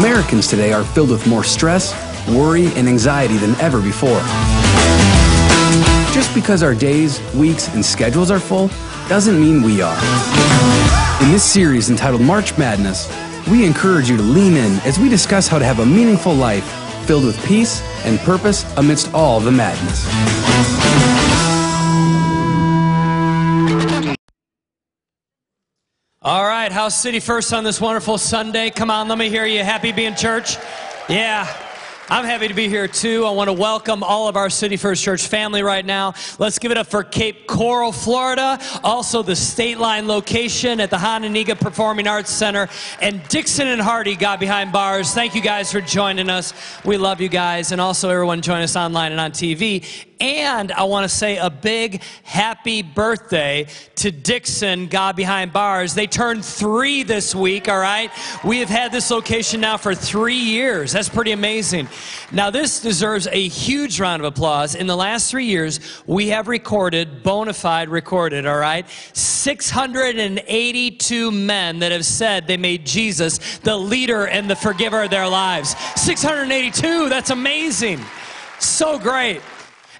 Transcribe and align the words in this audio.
Americans 0.00 0.46
today 0.46 0.72
are 0.72 0.82
filled 0.82 1.10
with 1.10 1.26
more 1.26 1.44
stress, 1.44 1.92
worry, 2.26 2.68
and 2.68 2.88
anxiety 2.88 3.36
than 3.36 3.54
ever 3.56 3.82
before. 3.82 4.18
Just 6.14 6.34
because 6.34 6.62
our 6.62 6.74
days, 6.74 7.20
weeks, 7.34 7.68
and 7.74 7.84
schedules 7.84 8.30
are 8.30 8.40
full 8.40 8.68
doesn't 9.10 9.38
mean 9.38 9.60
we 9.60 9.82
are. 9.82 9.98
In 11.22 11.30
this 11.30 11.44
series 11.44 11.90
entitled 11.90 12.22
March 12.22 12.56
Madness, 12.56 13.12
we 13.50 13.66
encourage 13.66 14.08
you 14.08 14.16
to 14.16 14.22
lean 14.22 14.56
in 14.56 14.72
as 14.86 14.98
we 14.98 15.10
discuss 15.10 15.46
how 15.46 15.58
to 15.58 15.66
have 15.66 15.80
a 15.80 15.86
meaningful 15.86 16.32
life 16.32 16.64
filled 17.06 17.26
with 17.26 17.38
peace 17.44 17.82
and 18.06 18.18
purpose 18.20 18.64
amidst 18.78 19.12
all 19.12 19.38
the 19.38 19.52
madness. 19.52 20.06
All 26.30 26.46
right, 26.46 26.70
how's 26.70 26.94
City 26.96 27.18
First 27.18 27.52
on 27.52 27.64
this 27.64 27.80
wonderful 27.80 28.16
Sunday? 28.16 28.70
Come 28.70 28.88
on, 28.88 29.08
let 29.08 29.18
me 29.18 29.28
hear 29.28 29.46
you. 29.46 29.64
Happy 29.64 29.90
being 29.90 30.14
church? 30.14 30.58
Yeah. 31.08 31.44
I'm 32.08 32.24
happy 32.24 32.46
to 32.46 32.54
be 32.54 32.68
here 32.68 32.86
too. 32.86 33.26
I 33.26 33.32
want 33.32 33.48
to 33.48 33.52
welcome 33.52 34.04
all 34.04 34.28
of 34.28 34.36
our 34.36 34.48
City 34.48 34.76
First 34.76 35.02
Church 35.02 35.26
family 35.26 35.64
right 35.64 35.84
now. 35.84 36.14
Let's 36.38 36.60
give 36.60 36.70
it 36.70 36.78
up 36.78 36.86
for 36.86 37.02
Cape 37.02 37.48
Coral, 37.48 37.90
Florida, 37.90 38.60
also 38.84 39.24
the 39.24 39.34
State 39.34 39.78
Line 39.78 40.06
location 40.06 40.78
at 40.78 40.88
the 40.88 40.98
Hononegah 40.98 41.58
Performing 41.58 42.06
Arts 42.06 42.30
Center, 42.30 42.68
and 43.02 43.26
Dixon 43.26 43.66
and 43.66 43.80
Hardy 43.80 44.14
got 44.14 44.38
behind 44.38 44.70
bars. 44.70 45.12
Thank 45.12 45.34
you 45.34 45.42
guys 45.42 45.72
for 45.72 45.80
joining 45.80 46.30
us. 46.30 46.54
We 46.84 46.96
love 46.96 47.20
you 47.20 47.28
guys, 47.28 47.72
and 47.72 47.80
also 47.80 48.08
everyone 48.08 48.40
join 48.40 48.62
us 48.62 48.76
online 48.76 49.10
and 49.10 49.20
on 49.20 49.32
TV. 49.32 50.06
And 50.20 50.70
I 50.72 50.84
want 50.84 51.04
to 51.04 51.08
say 51.08 51.38
a 51.38 51.48
big 51.48 52.02
happy 52.24 52.82
birthday 52.82 53.68
to 53.96 54.10
Dixon, 54.10 54.86
God 54.86 55.16
Behind 55.16 55.50
Bars. 55.50 55.94
They 55.94 56.06
turned 56.06 56.44
three 56.44 57.02
this 57.02 57.34
week, 57.34 57.70
all 57.70 57.78
right? 57.78 58.10
We 58.44 58.58
have 58.58 58.68
had 58.68 58.92
this 58.92 59.10
location 59.10 59.62
now 59.62 59.78
for 59.78 59.94
three 59.94 60.34
years. 60.34 60.92
That's 60.92 61.08
pretty 61.08 61.32
amazing. 61.32 61.88
Now, 62.32 62.50
this 62.50 62.82
deserves 62.82 63.28
a 63.28 63.48
huge 63.48 63.98
round 63.98 64.20
of 64.20 64.26
applause. 64.26 64.74
In 64.74 64.86
the 64.86 64.96
last 64.96 65.30
three 65.30 65.46
years, 65.46 65.80
we 66.06 66.28
have 66.28 66.48
recorded, 66.48 67.22
bona 67.22 67.54
fide 67.54 67.88
recorded, 67.88 68.44
all 68.44 68.58
right? 68.58 68.86
682 69.14 71.30
men 71.30 71.78
that 71.78 71.92
have 71.92 72.04
said 72.04 72.46
they 72.46 72.58
made 72.58 72.84
Jesus 72.84 73.58
the 73.60 73.76
leader 73.76 74.26
and 74.26 74.50
the 74.50 74.56
forgiver 74.56 75.04
of 75.04 75.10
their 75.10 75.28
lives. 75.28 75.74
682, 75.96 77.08
that's 77.08 77.30
amazing. 77.30 78.00
So 78.58 78.98
great. 78.98 79.40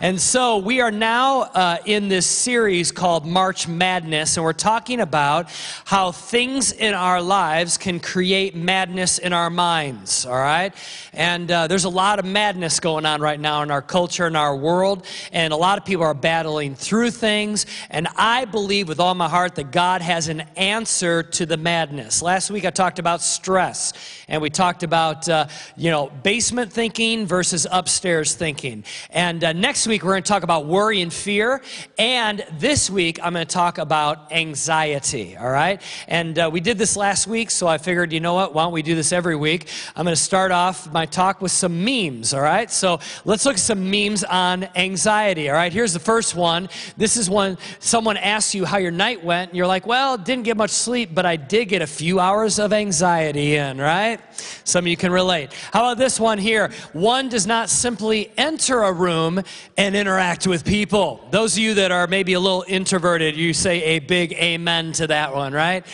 And 0.02 0.18
so 0.18 0.56
we 0.56 0.80
are 0.80 0.90
now 0.90 1.42
uh, 1.42 1.76
in 1.84 2.08
this 2.08 2.24
series 2.24 2.90
called 2.90 3.26
March 3.26 3.68
Madness, 3.68 4.38
and 4.38 4.44
we're 4.44 4.54
talking 4.54 4.98
about 4.98 5.50
how 5.84 6.10
things 6.10 6.72
in 6.72 6.94
our 6.94 7.20
lives 7.20 7.76
can 7.76 8.00
create 8.00 8.56
madness 8.56 9.18
in 9.18 9.34
our 9.34 9.50
minds, 9.50 10.24
all 10.24 10.38
right? 10.38 10.72
And 11.12 11.50
uh, 11.50 11.66
there's 11.66 11.84
a 11.84 11.90
lot 11.90 12.18
of 12.18 12.24
madness 12.24 12.80
going 12.80 13.04
on 13.04 13.20
right 13.20 13.38
now 13.38 13.60
in 13.60 13.70
our 13.70 13.82
culture, 13.82 14.26
in 14.26 14.36
our 14.36 14.56
world, 14.56 15.04
and 15.32 15.52
a 15.52 15.56
lot 15.56 15.76
of 15.76 15.84
people 15.84 16.04
are 16.04 16.14
battling 16.14 16.76
through 16.76 17.10
things. 17.10 17.66
And 17.90 18.08
I 18.16 18.46
believe 18.46 18.88
with 18.88 19.00
all 19.00 19.14
my 19.14 19.28
heart 19.28 19.56
that 19.56 19.70
God 19.70 20.00
has 20.00 20.28
an 20.28 20.44
answer 20.56 21.22
to 21.24 21.44
the 21.44 21.58
madness. 21.58 22.22
Last 22.22 22.50
week 22.50 22.64
I 22.64 22.70
talked 22.70 23.00
about 23.00 23.20
stress, 23.20 23.92
and 24.28 24.40
we 24.40 24.48
talked 24.48 24.82
about, 24.82 25.28
uh, 25.28 25.48
you 25.76 25.90
know, 25.90 26.08
basement 26.22 26.72
thinking 26.72 27.26
versus 27.26 27.66
upstairs 27.70 28.34
thinking. 28.34 28.82
And 29.10 29.44
uh, 29.44 29.52
next 29.52 29.89
week, 29.91 30.05
we're 30.05 30.12
going 30.12 30.22
to 30.22 30.28
talk 30.28 30.44
about 30.44 30.66
worry 30.66 31.00
and 31.00 31.12
fear. 31.12 31.60
And 31.98 32.46
this 32.60 32.88
week, 32.88 33.19
I'm 33.24 33.33
going 33.33 33.44
to 33.44 33.52
talk 33.52 33.78
about 33.78 34.30
anxiety, 34.30 35.36
all 35.36 35.50
right? 35.50 35.82
And 36.06 36.38
uh, 36.38 36.48
we 36.52 36.60
did 36.60 36.78
this 36.78 36.97
last 36.97 37.27
week, 37.27 37.50
so 37.50 37.66
I 37.66 37.77
figured, 37.77 38.12
you 38.12 38.20
know 38.20 38.34
what? 38.34 38.55
Why 38.55 38.62
don't 38.62 38.72
we 38.72 38.82
do 38.82 38.94
this 38.94 39.10
every 39.10 39.34
week? 39.34 39.69
I'm 39.97 40.05
going 40.05 40.14
to 40.14 40.22
start 40.22 40.52
off 40.52 40.92
my 40.92 41.06
talk 41.06 41.41
with 41.41 41.50
some 41.50 41.84
memes, 41.84 42.32
all 42.32 42.41
right? 42.41 42.70
So 42.70 43.00
let's 43.24 43.44
look 43.44 43.55
at 43.55 43.60
some 43.60 43.91
memes 43.91 44.22
on 44.22 44.69
anxiety, 44.76 45.48
all 45.48 45.56
right? 45.56 45.72
Here's 45.72 45.93
the 45.93 45.98
first 45.98 46.37
one. 46.37 46.69
This 46.97 47.16
is 47.16 47.28
when 47.28 47.59
someone 47.81 48.16
asks 48.16 48.54
you 48.54 48.64
how 48.64 48.78
your 48.78 48.93
night 48.93 49.25
went, 49.25 49.50
and 49.50 49.59
you're 49.59 49.66
like, 49.66 49.88
well, 49.88 50.16
didn't 50.16 50.44
get 50.44 50.56
much 50.56 50.70
sleep, 50.70 51.10
but 51.12 51.26
I 51.26 51.34
did 51.34 51.64
get 51.64 51.82
a 51.82 51.87
few 51.88 52.20
hours 52.20 52.60
of 52.60 52.72
anxiety 52.72 53.56
in, 53.56 53.78
right? 53.78 54.20
Some 54.64 54.84
of 54.84 54.88
you 54.88 54.96
can 54.96 55.12
relate. 55.12 55.52
How 55.72 55.80
about 55.80 55.98
this 55.98 56.18
one 56.18 56.38
here? 56.38 56.70
One 56.92 57.28
does 57.28 57.46
not 57.46 57.68
simply 57.68 58.32
enter 58.36 58.82
a 58.82 58.92
room 58.92 59.42
and 59.76 59.96
interact 59.96 60.46
with 60.46 60.64
people. 60.64 61.26
Those 61.30 61.54
of 61.54 61.58
you 61.58 61.74
that 61.74 61.92
are 61.92 62.06
maybe 62.06 62.34
a 62.34 62.40
little 62.40 62.64
introverted, 62.66 63.36
you 63.36 63.52
say 63.52 63.82
a 63.82 63.98
big 63.98 64.32
amen 64.34 64.92
to 64.92 65.06
that 65.08 65.34
one, 65.34 65.52
right? 65.52 65.86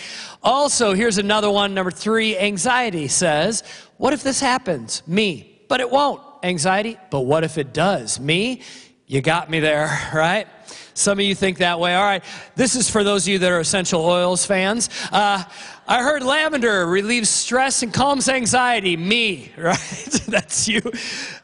Also, 0.43 0.95
here's 0.95 1.19
another 1.19 1.51
one, 1.51 1.75
number 1.75 1.91
three 1.91 2.39
anxiety 2.39 3.09
says, 3.09 3.63
What 3.97 4.13
if 4.13 4.23
this 4.23 4.41
happens? 4.41 5.03
Me. 5.07 5.61
But 5.69 5.81
it 5.81 5.91
won't. 5.91 6.23
Anxiety, 6.43 6.99
but 7.11 7.21
what 7.21 7.43
if 7.43 7.59
it 7.59 7.73
does? 7.73 8.21
Me. 8.21 8.63
You 9.07 9.21
got 9.21 9.51
me 9.51 9.61
there, 9.61 10.11
right? 10.15 10.47
Some 10.95 11.19
of 11.19 11.25
you 11.25 11.35
think 11.35 11.59
that 11.59 11.79
way. 11.79 11.95
All 11.95 12.05
right, 12.05 12.25
this 12.55 12.75
is 12.75 12.89
for 12.89 13.05
those 13.05 13.25
of 13.25 13.29
you 13.29 13.39
that 13.41 13.53
are 13.53 13.61
essential 13.61 14.05
oils 14.05 14.47
fans. 14.47 14.89
Uh, 15.13 15.45
I 15.89 16.03
heard 16.03 16.25
lavender 16.25 16.85
relieves 16.85 17.31
stress 17.31 17.85
and 17.85 17.95
calms 17.95 18.29
anxiety. 18.29 18.97
Me, 18.97 19.53
right? 19.59 20.21
That's 20.27 20.67
you. 20.67 20.81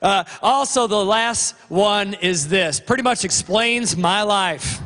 Uh, 0.01 0.25
also, 0.43 0.89
the 0.89 1.05
last 1.05 1.55
one 1.69 2.15
is 2.15 2.49
this 2.49 2.81
pretty 2.81 3.05
much 3.05 3.25
explains 3.25 3.97
my 3.97 4.23
life. 4.23 4.81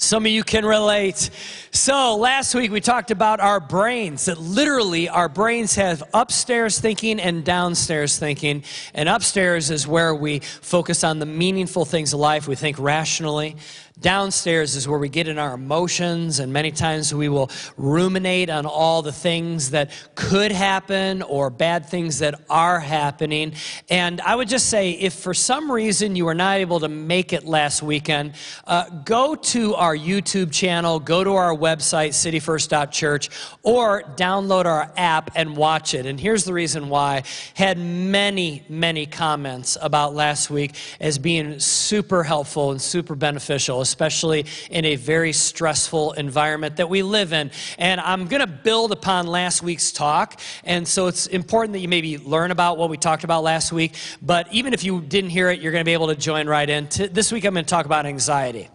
Some 0.00 0.26
of 0.26 0.32
you 0.32 0.44
can 0.44 0.64
relate. 0.64 1.28
So, 1.72 2.16
last 2.16 2.54
week 2.54 2.70
we 2.70 2.80
talked 2.80 3.10
about 3.10 3.40
our 3.40 3.58
brains, 3.58 4.26
that 4.26 4.38
literally 4.38 5.08
our 5.08 5.28
brains 5.28 5.74
have 5.74 6.04
upstairs 6.14 6.78
thinking 6.78 7.18
and 7.18 7.44
downstairs 7.44 8.16
thinking. 8.16 8.62
And 8.94 9.08
upstairs 9.08 9.70
is 9.70 9.88
where 9.88 10.14
we 10.14 10.38
focus 10.38 11.02
on 11.02 11.18
the 11.18 11.26
meaningful 11.26 11.84
things 11.84 12.12
of 12.12 12.20
life. 12.20 12.46
We 12.46 12.54
think 12.54 12.78
rationally. 12.78 13.56
Downstairs 14.00 14.76
is 14.76 14.86
where 14.86 14.98
we 14.98 15.08
get 15.08 15.26
in 15.26 15.38
our 15.38 15.54
emotions, 15.54 16.38
and 16.38 16.52
many 16.52 16.70
times 16.70 17.12
we 17.12 17.28
will 17.28 17.50
ruminate 17.76 18.48
on 18.48 18.64
all 18.64 19.02
the 19.02 19.10
things 19.10 19.70
that 19.70 19.90
could 20.14 20.52
happen 20.52 21.22
or 21.22 21.50
bad 21.50 21.86
things 21.86 22.20
that 22.20 22.40
are 22.48 22.78
happening. 22.78 23.54
And 23.88 24.20
I 24.20 24.36
would 24.36 24.48
just 24.48 24.68
say 24.68 24.92
if 24.92 25.14
for 25.14 25.34
some 25.34 25.72
reason 25.72 26.14
you 26.14 26.26
were 26.26 26.34
not 26.34 26.58
able 26.58 26.78
to 26.80 26.88
make 26.88 27.32
it 27.32 27.44
last 27.44 27.82
weekend, 27.82 28.34
uh, 28.68 28.88
go 29.04 29.34
to 29.34 29.74
our 29.74 29.96
YouTube 29.96 30.52
channel, 30.52 31.00
go 31.00 31.24
to 31.24 31.32
our 31.32 31.54
website, 31.54 32.10
cityfirst.church, 32.10 33.30
or 33.64 34.02
download 34.14 34.66
our 34.66 34.92
app 34.96 35.30
and 35.34 35.56
watch 35.56 35.94
it. 35.94 36.06
And 36.06 36.20
here's 36.20 36.44
the 36.44 36.52
reason 36.52 36.88
why. 36.88 37.24
Had 37.54 37.78
many, 37.78 38.62
many 38.68 39.06
comments 39.06 39.76
about 39.80 40.14
last 40.14 40.50
week 40.50 40.76
as 41.00 41.18
being 41.18 41.58
super 41.58 42.22
helpful 42.22 42.70
and 42.70 42.80
super 42.80 43.16
beneficial 43.16 43.87
especially 43.88 44.46
in 44.70 44.84
a 44.84 44.96
very 44.96 45.32
stressful 45.32 46.12
environment 46.12 46.76
that 46.76 46.88
we 46.88 47.02
live 47.02 47.32
in. 47.32 47.50
And 47.78 48.00
I'm 48.00 48.26
going 48.26 48.40
to 48.40 48.46
build 48.46 48.92
upon 48.92 49.26
last 49.26 49.62
week's 49.62 49.90
talk. 49.90 50.40
And 50.64 50.86
so 50.86 51.06
it's 51.06 51.26
important 51.26 51.72
that 51.72 51.80
you 51.80 51.88
maybe 51.88 52.18
learn 52.18 52.50
about 52.50 52.78
what 52.78 52.90
we 52.90 52.96
talked 52.96 53.24
about 53.24 53.42
last 53.42 53.72
week. 53.72 53.94
But 54.22 54.52
even 54.52 54.72
if 54.72 54.84
you 54.84 55.00
didn't 55.00 55.30
hear 55.30 55.50
it, 55.50 55.60
you're 55.60 55.72
going 55.72 55.82
to 55.82 55.88
be 55.88 55.92
able 55.92 56.08
to 56.08 56.16
join 56.16 56.46
right 56.46 56.68
in. 56.68 56.88
This 57.12 57.32
week, 57.32 57.44
I'm 57.44 57.54
going 57.54 57.64
to 57.64 57.70
talk 57.70 57.86
about 57.86 58.06
anxiety. 58.06 58.68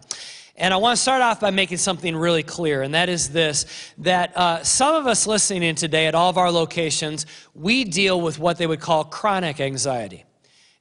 And 0.56 0.72
I 0.72 0.78
want 0.78 0.96
to 0.96 1.02
start 1.02 1.22
off 1.24 1.40
by 1.40 1.50
making 1.50 1.78
something 1.78 2.16
really 2.16 2.44
clear, 2.44 2.84
and 2.84 2.94
that 2.94 3.10
is 3.10 3.30
this 3.30 3.66
that 3.98 4.38
uh, 4.38 4.64
some 4.64 4.94
of 4.94 5.08
us 5.08 5.26
listening 5.26 5.64
in 5.64 5.76
today 5.76 6.06
at 6.06 6.14
all 6.14 6.30
of 6.30 6.38
our 6.38 6.52
locations, 6.52 7.26
we 7.56 7.84
deal 7.84 8.22
with 8.22 8.38
what 8.38 8.60
they 8.60 8.68
would 8.68 8.80
call 8.80 9.04
chronic 9.04 9.60
anxiety. 9.60 10.26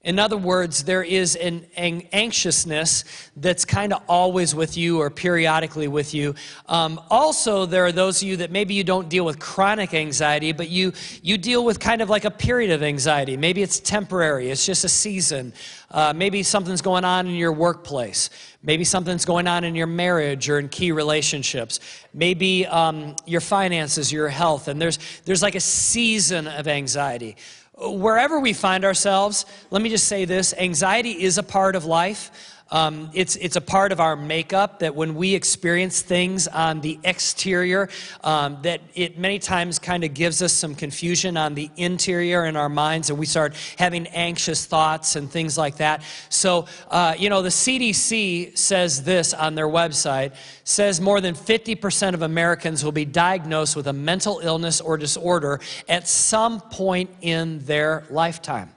In 0.04 0.18
other 0.18 0.36
words, 0.36 0.82
there 0.82 1.04
is 1.04 1.36
an, 1.36 1.64
an 1.76 2.02
anxiousness 2.12 3.04
that's 3.36 3.64
kind 3.64 3.92
of 3.92 4.02
always 4.08 4.52
with 4.52 4.76
you 4.76 5.00
or 5.00 5.10
periodically 5.10 5.86
with 5.86 6.12
you. 6.12 6.34
Um, 6.66 7.00
also, 7.08 7.66
there 7.66 7.84
are 7.86 7.92
those 7.92 8.20
of 8.20 8.26
you 8.26 8.36
that 8.38 8.50
maybe 8.50 8.74
you 8.74 8.82
don't 8.82 9.08
deal 9.08 9.24
with 9.24 9.38
chronic 9.38 9.94
anxiety, 9.94 10.50
but 10.50 10.68
you, 10.68 10.92
you 11.22 11.38
deal 11.38 11.64
with 11.64 11.78
kind 11.78 12.02
of 12.02 12.10
like 12.10 12.24
a 12.24 12.32
period 12.32 12.72
of 12.72 12.82
anxiety. 12.82 13.36
Maybe 13.36 13.62
it's 13.62 13.78
temporary, 13.78 14.50
it's 14.50 14.66
just 14.66 14.84
a 14.84 14.88
season. 14.88 15.52
Uh, 15.88 16.12
maybe 16.12 16.42
something's 16.42 16.82
going 16.82 17.04
on 17.04 17.28
in 17.28 17.34
your 17.34 17.52
workplace. 17.52 18.30
Maybe 18.64 18.82
something's 18.82 19.24
going 19.24 19.46
on 19.46 19.62
in 19.62 19.76
your 19.76 19.86
marriage 19.86 20.48
or 20.48 20.58
in 20.58 20.68
key 20.68 20.90
relationships. 20.90 21.78
Maybe 22.12 22.66
um, 22.66 23.14
your 23.26 23.40
finances, 23.40 24.10
your 24.10 24.28
health, 24.28 24.66
and 24.68 24.80
there's, 24.80 24.98
there's 25.24 25.42
like 25.42 25.54
a 25.54 25.60
season 25.60 26.48
of 26.48 26.66
anxiety 26.66 27.36
wherever 27.82 28.38
we 28.38 28.52
find 28.52 28.84
ourselves, 28.84 29.46
let 29.70 29.82
me 29.82 29.88
just 29.88 30.06
say 30.06 30.24
this 30.24 30.54
anxiety 30.56 31.22
is 31.22 31.38
a 31.38 31.42
part 31.42 31.76
of 31.76 31.84
life. 31.84 32.61
Um, 32.72 33.10
it's, 33.12 33.36
it's 33.36 33.56
a 33.56 33.60
part 33.60 33.92
of 33.92 34.00
our 34.00 34.16
makeup 34.16 34.78
that 34.78 34.96
when 34.96 35.14
we 35.14 35.34
experience 35.34 36.00
things 36.00 36.48
on 36.48 36.80
the 36.80 36.98
exterior, 37.04 37.90
um, 38.24 38.56
that 38.62 38.80
it 38.94 39.18
many 39.18 39.38
times 39.38 39.78
kind 39.78 40.04
of 40.04 40.14
gives 40.14 40.40
us 40.40 40.54
some 40.54 40.74
confusion 40.74 41.36
on 41.36 41.54
the 41.54 41.70
interior 41.76 42.46
in 42.46 42.56
our 42.56 42.70
minds, 42.70 43.10
and 43.10 43.18
we 43.18 43.26
start 43.26 43.54
having 43.78 44.06
anxious 44.08 44.64
thoughts 44.64 45.16
and 45.16 45.30
things 45.30 45.58
like 45.58 45.76
that. 45.76 46.02
So, 46.30 46.66
uh, 46.90 47.14
you 47.18 47.28
know, 47.28 47.42
the 47.42 47.50
CDC 47.50 48.56
says 48.56 49.04
this 49.04 49.34
on 49.34 49.54
their 49.54 49.68
website 49.68 50.32
says 50.64 50.98
more 50.98 51.20
than 51.20 51.34
50% 51.34 52.14
of 52.14 52.22
Americans 52.22 52.82
will 52.82 52.92
be 52.92 53.04
diagnosed 53.04 53.76
with 53.76 53.86
a 53.86 53.92
mental 53.92 54.40
illness 54.42 54.80
or 54.80 54.96
disorder 54.96 55.60
at 55.88 56.08
some 56.08 56.58
point 56.60 57.10
in 57.20 57.58
their 57.66 58.04
lifetime. 58.08 58.70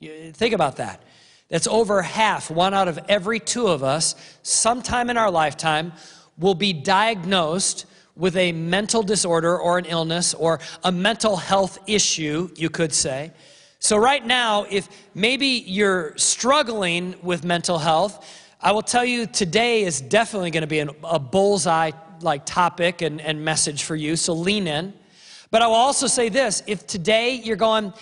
Think 0.00 0.54
about 0.54 0.76
that. 0.76 1.02
That's 1.52 1.66
over 1.66 2.00
half, 2.00 2.50
one 2.50 2.72
out 2.72 2.88
of 2.88 2.98
every 3.10 3.38
two 3.38 3.66
of 3.66 3.84
us, 3.84 4.14
sometime 4.42 5.10
in 5.10 5.18
our 5.18 5.30
lifetime, 5.30 5.92
will 6.38 6.54
be 6.54 6.72
diagnosed 6.72 7.84
with 8.16 8.38
a 8.38 8.52
mental 8.52 9.02
disorder 9.02 9.58
or 9.58 9.76
an 9.76 9.84
illness 9.84 10.32
or 10.32 10.60
a 10.82 10.90
mental 10.90 11.36
health 11.36 11.78
issue, 11.86 12.48
you 12.56 12.70
could 12.70 12.94
say. 12.94 13.32
So, 13.80 13.98
right 13.98 14.24
now, 14.24 14.64
if 14.70 14.88
maybe 15.14 15.46
you're 15.66 16.16
struggling 16.16 17.16
with 17.20 17.44
mental 17.44 17.78
health, 17.78 18.26
I 18.58 18.72
will 18.72 18.80
tell 18.80 19.04
you 19.04 19.26
today 19.26 19.82
is 19.82 20.00
definitely 20.00 20.52
going 20.52 20.62
to 20.62 20.66
be 20.66 20.78
an, 20.78 20.88
a 21.04 21.18
bullseye 21.18 21.90
like 22.22 22.46
topic 22.46 23.02
and, 23.02 23.20
and 23.20 23.44
message 23.44 23.82
for 23.82 23.94
you, 23.94 24.16
so 24.16 24.32
lean 24.32 24.66
in. 24.66 24.94
But 25.50 25.60
I 25.60 25.66
will 25.66 25.74
also 25.74 26.06
say 26.06 26.30
this 26.30 26.62
if 26.66 26.86
today 26.86 27.34
you're 27.34 27.56
going, 27.56 27.92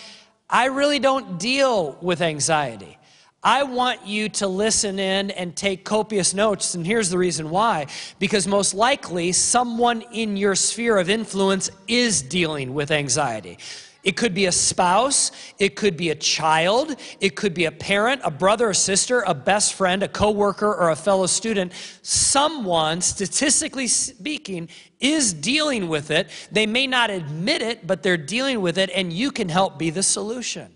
I 0.49 0.67
really 0.67 0.99
don't 0.99 1.37
deal 1.37 1.97
with 1.99 2.21
anxiety. 2.21 2.97
I 3.43 3.63
want 3.63 4.05
you 4.05 4.29
to 4.29 4.47
listen 4.47 4.99
in 4.99 5.31
and 5.31 5.55
take 5.55 5.83
copious 5.83 6.33
notes. 6.35 6.75
And 6.75 6.85
here's 6.85 7.09
the 7.09 7.17
reason 7.17 7.49
why 7.49 7.87
because 8.19 8.47
most 8.47 8.73
likely 8.75 9.31
someone 9.31 10.03
in 10.11 10.37
your 10.37 10.53
sphere 10.53 10.97
of 10.97 11.09
influence 11.09 11.71
is 11.87 12.21
dealing 12.21 12.75
with 12.75 12.91
anxiety. 12.91 13.57
It 14.03 14.17
could 14.17 14.33
be 14.33 14.47
a 14.47 14.51
spouse, 14.51 15.31
it 15.59 15.75
could 15.75 15.95
be 15.95 16.09
a 16.09 16.15
child, 16.15 16.95
it 17.19 17.35
could 17.35 17.53
be 17.53 17.65
a 17.65 17.71
parent, 17.71 18.21
a 18.23 18.31
brother 18.31 18.71
a 18.71 18.75
sister, 18.75 19.23
a 19.27 19.35
best 19.35 19.75
friend, 19.75 20.01
a 20.01 20.07
coworker, 20.07 20.73
or 20.73 20.89
a 20.89 20.95
fellow 20.95 21.27
student. 21.27 21.71
Someone, 22.01 23.01
statistically 23.01 23.87
speaking, 23.87 24.69
is 24.99 25.33
dealing 25.33 25.87
with 25.87 26.09
it. 26.09 26.29
They 26.51 26.65
may 26.65 26.87
not 26.87 27.11
admit 27.11 27.61
it, 27.61 27.85
but 27.85 28.01
they're 28.01 28.17
dealing 28.17 28.61
with 28.61 28.79
it, 28.79 28.89
and 28.89 29.13
you 29.13 29.31
can 29.31 29.49
help 29.49 29.77
be 29.77 29.91
the 29.91 30.03
solution. 30.03 30.73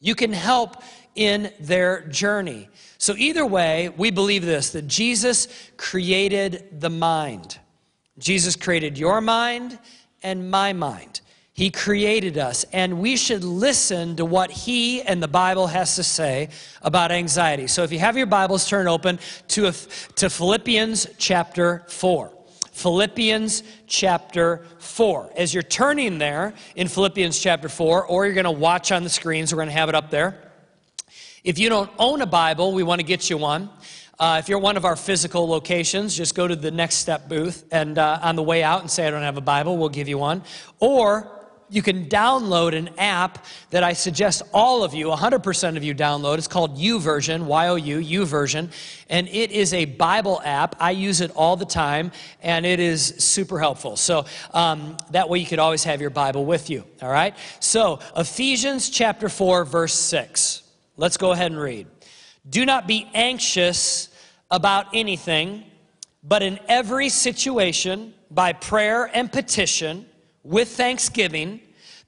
You 0.00 0.16
can 0.16 0.32
help 0.32 0.82
in 1.16 1.52
their 1.58 2.06
journey. 2.08 2.68
So, 2.98 3.14
either 3.16 3.44
way, 3.44 3.90
we 3.90 4.10
believe 4.10 4.44
this 4.44 4.70
that 4.70 4.86
Jesus 4.86 5.48
created 5.76 6.80
the 6.80 6.90
mind. 6.90 7.58
Jesus 8.18 8.56
created 8.56 8.96
your 8.96 9.20
mind 9.20 9.78
and 10.22 10.50
my 10.50 10.72
mind. 10.72 11.20
He 11.52 11.70
created 11.70 12.36
us, 12.36 12.64
and 12.72 13.00
we 13.00 13.16
should 13.16 13.42
listen 13.42 14.16
to 14.16 14.24
what 14.26 14.50
He 14.50 15.02
and 15.02 15.22
the 15.22 15.28
Bible 15.28 15.66
has 15.68 15.96
to 15.96 16.02
say 16.02 16.50
about 16.82 17.12
anxiety. 17.12 17.66
So, 17.66 17.82
if 17.82 17.92
you 17.92 17.98
have 17.98 18.16
your 18.16 18.26
Bibles, 18.26 18.68
turn 18.68 18.88
open 18.88 19.18
to, 19.48 19.72
to 20.16 20.30
Philippians 20.30 21.06
chapter 21.18 21.84
4. 21.88 22.32
Philippians 22.72 23.62
chapter 23.86 24.66
4. 24.78 25.32
As 25.34 25.54
you're 25.54 25.62
turning 25.62 26.18
there 26.18 26.52
in 26.74 26.88
Philippians 26.88 27.38
chapter 27.38 27.70
4, 27.70 28.04
or 28.04 28.26
you're 28.26 28.34
going 28.34 28.44
to 28.44 28.50
watch 28.50 28.92
on 28.92 29.02
the 29.02 29.08
screens, 29.08 29.50
we're 29.50 29.56
going 29.56 29.68
to 29.68 29.72
have 29.72 29.88
it 29.88 29.94
up 29.94 30.10
there. 30.10 30.45
If 31.46 31.60
you 31.60 31.68
don't 31.68 31.88
own 32.00 32.22
a 32.22 32.26
Bible, 32.26 32.72
we 32.72 32.82
want 32.82 32.98
to 32.98 33.06
get 33.06 33.30
you 33.30 33.36
one. 33.36 33.70
Uh, 34.18 34.38
if 34.40 34.48
you're 34.48 34.58
one 34.58 34.76
of 34.76 34.84
our 34.84 34.96
physical 34.96 35.46
locations, 35.46 36.16
just 36.16 36.34
go 36.34 36.48
to 36.48 36.56
the 36.56 36.72
next 36.72 36.96
step 36.96 37.28
booth 37.28 37.64
and 37.70 37.98
uh, 37.98 38.18
on 38.20 38.34
the 38.34 38.42
way 38.42 38.64
out 38.64 38.80
and 38.80 38.90
say, 38.90 39.06
I 39.06 39.12
don't 39.12 39.22
have 39.22 39.36
a 39.36 39.40
Bible, 39.40 39.78
we'll 39.78 39.88
give 39.88 40.08
you 40.08 40.18
one. 40.18 40.42
Or 40.80 41.30
you 41.70 41.82
can 41.82 42.06
download 42.06 42.76
an 42.76 42.90
app 42.98 43.44
that 43.70 43.84
I 43.84 43.92
suggest 43.92 44.42
all 44.52 44.82
of 44.82 44.92
you, 44.92 45.06
100% 45.06 45.76
of 45.76 45.84
you 45.84 45.94
download. 45.94 46.38
It's 46.38 46.48
called 46.48 46.78
YouVersion, 46.78 47.44
Y 47.44 47.68
O 47.68 47.76
U, 47.76 47.98
YouVersion. 48.00 48.72
And 49.08 49.28
it 49.28 49.52
is 49.52 49.72
a 49.72 49.84
Bible 49.84 50.42
app. 50.44 50.74
I 50.80 50.90
use 50.90 51.20
it 51.20 51.30
all 51.36 51.54
the 51.54 51.64
time, 51.64 52.10
and 52.42 52.66
it 52.66 52.80
is 52.80 53.14
super 53.18 53.60
helpful. 53.60 53.94
So 53.94 54.24
um, 54.52 54.96
that 55.12 55.28
way 55.28 55.38
you 55.38 55.46
could 55.46 55.60
always 55.60 55.84
have 55.84 56.00
your 56.00 56.10
Bible 56.10 56.44
with 56.44 56.70
you, 56.70 56.82
all 57.00 57.08
right? 57.08 57.36
So, 57.60 58.00
Ephesians 58.16 58.90
chapter 58.90 59.28
4, 59.28 59.64
verse 59.64 59.94
6. 59.94 60.64
Let's 60.96 61.16
go 61.16 61.32
ahead 61.32 61.52
and 61.52 61.60
read. 61.60 61.86
Do 62.48 62.64
not 62.64 62.86
be 62.86 63.08
anxious 63.12 64.08
about 64.50 64.86
anything, 64.94 65.64
but 66.22 66.42
in 66.42 66.58
every 66.68 67.08
situation, 67.08 68.14
by 68.30 68.52
prayer 68.52 69.10
and 69.12 69.30
petition, 69.30 70.06
with 70.42 70.68
thanksgiving, 70.68 71.60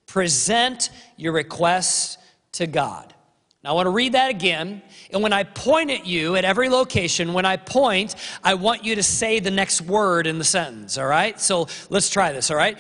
present 0.07 0.91
your 1.17 1.33
requests 1.33 2.19
to 2.53 2.67
God. 2.67 3.15
Now, 3.63 3.71
I 3.71 3.73
want 3.75 3.87
to 3.87 3.91
read 3.91 4.13
that 4.13 4.31
again. 4.31 4.83
And 5.11 5.23
when 5.23 5.33
I 5.33 5.43
point 5.43 5.91
at 5.91 6.07
you 6.07 6.37
at 6.37 6.45
every 6.45 6.69
location, 6.69 7.35
when 7.35 7.45
I 7.45 7.57
point, 7.57 8.15
I 8.43 8.55
want 8.55 8.85
you 8.85 8.95
to 8.95 9.03
say 9.03 9.41
the 9.41 9.51
next 9.51 9.81
word 9.81 10.27
in 10.27 10.39
the 10.39 10.45
sentence, 10.45 10.97
all 10.97 11.07
right? 11.07 11.39
So 11.41 11.67
let's 11.91 12.09
try 12.09 12.33
this, 12.33 12.51
all 12.51 12.57
right? 12.57 12.79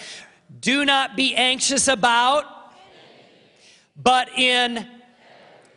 Do 0.60 0.84
not 0.84 1.16
be 1.16 1.34
anxious 1.34 1.88
about, 1.88 2.44
but 3.96 4.30
in 4.38 4.86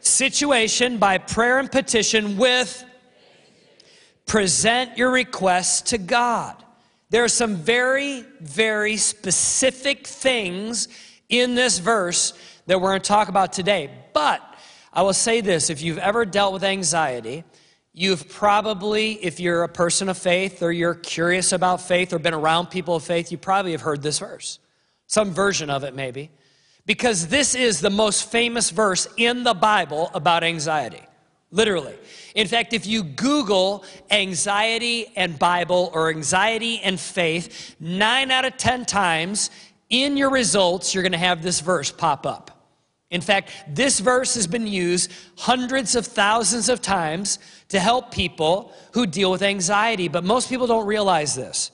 situation 0.01 0.97
by 0.97 1.17
prayer 1.17 1.59
and 1.59 1.71
petition 1.71 2.37
with 2.37 2.83
present 4.25 4.97
your 4.97 5.11
requests 5.11 5.81
to 5.91 5.97
God. 5.97 6.55
There 7.09 7.23
are 7.23 7.29
some 7.29 7.57
very, 7.57 8.23
very 8.39 8.97
specific 8.97 10.07
things 10.07 10.87
in 11.27 11.55
this 11.55 11.79
verse 11.79 12.33
that 12.67 12.79
we're 12.79 12.89
going 12.89 13.01
to 13.01 13.07
talk 13.07 13.27
about 13.27 13.51
today. 13.51 13.89
But 14.13 14.41
I 14.93 15.01
will 15.01 15.13
say 15.13 15.41
this 15.41 15.69
if 15.69 15.81
you've 15.81 15.97
ever 15.97 16.25
dealt 16.25 16.53
with 16.53 16.63
anxiety, 16.63 17.43
you've 17.93 18.29
probably, 18.29 19.13
if 19.13 19.39
you're 19.39 19.63
a 19.63 19.69
person 19.69 20.07
of 20.07 20.17
faith 20.17 20.63
or 20.63 20.71
you're 20.71 20.95
curious 20.95 21.51
about 21.51 21.81
faith 21.81 22.13
or 22.13 22.19
been 22.19 22.33
around 22.33 22.67
people 22.67 22.95
of 22.95 23.03
faith, 23.03 23.31
you 23.31 23.37
probably 23.37 23.73
have 23.73 23.81
heard 23.81 24.01
this 24.01 24.19
verse. 24.19 24.59
Some 25.07 25.31
version 25.31 25.69
of 25.69 25.83
it, 25.83 25.93
maybe 25.93 26.31
because 26.91 27.27
this 27.27 27.55
is 27.55 27.79
the 27.79 27.89
most 27.89 28.29
famous 28.29 28.69
verse 28.69 29.07
in 29.15 29.45
the 29.45 29.53
Bible 29.53 30.11
about 30.13 30.43
anxiety. 30.43 31.01
Literally. 31.49 31.95
In 32.35 32.49
fact, 32.49 32.73
if 32.73 32.85
you 32.85 33.01
Google 33.03 33.85
anxiety 34.09 35.09
and 35.15 35.39
Bible 35.39 35.89
or 35.93 36.09
anxiety 36.09 36.81
and 36.81 36.99
faith, 36.99 37.77
nine 37.79 38.29
out 38.29 38.43
of 38.43 38.57
10 38.57 38.83
times 38.83 39.51
in 39.89 40.17
your 40.17 40.31
results, 40.31 40.93
you're 40.93 41.01
going 41.01 41.13
to 41.13 41.17
have 41.17 41.41
this 41.41 41.61
verse 41.61 41.93
pop 41.93 42.25
up. 42.25 42.67
In 43.09 43.21
fact, 43.21 43.51
this 43.69 44.01
verse 44.01 44.35
has 44.35 44.45
been 44.45 44.67
used 44.67 45.13
hundreds 45.37 45.95
of 45.95 46.05
thousands 46.05 46.67
of 46.67 46.81
times 46.81 47.39
to 47.69 47.79
help 47.79 48.11
people 48.11 48.73
who 48.91 49.07
deal 49.07 49.31
with 49.31 49.43
anxiety, 49.43 50.09
but 50.09 50.25
most 50.25 50.49
people 50.49 50.67
don't 50.67 50.85
realize 50.85 51.35
this. 51.35 51.71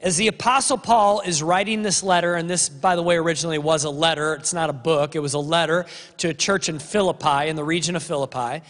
As 0.00 0.16
the 0.16 0.28
Apostle 0.28 0.78
Paul 0.78 1.22
is 1.22 1.42
writing 1.42 1.82
this 1.82 2.04
letter, 2.04 2.36
and 2.36 2.48
this, 2.48 2.68
by 2.68 2.94
the 2.94 3.02
way, 3.02 3.16
originally 3.16 3.58
was 3.58 3.82
a 3.82 3.90
letter, 3.90 4.34
it's 4.34 4.54
not 4.54 4.70
a 4.70 4.72
book, 4.72 5.16
it 5.16 5.18
was 5.18 5.34
a 5.34 5.40
letter 5.40 5.86
to 6.18 6.28
a 6.28 6.34
church 6.34 6.68
in 6.68 6.78
Philippi, 6.78 7.48
in 7.48 7.56
the 7.56 7.64
region 7.64 7.96
of 7.96 8.02
Philippi. 8.04 8.62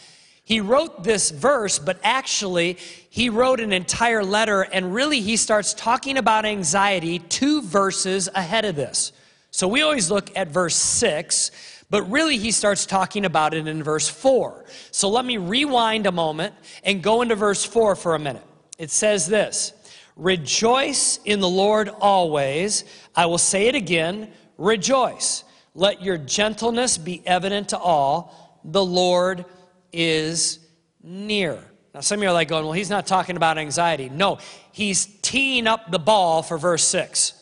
He 0.42 0.62
wrote 0.62 1.04
this 1.04 1.30
verse, 1.30 1.78
but 1.78 2.00
actually, 2.02 2.78
he 3.10 3.28
wrote 3.28 3.60
an 3.60 3.74
entire 3.74 4.24
letter, 4.24 4.62
and 4.62 4.94
really, 4.94 5.20
he 5.20 5.36
starts 5.36 5.74
talking 5.74 6.16
about 6.16 6.46
anxiety 6.46 7.18
two 7.18 7.60
verses 7.60 8.30
ahead 8.34 8.64
of 8.64 8.74
this. 8.74 9.12
So 9.50 9.68
we 9.68 9.82
always 9.82 10.10
look 10.10 10.34
at 10.34 10.48
verse 10.48 10.76
6, 10.76 11.50
but 11.90 12.04
really, 12.10 12.38
he 12.38 12.52
starts 12.52 12.86
talking 12.86 13.26
about 13.26 13.52
it 13.52 13.68
in 13.68 13.82
verse 13.82 14.08
4. 14.08 14.64
So 14.92 15.10
let 15.10 15.26
me 15.26 15.36
rewind 15.36 16.06
a 16.06 16.12
moment 16.12 16.54
and 16.82 17.02
go 17.02 17.20
into 17.20 17.34
verse 17.34 17.62
4 17.62 17.96
for 17.96 18.14
a 18.14 18.18
minute. 18.18 18.44
It 18.78 18.90
says 18.90 19.26
this. 19.26 19.74
Rejoice 20.18 21.20
in 21.24 21.40
the 21.40 21.48
Lord 21.48 21.88
always. 21.88 22.84
I 23.14 23.26
will 23.26 23.38
say 23.38 23.68
it 23.68 23.74
again 23.74 24.30
rejoice. 24.58 25.44
Let 25.74 26.02
your 26.02 26.18
gentleness 26.18 26.98
be 26.98 27.22
evident 27.24 27.68
to 27.70 27.78
all. 27.78 28.60
The 28.64 28.84
Lord 28.84 29.44
is 29.92 30.58
near. 31.02 31.60
Now, 31.94 32.00
some 32.00 32.18
of 32.18 32.24
you 32.24 32.28
are 32.28 32.32
like 32.32 32.48
going, 32.48 32.64
well, 32.64 32.72
he's 32.72 32.90
not 32.90 33.06
talking 33.06 33.36
about 33.36 33.56
anxiety. 33.56 34.08
No, 34.08 34.38
he's 34.72 35.06
teeing 35.22 35.66
up 35.66 35.90
the 35.90 35.98
ball 36.00 36.42
for 36.42 36.58
verse 36.58 36.84
6. 36.84 37.34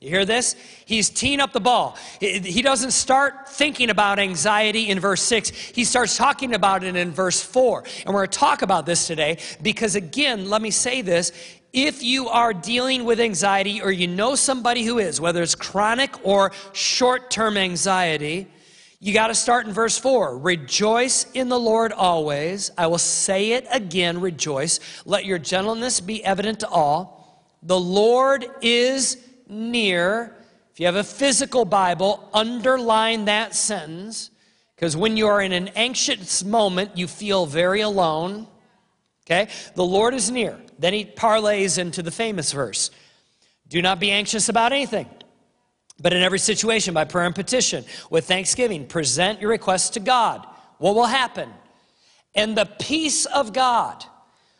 You 0.00 0.08
hear 0.08 0.24
this? 0.24 0.56
He's 0.86 1.10
teeing 1.10 1.40
up 1.40 1.52
the 1.52 1.60
ball. 1.60 1.98
He 2.20 2.62
doesn't 2.62 2.92
start 2.92 3.50
thinking 3.50 3.90
about 3.90 4.18
anxiety 4.18 4.88
in 4.88 4.98
verse 4.98 5.20
6. 5.20 5.50
He 5.50 5.84
starts 5.84 6.16
talking 6.16 6.54
about 6.54 6.84
it 6.84 6.96
in 6.96 7.10
verse 7.10 7.42
4. 7.42 7.84
And 8.06 8.14
we're 8.14 8.20
going 8.20 8.30
to 8.30 8.38
talk 8.38 8.62
about 8.62 8.86
this 8.86 9.06
today 9.06 9.36
because, 9.60 9.96
again, 9.96 10.48
let 10.48 10.62
me 10.62 10.70
say 10.70 11.02
this 11.02 11.32
if 11.72 12.02
you 12.02 12.28
are 12.28 12.52
dealing 12.52 13.04
with 13.04 13.20
anxiety 13.20 13.80
or 13.80 13.92
you 13.92 14.06
know 14.06 14.34
somebody 14.34 14.84
who 14.84 14.98
is, 14.98 15.20
whether 15.20 15.42
it's 15.42 15.54
chronic 15.54 16.14
or 16.24 16.52
short 16.72 17.30
term 17.30 17.56
anxiety, 17.56 18.48
You 19.02 19.14
got 19.14 19.28
to 19.28 19.34
start 19.34 19.66
in 19.66 19.72
verse 19.72 19.96
4. 19.96 20.36
Rejoice 20.36 21.24
in 21.32 21.48
the 21.48 21.58
Lord 21.58 21.90
always. 21.90 22.70
I 22.76 22.86
will 22.86 22.98
say 22.98 23.52
it 23.52 23.66
again, 23.72 24.20
rejoice. 24.20 24.78
Let 25.06 25.24
your 25.24 25.38
gentleness 25.38 26.00
be 26.00 26.22
evident 26.22 26.60
to 26.60 26.68
all. 26.68 27.48
The 27.62 27.80
Lord 27.80 28.46
is 28.60 29.16
near. 29.48 30.36
If 30.70 30.80
you 30.80 30.84
have 30.84 30.96
a 30.96 31.04
physical 31.04 31.64
Bible, 31.64 32.28
underline 32.34 33.24
that 33.24 33.54
sentence 33.54 34.30
because 34.76 34.98
when 34.98 35.16
you 35.16 35.26
are 35.28 35.40
in 35.40 35.52
an 35.52 35.68
anxious 35.68 36.44
moment, 36.44 36.98
you 36.98 37.06
feel 37.06 37.46
very 37.46 37.80
alone. 37.80 38.48
Okay? 39.30 39.48
The 39.74 39.84
Lord 39.84 40.14
is 40.14 40.30
near. 40.30 40.58
Then 40.78 40.92
he 40.92 41.04
parlays 41.04 41.78
into 41.78 42.02
the 42.02 42.10
famous 42.10 42.52
verse 42.52 42.90
Do 43.68 43.80
not 43.80 44.00
be 44.00 44.10
anxious 44.10 44.48
about 44.48 44.72
anything 44.72 45.08
but 46.00 46.12
in 46.12 46.22
every 46.22 46.38
situation, 46.38 46.94
by 46.94 47.04
prayer 47.04 47.26
and 47.26 47.34
petition, 47.34 47.84
with 48.08 48.26
thanksgiving, 48.26 48.86
present 48.86 49.40
your 49.40 49.50
requests 49.50 49.90
to 49.90 50.00
God. 50.00 50.46
What 50.78 50.94
will 50.94 51.06
happen? 51.06 51.50
And 52.34 52.56
the 52.56 52.64
peace 52.64 53.26
of 53.26 53.52
God, 53.52 54.04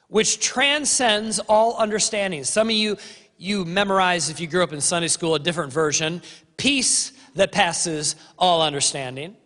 which 0.09 0.41
transcends 0.41 1.39
all 1.39 1.77
understanding. 1.77 2.45
Some 2.45 2.69
of 2.69 2.75
you, 2.75 2.99
you 3.39 3.65
memorize, 3.65 4.29
if 4.29 4.39
you 4.39 4.47
grew 4.47 4.63
up 4.63 4.73
in 4.73 4.81
Sunday 4.81 5.09
school, 5.09 5.35
a 5.35 5.39
different 5.39 5.73
version. 5.73 6.21
Peace 6.57 7.13
that 7.37 7.53
passes 7.53 8.17
all 8.39 8.61
understanding 8.61 9.37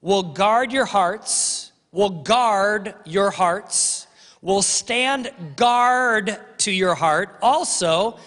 will 0.00 0.22
guard 0.22 0.72
your 0.72 0.84
hearts, 0.84 1.72
will 1.92 2.10
guard 2.10 2.94
your 3.06 3.30
hearts, 3.30 4.03
will 4.44 4.62
stand 4.62 5.32
guard 5.56 6.38
to 6.58 6.70
your 6.70 6.94
heart, 6.94 7.38
also 7.40 8.18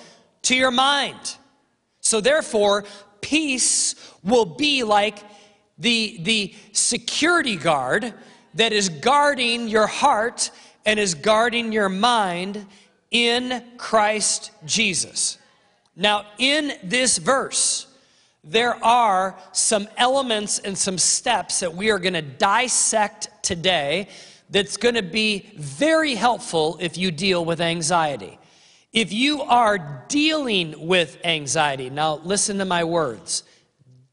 to 0.42 0.56
your 0.56 0.72
mind. 0.72 1.38
So, 2.02 2.20
therefore, 2.20 2.86
peace 3.22 3.94
will 4.24 4.46
be 4.46 4.84
like 4.84 5.20
the, 5.78 6.18
the 6.24 6.56
security 6.72 7.56
guard 7.56 8.14
that 8.56 8.74
is 8.74 8.90
guarding 8.90 9.68
your 9.68 9.86
heart 9.86 10.50
and 10.88 11.00
is 11.00 11.14
guarding 11.14 11.72
your 11.72 11.88
mind 11.88 12.66
in 13.12 13.64
Christ 13.78 14.52
Jesus. 14.66 15.38
Now, 15.96 16.26
in 16.40 16.74
this 16.84 17.20
verse, 17.20 17.86
there 18.44 18.84
are 18.84 19.38
some 19.52 19.88
elements 19.98 20.58
and 20.58 20.76
some 20.76 20.98
steps 20.98 21.60
that 21.60 21.76
we 21.76 21.92
are 21.92 22.00
going 22.00 22.14
to 22.14 22.24
dissect 22.24 23.30
today 23.44 24.08
that's 24.50 24.78
going 24.78 24.96
to 24.96 25.02
be 25.04 25.52
very 25.58 26.16
helpful 26.16 26.78
if 26.80 26.98
you 26.98 27.12
deal 27.12 27.44
with 27.44 27.62
anxiety. 27.62 28.40
If 28.94 29.12
you 29.12 29.42
are 29.42 30.06
dealing 30.08 30.88
with 30.88 31.18
anxiety, 31.24 31.90
now 31.90 32.16
listen 32.24 32.58
to 32.60 32.66
my 32.66 32.84
words 32.84 33.44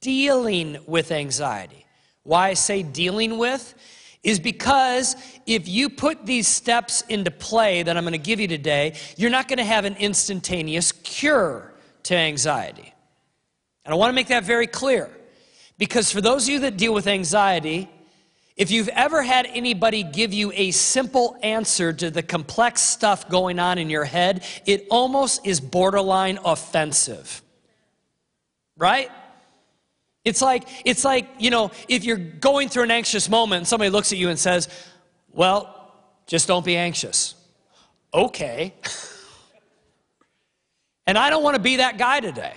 dealing 0.00 0.76
with 0.86 1.10
anxiety. 1.10 1.86
Why 2.24 2.50
I 2.50 2.54
say 2.54 2.82
dealing 2.82 3.38
with 3.38 3.74
is 4.22 4.38
because 4.38 5.16
if 5.46 5.66
you 5.66 5.88
put 5.88 6.26
these 6.26 6.46
steps 6.46 7.02
into 7.08 7.30
play 7.30 7.82
that 7.82 7.96
I'm 7.96 8.04
going 8.04 8.12
to 8.12 8.18
give 8.18 8.38
you 8.38 8.48
today, 8.48 8.96
you're 9.16 9.30
not 9.30 9.48
going 9.48 9.58
to 9.58 9.64
have 9.64 9.86
an 9.86 9.96
instantaneous 9.96 10.92
cure 10.92 11.72
to 12.04 12.14
anxiety. 12.14 12.92
And 13.84 13.94
I 13.94 13.96
want 13.96 14.10
to 14.10 14.14
make 14.14 14.28
that 14.28 14.44
very 14.44 14.66
clear 14.66 15.10
because 15.78 16.10
for 16.10 16.20
those 16.20 16.44
of 16.44 16.50
you 16.50 16.58
that 16.60 16.76
deal 16.76 16.92
with 16.92 17.06
anxiety, 17.06 17.88
if 18.56 18.70
you've 18.70 18.88
ever 18.88 19.22
had 19.22 19.46
anybody 19.46 20.04
give 20.04 20.32
you 20.32 20.52
a 20.54 20.70
simple 20.70 21.36
answer 21.42 21.92
to 21.92 22.10
the 22.10 22.22
complex 22.22 22.82
stuff 22.82 23.28
going 23.28 23.58
on 23.58 23.78
in 23.78 23.90
your 23.90 24.04
head, 24.04 24.44
it 24.64 24.86
almost 24.90 25.44
is 25.44 25.60
borderline 25.60 26.38
offensive. 26.44 27.42
Right? 28.76 29.10
It's 30.24 30.40
like 30.40 30.68
it's 30.84 31.04
like, 31.04 31.28
you 31.38 31.50
know, 31.50 31.72
if 31.88 32.04
you're 32.04 32.16
going 32.16 32.68
through 32.68 32.84
an 32.84 32.90
anxious 32.90 33.28
moment 33.28 33.58
and 33.58 33.68
somebody 33.68 33.90
looks 33.90 34.12
at 34.12 34.18
you 34.18 34.30
and 34.30 34.38
says, 34.38 34.68
"Well, 35.32 35.92
just 36.26 36.48
don't 36.48 36.64
be 36.64 36.76
anxious." 36.76 37.34
Okay. 38.12 38.72
and 41.06 41.18
I 41.18 41.28
don't 41.28 41.42
want 41.42 41.56
to 41.56 41.62
be 41.62 41.76
that 41.76 41.98
guy 41.98 42.20
today. 42.20 42.54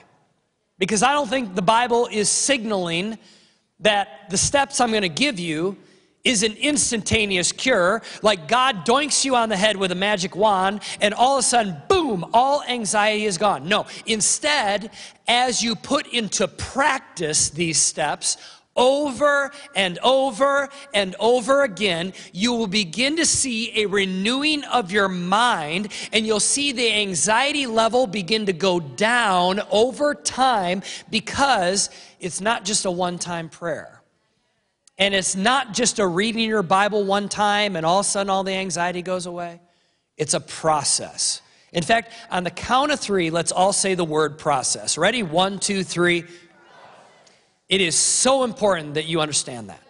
Because 0.77 1.01
I 1.01 1.13
don't 1.13 1.27
think 1.27 1.55
the 1.55 1.63
Bible 1.63 2.07
is 2.11 2.29
signaling 2.29 3.17
that 3.79 4.29
the 4.29 4.37
steps 4.37 4.79
I'm 4.79 4.91
going 4.91 5.01
to 5.01 5.09
give 5.09 5.39
you 5.39 5.75
is 6.27 6.43
an 6.43 6.53
instantaneous 6.57 7.53
cure, 7.53 8.01
like 8.21 8.49
God 8.49 8.85
doinks 8.85 9.23
you 9.23 9.37
on 9.37 9.47
the 9.47 9.55
head 9.55 9.77
with 9.77 9.93
a 9.93 9.95
magic 9.95 10.35
wand, 10.35 10.81
and 10.99 11.13
all 11.13 11.37
of 11.37 11.39
a 11.39 11.43
sudden, 11.43 11.77
boom, 11.87 12.25
all 12.33 12.61
anxiety 12.63 13.25
is 13.25 13.37
gone. 13.37 13.69
No, 13.69 13.85
instead, 14.05 14.91
as 15.25 15.63
you 15.63 15.73
put 15.73 16.05
into 16.07 16.49
practice 16.49 17.49
these 17.49 17.79
steps, 17.79 18.35
over 18.75 19.51
and 19.73 19.97
over 20.03 20.67
and 20.93 21.15
over 21.17 21.63
again, 21.63 22.11
you 22.33 22.51
will 22.51 22.67
begin 22.67 23.15
to 23.15 23.25
see 23.25 23.83
a 23.83 23.87
renewing 23.87 24.65
of 24.65 24.91
your 24.91 25.07
mind, 25.07 25.87
and 26.11 26.27
you'll 26.27 26.41
see 26.41 26.73
the 26.73 26.91
anxiety 26.91 27.65
level 27.65 28.05
begin 28.05 28.45
to 28.47 28.53
go 28.53 28.81
down 28.81 29.61
over 29.71 30.13
time 30.13 30.83
because 31.09 31.89
it's 32.19 32.41
not 32.41 32.65
just 32.65 32.83
a 32.85 32.91
one 32.91 33.17
time 33.17 33.47
prayer. 33.47 33.96
And 34.97 35.13
it's 35.13 35.35
not 35.35 35.73
just 35.73 35.99
a 35.99 36.07
reading 36.07 36.47
your 36.47 36.63
Bible 36.63 37.03
one 37.03 37.29
time 37.29 37.75
and 37.75 37.85
all 37.85 37.99
of 37.99 38.05
a 38.05 38.09
sudden 38.09 38.29
all 38.29 38.43
the 38.43 38.53
anxiety 38.53 39.01
goes 39.01 39.25
away. 39.25 39.59
It's 40.17 40.33
a 40.33 40.39
process. 40.39 41.41
In 41.71 41.83
fact, 41.83 42.11
on 42.31 42.43
the 42.43 42.49
count 42.49 42.91
of 42.91 42.99
three, 42.99 43.29
let's 43.29 43.51
all 43.51 43.73
say 43.73 43.93
the 43.93 44.03
word 44.03 44.39
process. 44.39 44.97
Ready? 44.97 45.21
One, 45.21 45.59
two, 45.59 45.83
three. 45.83 46.23
It 47.69 47.81
is 47.81 47.95
so 47.95 48.43
important 48.43 48.95
that 48.95 49.05
you 49.05 49.21
understand 49.21 49.69
that 49.69 49.81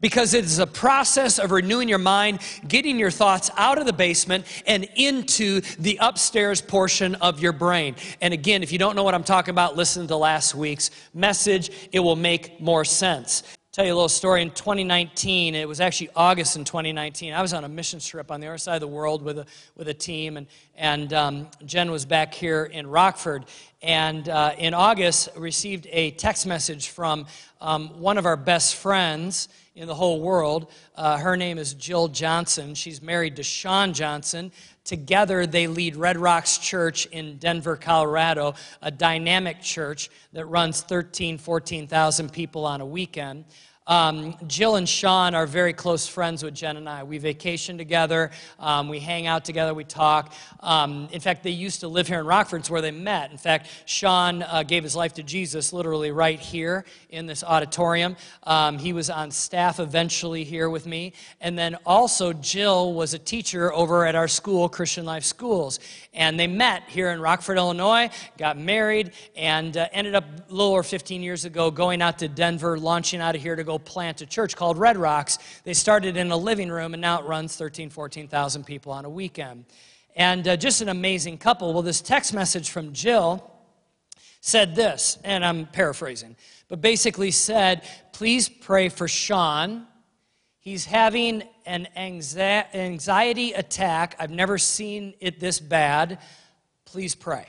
because 0.00 0.34
it 0.34 0.44
is 0.44 0.58
a 0.58 0.66
process 0.66 1.38
of 1.38 1.50
renewing 1.50 1.88
your 1.88 1.98
mind, 1.98 2.38
getting 2.66 2.98
your 2.98 3.10
thoughts 3.10 3.50
out 3.56 3.78
of 3.78 3.86
the 3.86 3.92
basement 3.92 4.44
and 4.66 4.88
into 4.94 5.60
the 5.78 5.98
upstairs 6.00 6.60
portion 6.60 7.14
of 7.16 7.40
your 7.40 7.52
brain. 7.52 7.96
And 8.20 8.32
again, 8.32 8.62
if 8.62 8.72
you 8.72 8.78
don't 8.78 8.94
know 8.94 9.02
what 9.02 9.14
I'm 9.14 9.24
talking 9.24 9.52
about, 9.52 9.76
listen 9.76 10.06
to 10.06 10.16
last 10.16 10.54
week's 10.54 10.90
message. 11.12 11.70
It 11.92 12.00
will 12.00 12.16
make 12.16 12.60
more 12.60 12.84
sense 12.84 13.42
tell 13.76 13.84
you 13.84 13.92
a 13.92 13.94
little 13.94 14.08
story. 14.08 14.40
In 14.40 14.52
2019, 14.52 15.54
it 15.54 15.68
was 15.68 15.82
actually 15.82 16.08
August 16.16 16.56
in 16.56 16.64
2019. 16.64 17.34
I 17.34 17.42
was 17.42 17.52
on 17.52 17.62
a 17.62 17.68
mission 17.68 18.00
trip 18.00 18.30
on 18.30 18.40
the 18.40 18.46
other 18.46 18.56
side 18.56 18.76
of 18.76 18.80
the 18.80 18.86
world 18.86 19.20
with 19.20 19.38
a 19.38 19.44
with 19.76 19.88
a 19.88 19.92
team, 19.92 20.38
and 20.38 20.46
and 20.76 21.12
um, 21.12 21.48
Jen 21.66 21.90
was 21.90 22.06
back 22.06 22.32
here 22.32 22.64
in 22.64 22.86
Rockford. 22.86 23.44
And 23.82 24.30
uh, 24.30 24.54
in 24.56 24.72
August, 24.72 25.28
received 25.36 25.86
a 25.90 26.12
text 26.12 26.46
message 26.46 26.88
from 26.88 27.26
um, 27.60 28.00
one 28.00 28.16
of 28.16 28.24
our 28.24 28.38
best 28.38 28.76
friends 28.76 29.50
in 29.74 29.86
the 29.86 29.94
whole 29.94 30.22
world. 30.22 30.72
Uh, 30.94 31.18
her 31.18 31.36
name 31.36 31.58
is 31.58 31.74
Jill 31.74 32.08
Johnson. 32.08 32.74
She's 32.74 33.02
married 33.02 33.36
to 33.36 33.42
Sean 33.42 33.92
Johnson. 33.92 34.52
Together, 34.86 35.46
they 35.46 35.66
lead 35.66 35.96
Red 35.96 36.16
Rocks 36.16 36.58
Church 36.58 37.06
in 37.06 37.38
Denver, 37.38 37.76
Colorado, 37.76 38.54
a 38.80 38.90
dynamic 38.92 39.60
church 39.60 40.08
that 40.32 40.46
runs 40.46 40.80
13, 40.80 41.38
14,000 41.38 42.32
people 42.32 42.64
on 42.64 42.80
a 42.80 42.86
weekend. 42.86 43.44
Um, 43.86 44.34
Jill 44.48 44.74
and 44.74 44.88
Sean 44.88 45.36
are 45.36 45.46
very 45.46 45.72
close 45.72 46.08
friends 46.08 46.42
with 46.42 46.54
Jen 46.54 46.76
and 46.76 46.88
I. 46.88 47.04
We 47.04 47.18
vacation 47.18 47.78
together, 47.78 48.32
um, 48.58 48.88
we 48.88 48.98
hang 48.98 49.28
out 49.28 49.44
together, 49.44 49.74
we 49.74 49.84
talk. 49.84 50.32
Um, 50.58 51.08
in 51.12 51.20
fact, 51.20 51.44
they 51.44 51.50
used 51.50 51.80
to 51.80 51.88
live 51.88 52.08
here 52.08 52.18
in 52.18 52.26
Rockford, 52.26 52.60
it's 52.60 52.70
where 52.70 52.82
they 52.82 52.90
met. 52.90 53.30
In 53.30 53.38
fact, 53.38 53.68
Sean 53.84 54.42
uh, 54.42 54.64
gave 54.64 54.82
his 54.82 54.96
life 54.96 55.14
to 55.14 55.22
Jesus 55.22 55.72
literally 55.72 56.10
right 56.10 56.40
here 56.40 56.84
in 57.10 57.26
this 57.26 57.44
auditorium. 57.44 58.16
Um, 58.42 58.78
he 58.78 58.92
was 58.92 59.08
on 59.08 59.30
staff 59.30 59.78
eventually 59.78 60.42
here 60.42 60.68
with 60.68 60.84
me. 60.84 61.12
And 61.40 61.56
then 61.56 61.76
also, 61.86 62.32
Jill 62.32 62.92
was 62.92 63.14
a 63.14 63.20
teacher 63.20 63.72
over 63.72 64.04
at 64.04 64.16
our 64.16 64.28
school, 64.28 64.68
Christian 64.68 65.04
Life 65.04 65.24
Schools. 65.24 65.78
And 66.12 66.40
they 66.40 66.48
met 66.48 66.82
here 66.88 67.10
in 67.10 67.20
Rockford, 67.20 67.56
Illinois, 67.56 68.10
got 68.36 68.58
married, 68.58 69.12
and 69.36 69.76
uh, 69.76 69.86
ended 69.92 70.16
up 70.16 70.24
a 70.24 70.52
little 70.52 70.72
over 70.72 70.82
15 70.82 71.22
years 71.22 71.44
ago 71.44 71.70
going 71.70 72.02
out 72.02 72.18
to 72.18 72.28
Denver, 72.28 72.78
launching 72.78 73.20
out 73.20 73.36
of 73.36 73.42
here 73.42 73.54
to 73.54 73.62
go 73.62 73.75
plant 73.78 74.20
a 74.20 74.26
church 74.26 74.56
called 74.56 74.78
Red 74.78 74.96
Rocks. 74.96 75.38
They 75.64 75.74
started 75.74 76.16
in 76.16 76.30
a 76.30 76.36
living 76.36 76.70
room, 76.70 76.94
and 76.94 77.00
now 77.00 77.20
it 77.20 77.26
runs 77.26 77.56
13, 77.56 77.90
14,000 77.90 78.64
people 78.64 78.92
on 78.92 79.04
a 79.04 79.10
weekend. 79.10 79.64
And 80.14 80.46
uh, 80.48 80.56
just 80.56 80.80
an 80.80 80.88
amazing 80.88 81.38
couple. 81.38 81.72
Well, 81.72 81.82
this 81.82 82.00
text 82.00 82.32
message 82.32 82.70
from 82.70 82.92
Jill 82.92 83.50
said 84.40 84.74
this, 84.74 85.18
and 85.24 85.44
I'm 85.44 85.66
paraphrasing, 85.66 86.36
but 86.68 86.80
basically 86.80 87.30
said, 87.30 87.82
please 88.12 88.48
pray 88.48 88.88
for 88.88 89.08
Sean. 89.08 89.86
He's 90.60 90.84
having 90.84 91.42
an 91.66 91.88
anxiety 91.96 93.52
attack. 93.52 94.16
I've 94.18 94.30
never 94.30 94.56
seen 94.56 95.14
it 95.20 95.40
this 95.40 95.60
bad. 95.60 96.18
Please 96.84 97.14
pray. 97.14 97.46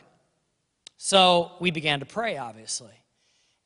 So 0.98 1.52
we 1.60 1.72
began 1.72 2.00
to 2.00 2.06
pray, 2.06 2.38
obviously. 2.38 2.92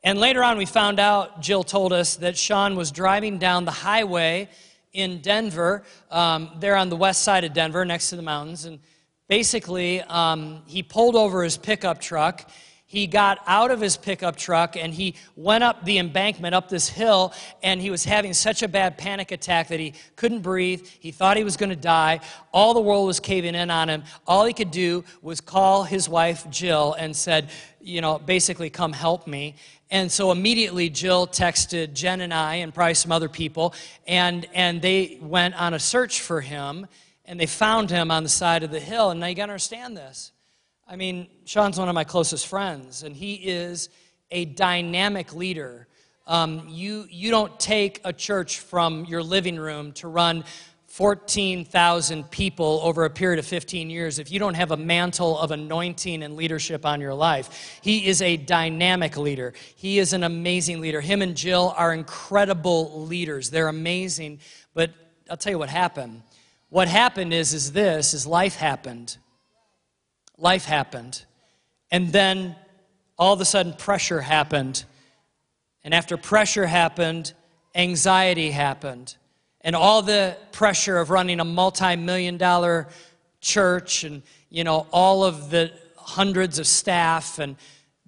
And 0.03 0.19
later 0.19 0.43
on, 0.43 0.57
we 0.57 0.65
found 0.65 0.99
out, 0.99 1.41
Jill 1.41 1.63
told 1.63 1.93
us, 1.93 2.15
that 2.17 2.35
Sean 2.35 2.75
was 2.75 2.91
driving 2.91 3.37
down 3.37 3.65
the 3.65 3.71
highway 3.71 4.49
in 4.93 5.21
Denver, 5.21 5.83
um, 6.09 6.49
there 6.59 6.75
on 6.75 6.89
the 6.89 6.95
west 6.95 7.21
side 7.21 7.43
of 7.43 7.53
Denver, 7.53 7.85
next 7.85 8.09
to 8.09 8.15
the 8.15 8.23
mountains. 8.23 8.65
And 8.65 8.79
basically, 9.27 10.01
um, 10.01 10.63
he 10.65 10.81
pulled 10.81 11.15
over 11.15 11.43
his 11.43 11.55
pickup 11.55 12.01
truck. 12.01 12.49
he 12.91 13.07
got 13.07 13.39
out 13.47 13.71
of 13.71 13.79
his 13.79 13.95
pickup 13.95 14.35
truck 14.35 14.75
and 14.75 14.93
he 14.93 15.15
went 15.37 15.63
up 15.63 15.85
the 15.85 15.97
embankment 15.97 16.53
up 16.53 16.67
this 16.67 16.89
hill 16.89 17.33
and 17.63 17.79
he 17.79 17.89
was 17.89 18.03
having 18.03 18.33
such 18.33 18.63
a 18.63 18.67
bad 18.67 18.97
panic 18.97 19.31
attack 19.31 19.69
that 19.69 19.79
he 19.79 19.93
couldn't 20.17 20.41
breathe 20.41 20.85
he 20.99 21.09
thought 21.09 21.37
he 21.37 21.45
was 21.45 21.55
going 21.55 21.69
to 21.69 21.75
die 21.77 22.19
all 22.51 22.73
the 22.73 22.81
world 22.81 23.07
was 23.07 23.21
caving 23.21 23.55
in 23.55 23.71
on 23.71 23.87
him 23.87 24.03
all 24.27 24.43
he 24.43 24.51
could 24.53 24.71
do 24.71 25.05
was 25.21 25.39
call 25.39 25.85
his 25.85 26.09
wife 26.09 26.45
jill 26.49 26.93
and 26.99 27.15
said 27.15 27.49
you 27.79 28.01
know 28.01 28.19
basically 28.19 28.69
come 28.69 28.91
help 28.91 29.25
me 29.25 29.55
and 29.91 30.11
so 30.11 30.31
immediately 30.31 30.89
jill 30.89 31.27
texted 31.27 31.93
jen 31.93 32.21
and 32.21 32.33
i 32.33 32.55
and 32.55 32.73
probably 32.73 32.93
some 32.95 33.11
other 33.11 33.29
people 33.29 33.75
and 34.07 34.47
and 34.53 34.81
they 34.81 35.19
went 35.21 35.53
on 35.59 35.73
a 35.73 35.79
search 35.79 36.21
for 36.21 36.41
him 36.41 36.87
and 37.25 37.39
they 37.39 37.45
found 37.45 37.91
him 37.91 38.09
on 38.09 38.23
the 38.23 38.29
side 38.29 38.63
of 38.63 38.71
the 38.71 38.79
hill 38.79 39.11
and 39.11 39.19
now 39.19 39.27
you 39.27 39.35
got 39.35 39.45
to 39.45 39.51
understand 39.51 39.95
this 39.95 40.31
I 40.91 40.97
mean, 40.97 41.27
Sean's 41.45 41.79
one 41.79 41.87
of 41.87 41.95
my 41.95 42.03
closest 42.03 42.47
friends, 42.47 43.03
and 43.03 43.15
he 43.15 43.35
is 43.35 43.87
a 44.29 44.43
dynamic 44.43 45.33
leader. 45.33 45.87
Um, 46.27 46.67
you, 46.67 47.07
you 47.09 47.31
don't 47.31 47.57
take 47.61 48.01
a 48.03 48.11
church 48.11 48.59
from 48.59 49.05
your 49.05 49.23
living 49.23 49.55
room 49.55 49.93
to 49.93 50.09
run 50.09 50.43
14,000 51.01 52.29
people 52.29 52.79
over 52.83 53.05
a 53.05 53.09
period 53.09 53.39
of 53.39 53.45
15 53.47 53.89
years 53.89 54.19
if 54.19 54.31
you 54.31 54.37
don't 54.37 54.53
have 54.53 54.69
a 54.69 54.77
mantle 54.77 55.35
of 55.39 55.49
anointing 55.49 56.21
and 56.21 56.35
leadership 56.35 56.85
on 56.85 57.01
your 57.01 57.15
life. 57.15 57.79
He 57.81 58.05
is 58.05 58.21
a 58.21 58.37
dynamic 58.37 59.17
leader. 59.17 59.53
He 59.75 59.97
is 59.97 60.13
an 60.13 60.23
amazing 60.23 60.79
leader. 60.79 61.01
Him 61.01 61.23
and 61.23 61.35
Jill 61.35 61.73
are 61.75 61.91
incredible 61.91 63.01
leaders. 63.07 63.49
They're 63.49 63.67
amazing. 63.67 64.41
But 64.75 64.91
I'll 65.27 65.37
tell 65.37 65.51
you 65.51 65.57
what 65.57 65.69
happened. 65.69 66.21
What 66.69 66.87
happened 66.87 67.33
is, 67.33 67.51
is 67.53 67.71
this, 67.71 68.13
is 68.13 68.27
life 68.27 68.55
happened 68.55 69.17
life 70.41 70.65
happened. 70.65 71.23
And 71.91 72.11
then 72.11 72.55
all 73.17 73.33
of 73.33 73.39
a 73.39 73.45
sudden, 73.45 73.73
pressure 73.73 74.21
happened. 74.21 74.83
And 75.83 75.93
after 75.93 76.17
pressure 76.17 76.65
happened, 76.65 77.33
anxiety 77.75 78.51
happened. 78.51 79.15
And 79.63 79.75
all 79.75 80.01
the 80.01 80.37
pressure 80.51 80.97
of 80.97 81.09
running 81.09 81.39
a 81.39 81.45
multi 81.45 81.95
million 81.95 82.37
dollar 82.37 82.87
church 83.41 84.03
and, 84.03 84.23
you 84.49 84.63
know, 84.63 84.87
all 84.91 85.23
of 85.23 85.49
the 85.49 85.71
hundreds 85.95 86.59
of 86.59 86.67
staff 86.67 87.39
and 87.39 87.55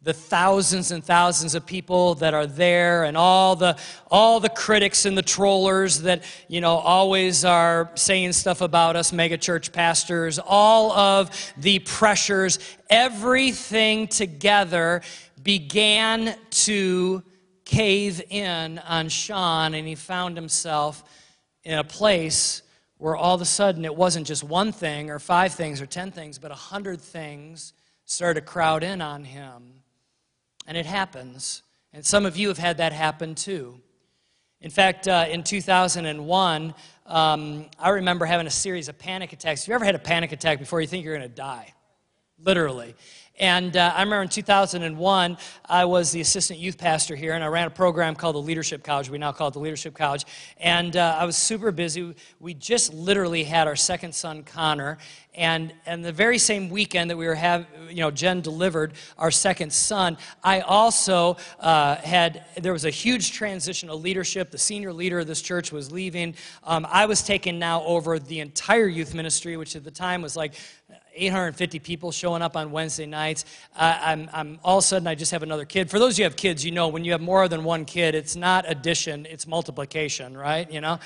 the 0.04 0.14
thousands 0.14 0.92
and 0.92 1.04
thousands 1.04 1.56
of 1.56 1.66
people 1.66 2.16
that 2.16 2.34
are 2.34 2.46
there 2.46 3.06
and 3.06 3.16
all 3.16 3.56
the 3.56 3.78
all 4.12 4.42
the 4.42 4.50
critics 4.50 5.06
and 5.06 5.18
the 5.18 5.22
trollers 5.22 6.02
that 6.02 6.24
you 6.50 6.60
know 6.60 6.76
always 6.76 7.46
are 7.46 7.90
saying 7.96 8.34
stuff 8.34 8.60
about 8.60 8.98
us 8.98 9.12
megachurch 9.12 9.72
pastors 9.72 10.40
all 10.40 10.92
of 10.92 11.54
the 11.58 11.80
pressures 11.80 12.60
everything 12.90 14.06
together 14.08 15.02
began 15.42 16.36
to 16.50 17.24
cave 17.64 18.22
in 18.30 18.80
on 18.80 19.08
Sean 19.08 19.74
and 19.74 19.88
he 19.88 19.96
found 19.96 20.36
himself 20.36 21.04
in 21.64 21.78
a 21.78 21.84
place 21.84 22.62
where 22.98 23.16
all 23.16 23.36
of 23.36 23.42
a 23.42 23.46
sudden 23.46 23.86
it 23.86 23.96
wasn't 23.96 24.26
just 24.26 24.44
one 24.44 24.72
thing 24.72 25.10
or 25.10 25.20
five 25.20 25.54
things 25.54 25.82
or 25.82 25.86
ten 25.86 26.12
things 26.12 26.38
but 26.40 26.52
a 26.52 26.56
hundred 26.56 27.02
things 27.02 27.74
started 28.06 28.42
to 28.42 28.46
crowd 28.46 28.84
in 28.84 29.02
on 29.02 29.24
him 29.24 29.84
and 30.68 30.78
it 30.78 30.86
happens. 30.86 31.64
And 31.94 32.06
some 32.06 32.26
of 32.26 32.38
you 32.38 32.48
have 32.48 32.58
had 32.58 32.78
that 32.78 32.94
happen 32.94 33.36
too. 33.36 33.80
In 34.62 34.70
fact, 34.70 35.08
uh, 35.08 35.26
in 35.30 35.44
2001, 35.44 36.74
um, 37.06 37.66
I 37.78 37.90
remember 37.90 38.26
having 38.26 38.48
a 38.48 38.52
series 38.52 38.88
of 38.88 38.98
panic 38.98 39.34
attacks. 39.34 39.64
Have 39.64 39.68
you 39.68 39.76
ever 39.76 39.86
had 39.86 39.96
a 39.96 40.00
panic 40.00 40.32
attack 40.32 40.60
before 40.60 40.80
you 40.80 40.88
think 40.88 41.04
you're 41.04 41.18
going 41.18 41.30
to 41.30 41.36
die? 41.36 41.74
Literally. 42.40 42.96
And 43.40 43.76
uh, 43.76 43.94
I 43.96 44.04
remember 44.04 44.22
in 44.22 44.30
2001, 44.30 45.38
I 45.66 45.86
was 45.86 46.12
the 46.12 46.22
assistant 46.22 46.60
youth 46.60 46.78
pastor 46.78 47.16
here, 47.16 47.34
and 47.34 47.44
I 47.44 47.48
ran 47.48 47.66
a 47.66 47.72
program 47.72 48.14
called 48.14 48.36
the 48.36 48.42
Leadership 48.42 48.84
College. 48.84 49.10
We 49.10 49.18
now 49.18 49.32
call 49.32 49.48
it 49.48 49.54
the 49.54 49.60
Leadership 49.60 49.96
College. 49.96 50.26
And 50.58 50.96
uh, 50.96 51.18
I 51.20 51.26
was 51.26 51.36
super 51.36 51.72
busy. 51.72 52.14
We 52.40 52.54
just 52.54 52.94
literally 52.94 53.44
had 53.44 53.68
our 53.68 53.76
second 53.76 54.14
son, 54.14 54.44
Connor. 54.44 55.00
And, 55.36 55.74
and 55.88 56.06
the 56.06 56.12
very 56.12 56.38
same 56.38 56.70
weekend 56.70 57.10
that 57.10 57.18
we 57.18 57.26
were 57.26 57.34
having, 57.34 57.66
you 57.90 58.02
know, 58.02 58.12
Jen 58.12 58.42
delivered 58.42 58.94
our 59.18 59.32
second 59.32 59.74
son, 59.74 60.18
I 60.44 60.60
also 60.60 61.38
uh, 61.60 61.96
had, 61.96 62.46
there 62.62 62.72
was 62.74 62.86
a 62.86 62.92
huge 62.92 63.32
transition 63.32 63.90
of 63.90 64.02
leadership. 64.02 64.52
The 64.52 64.60
senior 64.60 64.94
leader 64.94 65.20
of 65.20 65.26
this 65.26 65.42
church 65.42 65.72
was 65.72 65.92
leaving. 65.92 66.36
Um, 66.64 66.86
I 66.88 67.08
was 67.08 67.24
taking 67.24 67.58
now 67.58 67.84
over 67.84 68.20
the 68.20 68.42
entire 68.42 68.86
youth 68.86 69.16
ministry, 69.16 69.58
which 69.58 69.76
at 69.76 69.84
the 69.84 69.92
time 69.92 70.22
was 70.22 70.36
like 70.36 70.54
850 71.16 71.80
people 71.80 72.12
showing 72.12 72.42
up 72.42 72.56
on 72.56 72.72
Wednesday 72.72 73.06
nights. 73.06 73.46
I'm, 73.76 74.30
I'm, 74.34 74.60
all 74.64 74.80
of 74.80 74.84
a 74.84 74.88
sudden, 74.88 75.08
I 75.08 75.16
just 75.16 75.32
have 75.32 75.44
another 75.44 75.66
kid. 75.66 75.90
For 75.90 76.00
those 76.00 76.16
of 76.16 76.20
you 76.20 76.26
who 76.26 76.30
have 76.30 76.36
kids, 76.36 76.66
you 76.66 76.72
know 76.72 76.88
when 76.88 77.06
you 77.06 77.12
have 77.12 77.22
more 77.22 77.48
than 77.48 77.64
one 77.64 77.86
kid, 77.86 78.16
it's 78.16 78.36
not 78.36 78.70
addition, 78.70 79.26
it's 79.26 79.48
multiplication, 79.48 80.36
right? 80.38 80.70
You 80.72 80.82
know? 80.82 81.00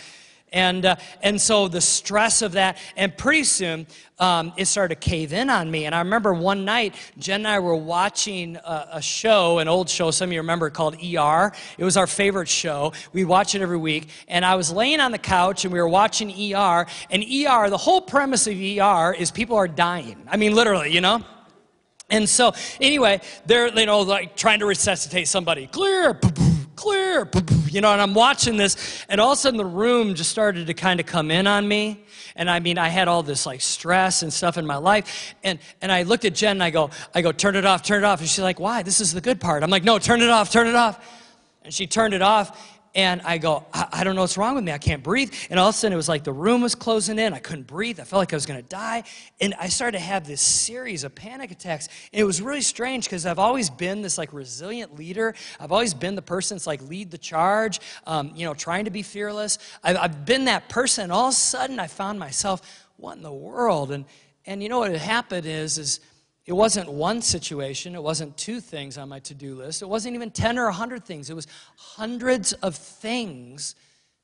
And, 0.54 0.86
uh, 0.86 0.96
and 1.22 1.42
so 1.42 1.68
the 1.68 1.82
stress 1.82 2.42
of 2.42 2.54
that, 2.54 2.78
and 2.96 3.16
pretty 3.18 3.44
soon 3.44 3.86
um, 4.18 4.54
it 4.56 4.66
started 4.66 5.00
to 5.00 5.10
cave 5.10 5.34
in 5.34 5.50
on 5.50 5.70
me. 5.70 5.86
And 5.86 5.94
I 5.94 6.00
remember 6.00 6.34
one 6.34 6.64
night, 6.64 6.96
Jen 7.18 7.42
and 7.42 7.48
I 7.48 7.60
were 7.60 7.76
watching 7.76 8.56
a, 8.56 8.88
a, 8.94 9.02
show, 9.02 9.60
an 9.60 9.68
old 9.68 9.90
show, 9.90 10.10
some 10.10 10.30
of 10.30 10.34
you 10.34 10.40
remember, 10.40 10.70
called 10.70 10.96
ER. 10.96 11.52
It 11.78 11.84
was 11.84 11.98
our 11.98 12.08
favorite 12.08 12.48
show. 12.48 12.94
We 13.12 13.26
watch 13.26 13.56
it 13.56 13.62
every 13.62 13.78
week. 13.78 14.10
And 14.30 14.46
I 14.46 14.56
was 14.56 14.72
laying 14.72 15.02
on 15.02 15.12
the 15.12 15.18
couch 15.18 15.66
and 15.66 15.74
we 15.74 15.80
were 15.80 15.90
watching 15.90 16.30
ER. 16.30 16.88
And 17.10 17.24
ER, 17.24 17.70
the 17.70 17.78
whole 17.78 18.02
premise 18.02 18.48
of 18.48 18.54
ER 18.54 19.14
is 19.14 19.32
people 19.32 19.58
are 19.58 19.68
dying. 19.68 20.24
I 20.28 20.38
mean, 20.38 20.56
literally, 20.56 20.94
you 20.94 21.02
know? 21.02 21.24
And 22.10 22.28
so, 22.28 22.54
anyway, 22.80 23.20
they're, 23.46 23.68
you 23.68 23.86
know, 23.86 24.00
like 24.00 24.38
trying 24.38 24.60
to 24.60 24.66
resuscitate 24.66 25.28
somebody. 25.28 25.68
Clear 25.68 26.18
clear, 26.78 27.30
you 27.68 27.82
know, 27.82 27.92
and 27.92 28.02
I'm 28.02 28.14
watching 28.14 28.56
this, 28.56 29.06
and 29.10 29.20
all 29.20 29.34
of 29.34 29.38
a 29.38 29.42
sudden 29.42 29.58
the 29.58 29.66
room 29.66 30.16
just 30.16 30.30
started 30.30 30.68
to 30.68 30.74
kind 30.74 31.02
of 31.02 31.06
come 31.06 31.30
in 31.30 31.46
on 31.46 31.68
me. 31.68 32.06
And 32.38 32.50
I 32.50 32.60
mean, 32.60 32.78
I 32.78 32.88
had 32.88 33.10
all 33.10 33.24
this 33.24 33.46
like 33.46 33.60
stress 33.62 34.22
and 34.24 34.32
stuff 34.32 34.58
in 34.58 34.66
my 34.66 34.78
life. 34.78 35.36
And, 35.44 35.60
and 35.82 35.92
I 35.92 36.04
looked 36.04 36.24
at 36.24 36.36
Jen 36.36 36.52
and 36.52 36.64
I 36.64 36.70
go, 36.70 36.92
I 37.14 37.22
go, 37.22 37.32
turn 37.32 37.56
it 37.56 37.66
off, 37.66 37.82
turn 37.82 38.04
it 38.04 38.06
off. 38.06 38.20
And 38.20 38.30
she's 38.30 38.44
like, 38.44 38.60
why? 38.60 38.84
This 38.84 39.02
is 39.02 39.14
the 39.14 39.22
good 39.22 39.42
part. 39.42 39.64
I'm 39.64 39.70
like, 39.70 39.84
no, 39.84 40.00
turn 40.00 40.22
it 40.22 40.30
off, 40.30 40.52
turn 40.52 40.68
it 40.68 40.76
off. 40.76 41.04
And 41.64 41.74
she 41.74 41.88
turned 41.88 42.14
it 42.14 42.22
off 42.22 42.77
and 42.96 43.22
I 43.22 43.38
go, 43.38 43.66
I, 43.74 43.88
I, 43.92 44.04
don't 44.04 44.16
know 44.16 44.22
what's 44.22 44.38
wrong 44.38 44.56
with 44.56 44.64
me. 44.64 44.72
I 44.72 44.78
can't 44.78 45.04
breathe. 45.04 45.34
And 45.50 45.60
all 45.60 45.70
of 45.70 45.76
a 45.76 45.78
sudden, 45.78 45.94
it 45.94 45.98
was 45.98 46.10
like 46.10 46.24
the 46.24 46.34
room 46.34 46.62
was 46.62 46.76
closing 46.76 47.20
in. 47.20 47.34
I 47.34 47.40
couldn't 47.40 47.68
breathe. 47.68 48.00
I 48.00 48.04
felt 48.04 48.20
like 48.20 48.34
I 48.34 48.36
was 48.36 48.46
going 48.46 48.62
to 48.62 48.68
die. 48.68 49.04
And 49.40 49.54
I 49.60 49.68
started 49.68 49.98
to 49.98 50.04
have 50.04 50.26
this 50.26 50.42
series 50.42 51.04
of 51.04 51.14
panic 51.14 51.52
attacks. 51.52 51.88
And 52.12 52.20
it 52.20 52.24
was 52.24 52.42
really 52.42 52.62
strange 52.62 53.06
because 53.06 53.26
I've 53.26 53.40
always 53.40 53.70
been 53.70 54.02
this 54.02 54.18
like 54.18 54.34
resilient 54.34 54.98
leader. 54.98 55.36
I've 55.60 55.72
always 55.72 55.94
been 55.94 56.16
the 56.16 56.22
person 56.22 56.56
that's 56.58 56.68
like 56.68 56.82
lead 56.82 57.12
the 57.12 57.18
charge, 57.18 57.80
um, 58.06 58.32
you 58.36 58.46
know, 58.46 58.54
trying 58.54 58.86
to 58.86 58.92
be 58.92 59.04
fearless. 59.04 59.60
I've, 59.84 59.98
I've 59.98 60.26
been 60.26 60.46
that 60.46 60.70
person. 60.70 61.04
And 61.04 61.12
all 61.12 61.28
of 61.28 61.34
a 61.34 61.36
sudden, 61.36 61.80
I 61.80 61.88
found 61.88 62.20
myself, 62.20 62.86
what 62.98 63.18
in 63.18 63.24
the 63.24 63.32
world? 63.32 63.92
And, 63.92 64.06
and 64.46 64.64
you 64.64 64.70
know 64.70 64.80
what 64.80 64.92
had 64.92 65.02
happened 65.02 65.46
is, 65.46 65.78
is 65.78 66.00
it 66.48 66.54
wasn't 66.54 66.90
one 66.90 67.22
situation, 67.22 67.94
it 67.94 68.02
wasn't 68.02 68.36
two 68.38 68.62
things 68.62 68.98
on 68.98 69.10
my 69.10 69.20
to 69.20 69.34
do 69.34 69.54
list, 69.54 69.82
it 69.82 69.90
wasn't 69.90 70.16
even 70.16 70.32
10 70.32 70.58
or 70.58 70.66
100 70.66 71.04
things. 71.04 71.30
It 71.30 71.36
was 71.36 71.46
hundreds 71.76 72.54
of 72.54 72.76
things 72.76 73.76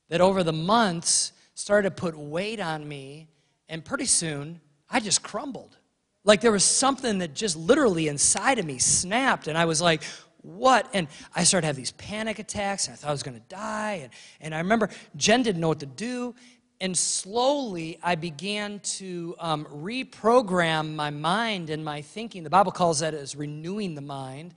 that 0.07 0.21
over 0.21 0.41
the 0.41 0.53
months 0.53 1.33
started 1.53 1.89
to 1.89 1.95
put 1.95 2.17
weight 2.17 2.62
on 2.62 2.88
me, 2.88 3.27
and 3.67 3.83
pretty 3.83 4.05
soon 4.05 4.62
I 4.89 5.01
just 5.01 5.21
crumbled. 5.21 5.77
Like 6.23 6.39
there 6.39 6.53
was 6.53 6.63
something 6.63 7.17
that 7.17 7.33
just 7.33 7.57
literally 7.57 8.07
inside 8.07 8.57
of 8.57 8.65
me 8.65 8.77
snapped, 8.79 9.47
and 9.47 9.57
I 9.57 9.65
was 9.65 9.81
like, 9.81 10.03
what? 10.43 10.89
And 10.93 11.07
I 11.36 11.43
started 11.43 11.63
to 11.63 11.67
have 11.67 11.75
these 11.75 11.91
panic 11.91 12.39
attacks, 12.39 12.88
and 12.88 12.93
I 12.93 12.97
thought 12.97 13.09
I 13.09 13.12
was 13.12 13.23
going 13.23 13.39
to 13.39 13.47
die. 13.47 13.99
And, 14.03 14.12
and 14.39 14.55
I 14.55 14.59
remember 14.59 14.89
Jen 15.15 15.41
didn't 15.41 15.62
know 15.62 15.69
what 15.69 15.79
to 15.79 15.86
do. 15.86 16.36
And 16.84 16.98
slowly, 16.98 17.98
I 18.04 18.15
began 18.15 18.82
to 18.98 19.38
um, 19.39 19.63
reprogram 19.74 20.96
my 20.96 21.12
mind 21.12 21.69
and 21.69 21.86
my 21.86 22.02
thinking. 22.02 22.43
The 22.43 22.50
Bible 22.50 22.74
calls 22.74 23.00
that 23.00 23.13
as 23.13 23.38
renewing 23.38 23.96
the 23.96 24.02
mind, 24.02 24.54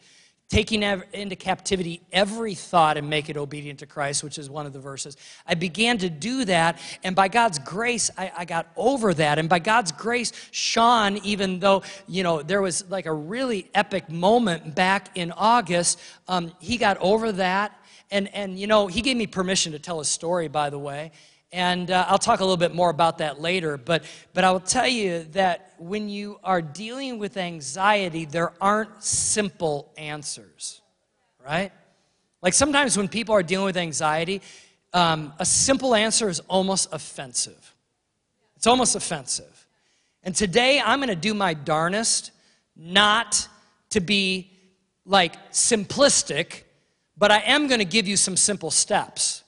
taking 0.48 0.82
into 0.82 1.36
captivity 1.36 2.00
every 2.10 2.56
thought 2.56 2.96
and 2.96 3.08
make 3.08 3.30
it 3.30 3.36
obedient 3.36 3.78
to 3.78 3.86
Christ, 3.86 4.24
which 4.24 4.38
is 4.38 4.50
one 4.50 4.66
of 4.66 4.72
the 4.72 4.80
verses. 4.80 5.16
I 5.46 5.54
began 5.54 5.98
to 5.98 6.10
do 6.10 6.44
that, 6.46 6.80
and 7.04 7.14
by 7.14 7.28
God's 7.28 7.60
grace, 7.60 8.10
I, 8.18 8.32
I 8.38 8.44
got 8.44 8.66
over 8.74 9.14
that. 9.14 9.38
And 9.38 9.48
by 9.48 9.60
God's 9.60 9.92
grace, 9.92 10.32
Sean, 10.50 11.18
even 11.18 11.60
though, 11.60 11.84
you 12.08 12.24
know, 12.24 12.42
there 12.42 12.60
was 12.60 12.90
like 12.90 13.06
a 13.06 13.14
really 13.14 13.70
epic 13.72 14.10
moment 14.10 14.74
back 14.74 15.16
in 15.16 15.30
August, 15.30 16.00
um, 16.26 16.50
he 16.58 16.76
got 16.76 16.96
over 16.98 17.30
that. 17.30 17.80
And, 18.10 18.34
and, 18.34 18.58
you 18.58 18.66
know, 18.66 18.88
he 18.88 19.00
gave 19.00 19.16
me 19.16 19.28
permission 19.28 19.70
to 19.72 19.78
tell 19.78 20.00
a 20.00 20.04
story, 20.04 20.48
by 20.48 20.70
the 20.70 20.78
way. 20.78 21.12
And 21.56 21.90
uh, 21.90 22.04
I'll 22.06 22.18
talk 22.18 22.40
a 22.40 22.44
little 22.44 22.58
bit 22.58 22.74
more 22.74 22.90
about 22.90 23.16
that 23.18 23.40
later. 23.40 23.78
But, 23.78 24.04
but 24.34 24.44
I 24.44 24.52
will 24.52 24.60
tell 24.60 24.86
you 24.86 25.24
that 25.32 25.72
when 25.78 26.10
you 26.10 26.38
are 26.44 26.60
dealing 26.60 27.18
with 27.18 27.38
anxiety, 27.38 28.26
there 28.26 28.52
aren't 28.60 29.02
simple 29.02 29.90
answers, 29.96 30.82
right? 31.42 31.72
Like 32.42 32.52
sometimes 32.52 32.98
when 32.98 33.08
people 33.08 33.34
are 33.34 33.42
dealing 33.42 33.64
with 33.64 33.78
anxiety, 33.78 34.42
um, 34.92 35.32
a 35.38 35.46
simple 35.46 35.94
answer 35.94 36.28
is 36.28 36.40
almost 36.40 36.92
offensive. 36.92 37.74
It's 38.56 38.66
almost 38.66 38.94
offensive. 38.94 39.66
And 40.24 40.36
today 40.36 40.78
I'm 40.84 40.98
going 40.98 41.08
to 41.08 41.16
do 41.16 41.32
my 41.32 41.54
darnest 41.54 42.32
not 42.76 43.48
to 43.90 44.02
be 44.02 44.50
like 45.06 45.52
simplistic, 45.52 46.64
but 47.16 47.30
I 47.30 47.38
am 47.38 47.66
going 47.66 47.78
to 47.78 47.86
give 47.86 48.06
you 48.06 48.18
some 48.18 48.36
simple 48.36 48.70
steps. 48.70 49.42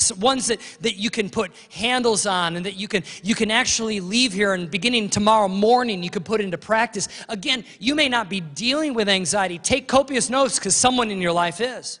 So 0.00 0.14
ones 0.14 0.46
that, 0.46 0.60
that 0.80 0.96
you 0.96 1.10
can 1.10 1.28
put 1.28 1.52
handles 1.70 2.24
on 2.26 2.56
and 2.56 2.64
that 2.64 2.76
you 2.76 2.88
can 2.88 3.02
you 3.22 3.34
can 3.34 3.50
actually 3.50 4.00
leave 4.00 4.32
here 4.32 4.54
and 4.54 4.70
beginning 4.70 5.10
tomorrow 5.10 5.46
morning 5.46 6.02
you 6.02 6.08
can 6.08 6.22
put 6.22 6.40
into 6.40 6.56
practice 6.56 7.06
again 7.28 7.64
you 7.78 7.94
may 7.94 8.08
not 8.08 8.30
be 8.30 8.40
dealing 8.40 8.94
with 8.94 9.10
anxiety 9.10 9.58
take 9.58 9.88
copious 9.88 10.30
notes 10.30 10.58
because 10.58 10.74
someone 10.74 11.10
in 11.10 11.20
your 11.20 11.32
life 11.32 11.60
is 11.60 12.00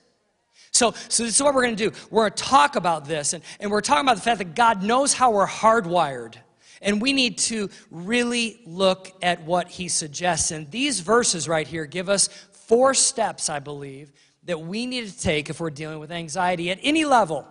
so, 0.72 0.94
so 1.08 1.24
this 1.24 1.34
is 1.34 1.42
what 1.42 1.54
we're 1.54 1.64
going 1.64 1.76
to 1.76 1.90
do. 1.90 1.96
We're 2.10 2.28
going 2.28 2.32
to 2.32 2.42
talk 2.42 2.76
about 2.76 3.04
this, 3.04 3.32
and, 3.32 3.42
and 3.58 3.70
we're 3.70 3.80
talking 3.80 4.06
about 4.06 4.16
the 4.16 4.22
fact 4.22 4.38
that 4.38 4.54
God 4.54 4.82
knows 4.82 5.12
how 5.12 5.32
we're 5.32 5.46
hardwired. 5.46 6.36
And 6.80 7.02
we 7.02 7.12
need 7.12 7.38
to 7.38 7.68
really 7.90 8.60
look 8.64 9.10
at 9.20 9.42
what 9.42 9.68
he 9.68 9.88
suggests. 9.88 10.50
And 10.50 10.70
these 10.70 11.00
verses 11.00 11.48
right 11.48 11.66
here 11.66 11.84
give 11.84 12.08
us 12.08 12.28
four 12.52 12.94
steps, 12.94 13.50
I 13.50 13.58
believe, 13.58 14.12
that 14.44 14.60
we 14.60 14.86
need 14.86 15.06
to 15.06 15.18
take 15.18 15.50
if 15.50 15.60
we're 15.60 15.70
dealing 15.70 15.98
with 15.98 16.10
anxiety 16.10 16.70
at 16.70 16.78
any 16.82 17.04
level 17.04 17.46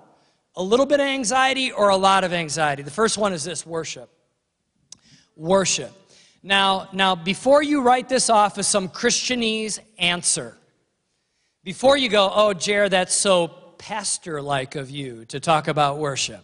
a 0.60 0.64
little 0.64 0.86
bit 0.86 1.00
of 1.00 1.06
anxiety 1.06 1.72
or 1.72 1.88
a 1.88 1.96
lot 1.96 2.26
of 2.26 2.34
anxiety. 2.34 2.84
The 2.84 2.92
first 2.92 3.18
one 3.18 3.32
is 3.32 3.46
this 3.46 3.66
worship. 3.66 4.10
Worship. 5.38 5.94
Now, 6.44 6.90
now 6.92 7.16
before 7.16 7.64
you 7.64 7.82
write 7.82 8.10
this 8.10 8.30
off 8.30 8.58
as 8.58 8.68
some 8.68 8.90
Christianese 8.90 9.80
answer, 9.98 10.58
before 11.64 11.96
you 11.96 12.10
go, 12.10 12.30
oh, 12.34 12.54
Jer, 12.54 12.90
that's 12.90 13.16
so 13.16 13.48
pastor 13.78 14.42
like 14.42 14.76
of 14.76 14.90
you 14.90 15.24
to 15.26 15.40
talk 15.40 15.70
about 15.70 15.98
worship. 15.98 16.44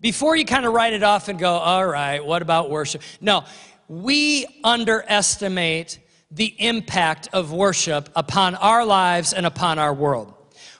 Before 0.00 0.36
you 0.36 0.44
kind 0.44 0.64
of 0.64 0.72
write 0.72 0.92
it 0.92 1.02
off 1.02 1.28
and 1.28 1.36
go, 1.36 1.54
all 1.54 1.84
right, 1.84 2.24
what 2.24 2.42
about 2.42 2.70
worship? 2.70 3.02
No, 3.20 3.44
we 3.88 4.46
underestimate 4.62 5.98
the 6.30 6.54
impact 6.58 7.28
of 7.32 7.52
worship 7.52 8.08
upon 8.14 8.54
our 8.54 8.84
lives 8.84 9.32
and 9.32 9.44
upon 9.44 9.80
our 9.80 9.92
world. 9.92 10.32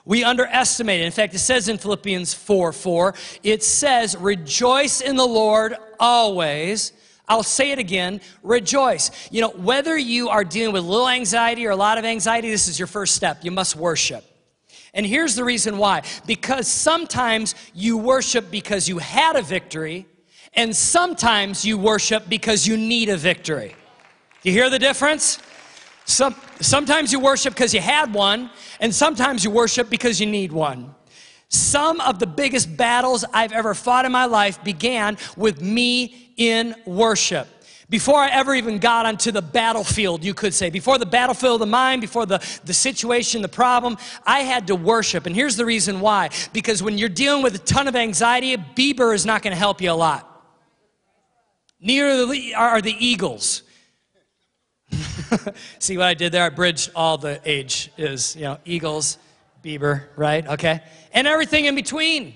We 0.05 0.23
underestimate 0.23 1.01
it. 1.01 1.05
In 1.05 1.11
fact, 1.11 1.33
it 1.33 1.39
says 1.39 1.67
in 1.69 1.77
Philippians 1.77 2.33
4 2.33 2.73
4, 2.73 3.13
it 3.43 3.63
says, 3.63 4.15
Rejoice 4.17 5.01
in 5.01 5.15
the 5.15 5.25
Lord 5.27 5.75
always. 5.99 6.93
I'll 7.27 7.43
say 7.43 7.71
it 7.71 7.79
again 7.79 8.21
rejoice. 8.41 9.11
You 9.31 9.41
know, 9.41 9.49
whether 9.49 9.95
you 9.95 10.29
are 10.29 10.43
dealing 10.43 10.73
with 10.73 10.83
little 10.83 11.07
anxiety 11.07 11.67
or 11.67 11.69
a 11.69 11.75
lot 11.75 11.99
of 11.99 12.05
anxiety, 12.05 12.49
this 12.49 12.67
is 12.67 12.79
your 12.79 12.87
first 12.87 13.15
step. 13.15 13.43
You 13.43 13.51
must 13.51 13.75
worship. 13.75 14.25
And 14.93 15.05
here's 15.05 15.35
the 15.35 15.43
reason 15.43 15.77
why 15.77 16.01
because 16.25 16.67
sometimes 16.67 17.53
you 17.75 17.97
worship 17.97 18.49
because 18.49 18.89
you 18.89 18.97
had 18.97 19.35
a 19.35 19.41
victory, 19.41 20.07
and 20.53 20.75
sometimes 20.75 21.63
you 21.63 21.77
worship 21.77 22.27
because 22.27 22.67
you 22.67 22.75
need 22.75 23.09
a 23.09 23.17
victory. 23.17 23.75
You 24.41 24.51
hear 24.51 24.69
the 24.69 24.79
difference? 24.79 25.37
Some, 26.09 26.35
sometimes 26.59 27.13
you 27.13 27.19
worship 27.19 27.53
because 27.53 27.71
you 27.71 27.81
had 27.81 28.11
one, 28.15 28.49
and 28.79 28.93
sometimes 28.93 29.43
you 29.43 29.51
worship 29.51 29.91
because 29.91 30.19
you 30.19 30.25
need 30.25 30.51
one. 30.51 30.95
Some 31.49 32.01
of 32.01 32.17
the 32.17 32.25
biggest 32.25 32.75
battles 32.75 33.23
I've 33.31 33.51
ever 33.51 33.75
fought 33.75 34.05
in 34.05 34.11
my 34.11 34.25
life 34.25 34.63
began 34.63 35.17
with 35.37 35.61
me 35.61 36.33
in 36.35 36.73
worship. 36.87 37.47
Before 37.91 38.17
I 38.17 38.29
ever 38.29 38.55
even 38.55 38.79
got 38.79 39.05
onto 39.05 39.31
the 39.31 39.43
battlefield, 39.43 40.23
you 40.23 40.33
could 40.33 40.55
say, 40.55 40.71
before 40.71 40.97
the 40.97 41.05
battlefield 41.05 41.55
of 41.55 41.59
the 41.59 41.71
mind, 41.71 42.01
before 42.01 42.25
the, 42.25 42.39
the 42.65 42.73
situation, 42.73 43.43
the 43.43 43.47
problem, 43.47 43.95
I 44.25 44.39
had 44.39 44.65
to 44.67 44.75
worship. 44.75 45.27
And 45.27 45.35
here's 45.35 45.57
the 45.57 45.65
reason 45.65 45.99
why. 45.99 46.31
Because 46.53 46.81
when 46.81 46.97
you're 46.97 47.09
dealing 47.09 47.43
with 47.43 47.53
a 47.53 47.59
ton 47.59 47.87
of 47.87 47.95
anxiety, 47.95 48.57
Bieber 48.57 49.13
is 49.13 49.27
not 49.27 49.43
going 49.43 49.53
to 49.53 49.59
help 49.59 49.79
you 49.79 49.91
a 49.91 49.93
lot. 49.93 50.25
Neither 51.79 52.55
are 52.55 52.81
the 52.81 52.95
Eagles. 52.97 53.61
See 55.79 55.97
what 55.97 56.07
I 56.07 56.13
did 56.13 56.31
there? 56.31 56.43
I 56.43 56.49
bridged 56.49 56.91
all 56.95 57.17
the 57.17 57.41
age 57.45 57.91
is, 57.97 58.35
you 58.35 58.43
know, 58.43 58.57
Eagles, 58.65 59.17
Bieber, 59.63 60.05
right? 60.15 60.47
Okay. 60.47 60.81
And 61.13 61.27
everything 61.27 61.65
in 61.65 61.75
between. 61.75 62.35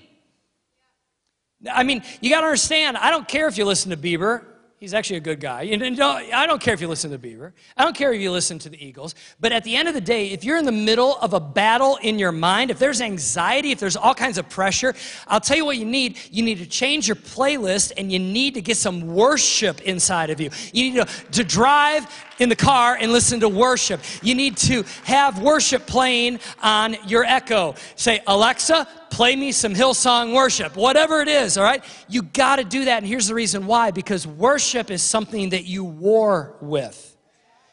I 1.70 1.82
mean, 1.82 2.02
you 2.20 2.30
got 2.30 2.40
to 2.40 2.46
understand, 2.46 2.96
I 2.96 3.10
don't 3.10 3.26
care 3.26 3.48
if 3.48 3.56
you 3.56 3.64
listen 3.64 3.90
to 3.90 3.96
Bieber. 3.96 4.44
He's 4.80 4.92
actually 4.92 5.16
a 5.16 5.20
good 5.20 5.40
guy. 5.40 5.60
I 5.62 6.46
don't 6.46 6.60
care 6.60 6.74
if 6.74 6.80
you 6.80 6.88
listen 6.88 7.10
to 7.12 7.18
Bieber. 7.18 7.52
I 7.76 7.84
don't 7.84 7.96
care 7.96 8.12
if 8.12 8.20
you 8.20 8.30
listen 8.30 8.58
to 8.58 8.68
the 8.68 8.84
Eagles. 8.84 9.14
But 9.40 9.52
at 9.52 9.64
the 9.64 9.76
end 9.76 9.88
of 9.88 9.94
the 9.94 10.00
day, 10.00 10.28
if 10.28 10.44
you're 10.44 10.58
in 10.58 10.66
the 10.66 10.72
middle 10.72 11.16
of 11.16 11.32
a 11.32 11.40
battle 11.40 11.96
in 12.02 12.18
your 12.18 12.32
mind, 12.32 12.70
if 12.70 12.78
there's 12.78 13.00
anxiety, 13.00 13.70
if 13.70 13.80
there's 13.80 13.96
all 13.96 14.14
kinds 14.14 14.36
of 14.36 14.48
pressure, 14.50 14.94
I'll 15.26 15.40
tell 15.40 15.56
you 15.56 15.64
what 15.64 15.78
you 15.78 15.86
need. 15.86 16.18
You 16.30 16.42
need 16.42 16.58
to 16.58 16.66
change 16.66 17.08
your 17.08 17.16
playlist 17.16 17.92
and 17.96 18.12
you 18.12 18.18
need 18.18 18.54
to 18.54 18.60
get 18.60 18.76
some 18.76 19.14
worship 19.14 19.80
inside 19.82 20.28
of 20.30 20.40
you. 20.40 20.50
You 20.72 20.90
need 20.90 21.06
to, 21.06 21.30
to 21.32 21.44
drive 21.44 22.06
in 22.38 22.48
the 22.48 22.56
car 22.56 22.98
and 23.00 23.12
listen 23.12 23.40
to 23.40 23.48
worship. 23.48 24.00
You 24.22 24.34
need 24.34 24.56
to 24.58 24.82
have 25.04 25.40
worship 25.40 25.86
playing 25.86 26.40
on 26.62 26.96
your 27.06 27.24
Echo. 27.24 27.76
Say, 27.94 28.22
Alexa, 28.26 28.88
play 29.14 29.36
me 29.36 29.52
some 29.52 29.72
Hillsong 29.72 30.34
worship, 30.34 30.76
whatever 30.76 31.20
it 31.20 31.28
is, 31.28 31.56
all 31.56 31.62
right? 31.62 31.84
You 32.08 32.22
got 32.22 32.56
to 32.56 32.64
do 32.64 32.86
that. 32.86 32.98
And 32.98 33.06
here's 33.06 33.28
the 33.28 33.34
reason 33.34 33.64
why 33.64 33.92
because 33.92 34.26
worship 34.26 34.90
is 34.90 35.02
something 35.02 35.50
that 35.50 35.64
you 35.66 35.84
war 35.84 36.56
with. 36.60 37.16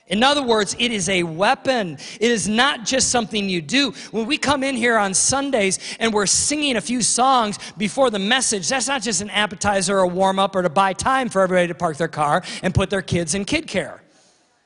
In 0.06 0.22
other 0.22 0.44
words, 0.44 0.76
it 0.78 0.92
is 0.92 1.10
a 1.10 1.24
weapon. 1.24 1.94
It 2.20 2.30
is 2.30 2.48
not 2.48 2.86
just 2.86 3.10
something 3.10 3.50
you 3.50 3.62
do. 3.62 3.92
When 4.12 4.28
we 4.28 4.38
come 4.38 4.62
in 4.62 4.76
here 4.76 4.98
on 4.98 5.16
Sundays 5.16 5.80
and 6.00 6.14
we're 6.14 6.28
singing 6.28 6.76
a 6.76 6.82
few 6.82 7.02
songs 7.02 7.58
before 7.76 8.12
the 8.12 8.20
message, 8.20 8.70
that's 8.70 8.88
not 8.88 9.02
just 9.02 9.22
an 9.22 9.32
appetizer 9.32 9.98
or 9.98 10.02
a 10.02 10.08
warm 10.08 10.38
up 10.38 10.56
or 10.56 10.62
to 10.62 10.70
buy 10.70 10.94
time 10.94 11.28
for 11.28 11.42
everybody 11.42 11.70
to 11.70 11.76
park 11.76 11.98
their 11.98 12.08
car 12.08 12.44
and 12.62 12.76
put 12.76 12.92
their 12.92 13.02
kids 13.02 13.34
in 13.34 13.46
kid 13.46 13.66
care 13.66 14.01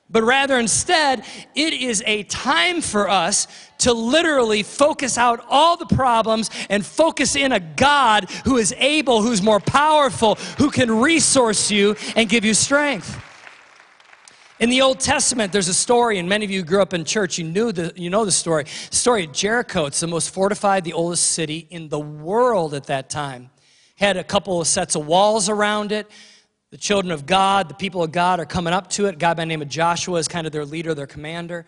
but 0.09 0.23
rather 0.23 0.59
instead, 0.59 1.25
it 1.55 1.73
is 1.73 2.03
a 2.05 2.23
time 2.23 2.81
for 2.81 3.09
us 3.09 3.47
to 3.79 3.91
literally 3.91 4.61
focus 4.61 5.17
out 5.17 5.43
all 5.49 5.77
the 5.77 5.87
problems 5.87 6.49
and 6.69 6.85
focus 6.85 7.35
in 7.35 7.51
a 7.51 7.59
God 7.59 8.29
who 8.45 8.57
is 8.57 8.73
able, 8.77 9.21
who's 9.21 9.41
more 9.41 9.59
powerful, 9.59 10.35
who 10.57 10.69
can 10.69 10.91
resource 10.91 11.71
you 11.71 11.95
and 12.15 12.29
give 12.29 12.45
you 12.45 12.53
strength. 12.53 13.19
In 14.59 14.69
the 14.69 14.81
Old 14.81 15.01
Testament, 15.01 15.51
there's 15.51 15.67
a 15.67 15.73
story, 15.73 16.17
and 16.17 16.29
many 16.29 16.45
of 16.45 16.51
you 16.51 16.63
grew 16.63 16.81
up 16.81 16.93
in 16.93 17.03
church, 17.03 17.37
you 17.37 17.43
knew 17.43 17.73
the, 17.73 17.91
you 17.95 18.09
know 18.09 18.23
the 18.23 18.31
story. 18.31 18.63
The 18.89 18.95
story 18.95 19.25
of 19.25 19.33
Jericho. 19.33 19.85
It's 19.85 19.99
the 19.99 20.07
most 20.07 20.33
fortified, 20.33 20.85
the 20.85 20.93
oldest 20.93 21.33
city 21.33 21.67
in 21.69 21.89
the 21.89 21.99
world 21.99 22.73
at 22.73 22.85
that 22.85 23.09
time. 23.09 23.49
Had 23.97 24.15
a 24.15 24.23
couple 24.23 24.61
of 24.61 24.67
sets 24.67 24.95
of 24.95 25.07
walls 25.07 25.49
around 25.49 25.91
it 25.91 26.09
the 26.75 26.81
children 26.81 27.13
of 27.13 27.25
God, 27.25 27.69
the 27.69 27.73
people 27.73 28.03
of 28.03 28.11
God 28.11 28.41
are 28.41 28.45
coming 28.45 28.73
up 28.73 28.89
to 28.89 29.05
it. 29.05 29.17
Guy 29.17 29.33
by 29.33 29.43
the 29.43 29.45
name 29.45 29.61
of 29.61 29.69
Joshua 29.69 30.19
is 30.19 30.27
kind 30.27 30.45
of 30.45 30.51
their 30.51 30.65
leader, 30.65 30.93
their 30.93 31.07
commander. 31.07 31.65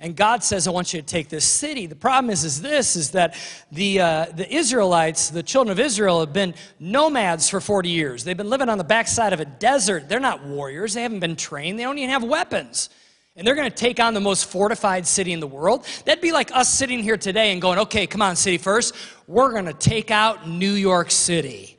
And 0.00 0.16
God 0.16 0.42
says, 0.42 0.66
I 0.66 0.70
want 0.70 0.94
you 0.94 1.02
to 1.02 1.06
take 1.06 1.28
this 1.28 1.44
city. 1.44 1.84
The 1.84 1.94
problem 1.94 2.30
is, 2.30 2.42
is 2.42 2.62
this, 2.62 2.96
is 2.96 3.10
that 3.10 3.36
the, 3.70 4.00
uh, 4.00 4.26
the 4.34 4.50
Israelites, 4.50 5.28
the 5.28 5.42
children 5.42 5.72
of 5.72 5.78
Israel, 5.78 6.20
have 6.20 6.32
been 6.32 6.54
nomads 6.80 7.50
for 7.50 7.60
40 7.60 7.90
years. 7.90 8.24
They've 8.24 8.34
been 8.34 8.48
living 8.48 8.70
on 8.70 8.78
the 8.78 8.84
backside 8.84 9.34
of 9.34 9.40
a 9.40 9.44
desert. 9.44 10.08
They're 10.08 10.20
not 10.20 10.42
warriors. 10.46 10.94
They 10.94 11.02
haven't 11.02 11.20
been 11.20 11.36
trained. 11.36 11.78
They 11.78 11.82
don't 11.82 11.98
even 11.98 12.08
have 12.08 12.24
weapons. 12.24 12.88
And 13.36 13.46
they're 13.46 13.56
going 13.56 13.68
to 13.70 13.76
take 13.76 14.00
on 14.00 14.14
the 14.14 14.20
most 14.20 14.46
fortified 14.46 15.06
city 15.06 15.34
in 15.34 15.40
the 15.40 15.46
world. 15.46 15.86
That'd 16.06 16.22
be 16.22 16.32
like 16.32 16.50
us 16.56 16.72
sitting 16.72 17.02
here 17.02 17.18
today 17.18 17.52
and 17.52 17.60
going, 17.60 17.78
okay, 17.80 18.06
come 18.06 18.22
on, 18.22 18.36
city 18.36 18.56
first. 18.56 18.94
We're 19.26 19.52
going 19.52 19.66
to 19.66 19.74
take 19.74 20.10
out 20.10 20.48
New 20.48 20.72
York 20.72 21.10
City. 21.10 21.75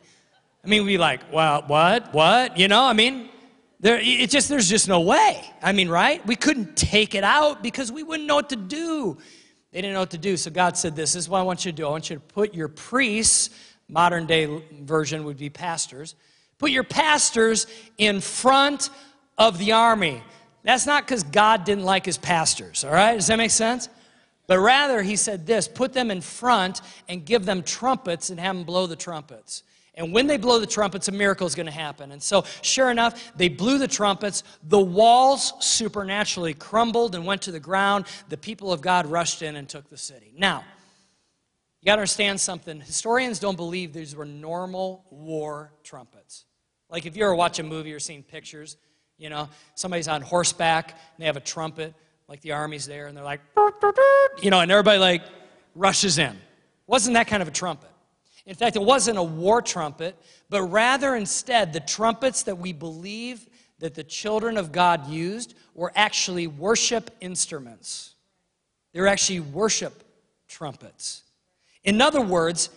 I 0.67 0.69
mean, 0.69 0.83
we'd 0.83 0.95
be 0.95 0.97
like, 0.97 1.21
well, 1.31 1.63
what? 1.65 2.13
What? 2.13 2.57
You 2.57 2.67
know, 2.67 2.83
I 2.83 2.91
mean, 2.91 3.29
there, 3.79 4.01
it 4.01 4.29
just, 4.29 4.49
there's 4.49 4.67
just 4.67 4.89
no 4.89 4.99
way. 4.99 5.41
I 5.63 5.71
mean, 5.71 5.87
right? 5.87 6.25
We 6.27 6.35
couldn't 6.35 6.75
take 6.75 7.15
it 7.15 7.23
out 7.23 7.63
because 7.63 7.89
we 7.89 8.03
wouldn't 8.03 8.27
know 8.27 8.35
what 8.35 8.49
to 8.49 8.57
do. 8.57 9.17
They 9.71 9.79
didn't 9.79 9.93
know 9.93 10.01
what 10.01 10.09
to 10.11 10.17
do. 10.17 10.35
So 10.35 10.51
God 10.51 10.75
said, 10.75 10.93
This 10.93 11.15
is 11.15 11.29
what 11.29 11.39
I 11.39 11.43
want 11.43 11.63
you 11.63 11.71
to 11.71 11.75
do. 11.75 11.87
I 11.87 11.89
want 11.89 12.09
you 12.09 12.17
to 12.17 12.19
put 12.19 12.53
your 12.53 12.67
priests, 12.67 13.49
modern 13.87 14.25
day 14.25 14.61
version 14.81 15.23
would 15.23 15.37
be 15.37 15.49
pastors, 15.49 16.15
put 16.57 16.71
your 16.71 16.83
pastors 16.83 17.65
in 17.97 18.19
front 18.19 18.89
of 19.37 19.59
the 19.59 19.71
army. 19.71 20.21
That's 20.63 20.85
not 20.85 21.05
because 21.05 21.23
God 21.23 21.63
didn't 21.63 21.85
like 21.85 22.05
his 22.05 22.17
pastors, 22.17 22.83
all 22.83 22.91
right? 22.91 23.15
Does 23.15 23.27
that 23.27 23.37
make 23.37 23.51
sense? 23.51 23.87
But 24.47 24.59
rather, 24.59 25.01
he 25.01 25.15
said 25.15 25.47
this 25.47 25.65
put 25.69 25.93
them 25.93 26.11
in 26.11 26.19
front 26.19 26.81
and 27.07 27.25
give 27.25 27.45
them 27.45 27.63
trumpets 27.63 28.29
and 28.29 28.37
have 28.37 28.53
them 28.53 28.65
blow 28.65 28.85
the 28.85 28.97
trumpets. 28.97 29.63
And 29.97 30.13
when 30.13 30.27
they 30.27 30.37
blow 30.37 30.59
the 30.59 30.67
trumpets, 30.67 31.07
a 31.07 31.11
miracle 31.11 31.47
is 31.47 31.55
going 31.55 31.65
to 31.65 31.71
happen. 31.71 32.11
And 32.11 32.21
so, 32.21 32.45
sure 32.61 32.91
enough, 32.91 33.35
they 33.35 33.49
blew 33.49 33.79
the 33.79 33.87
trumpets. 33.87 34.43
The 34.63 34.79
walls 34.79 35.53
supernaturally 35.59 36.53
crumbled 36.53 37.15
and 37.15 37.25
went 37.25 37.41
to 37.43 37.51
the 37.51 37.59
ground. 37.59 38.05
The 38.29 38.37
people 38.37 38.71
of 38.71 38.79
God 38.79 39.07
rushed 39.07 39.41
in 39.41 39.55
and 39.55 39.67
took 39.67 39.89
the 39.89 39.97
city. 39.97 40.31
Now, 40.37 40.63
you 41.81 41.87
got 41.87 41.95
to 41.95 42.01
understand 42.01 42.39
something. 42.39 42.79
Historians 42.79 43.39
don't 43.39 43.55
believe 43.55 43.91
these 43.91 44.15
were 44.15 44.25
normal 44.25 45.03
war 45.09 45.73
trumpets. 45.83 46.45
Like 46.91 47.07
if 47.07 47.17
you 47.17 47.23
ever 47.23 47.35
watch 47.35 47.57
a 47.57 47.63
movie 47.63 47.91
or 47.91 47.99
seen 47.99 48.21
pictures, 48.21 48.77
you 49.17 49.31
know, 49.31 49.49
somebody's 49.73 50.07
on 50.07 50.21
horseback 50.21 50.91
and 50.91 51.19
they 51.19 51.25
have 51.25 51.37
a 51.37 51.41
trumpet, 51.41 51.95
like 52.27 52.41
the 52.41 52.51
army's 52.51 52.85
there, 52.85 53.07
and 53.07 53.17
they're 53.17 53.23
like, 53.23 53.41
you 54.41 54.51
know, 54.51 54.59
and 54.59 54.71
everybody 54.71 54.99
like 54.99 55.23
rushes 55.73 56.19
in. 56.19 56.37
Wasn't 56.85 57.15
that 57.15 57.27
kind 57.27 57.41
of 57.41 57.47
a 57.47 57.51
trumpet? 57.51 57.89
In 58.47 58.55
fact, 58.55 58.77
it 58.77 58.81
wasn't 58.81 59.17
a 59.17 59.23
war 59.23 59.61
trumpet, 59.61 60.17
but 60.49 60.63
rather 60.63 61.15
instead, 61.15 61.73
the 61.73 61.81
trumpets 61.81 62.43
that 62.43 62.57
we 62.57 62.71
believe 62.71 63.45
that 63.79 63.93
the 63.93 64.05
children 64.05 64.57
of 64.57 64.71
God 64.71 65.07
used 65.07 65.53
were 65.75 65.91
actually 65.95 66.47
worship 66.47 67.11
instruments. 67.19 68.15
They're 68.93 69.07
actually 69.07 69.41
worship 69.41 70.01
trumpets. 70.47 71.23
In 71.83 72.01
other 72.01 72.21
words, 72.21 72.69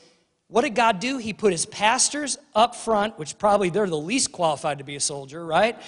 what 0.49 0.63
did 0.63 0.75
God 0.75 0.99
do? 0.99 1.19
He 1.19 1.33
put 1.33 1.53
his 1.53 1.67
pastors 1.67 2.37
up 2.53 2.75
front, 2.75 3.17
which 3.17 3.39
probably 3.39 3.71
they're 3.71 3.87
the 3.87 3.97
least 3.97 4.33
qualified 4.33 4.79
to 4.79 4.85
be 4.85 4.97
a 4.97 5.01
soldier, 5.01 5.47
right? 5.47 5.79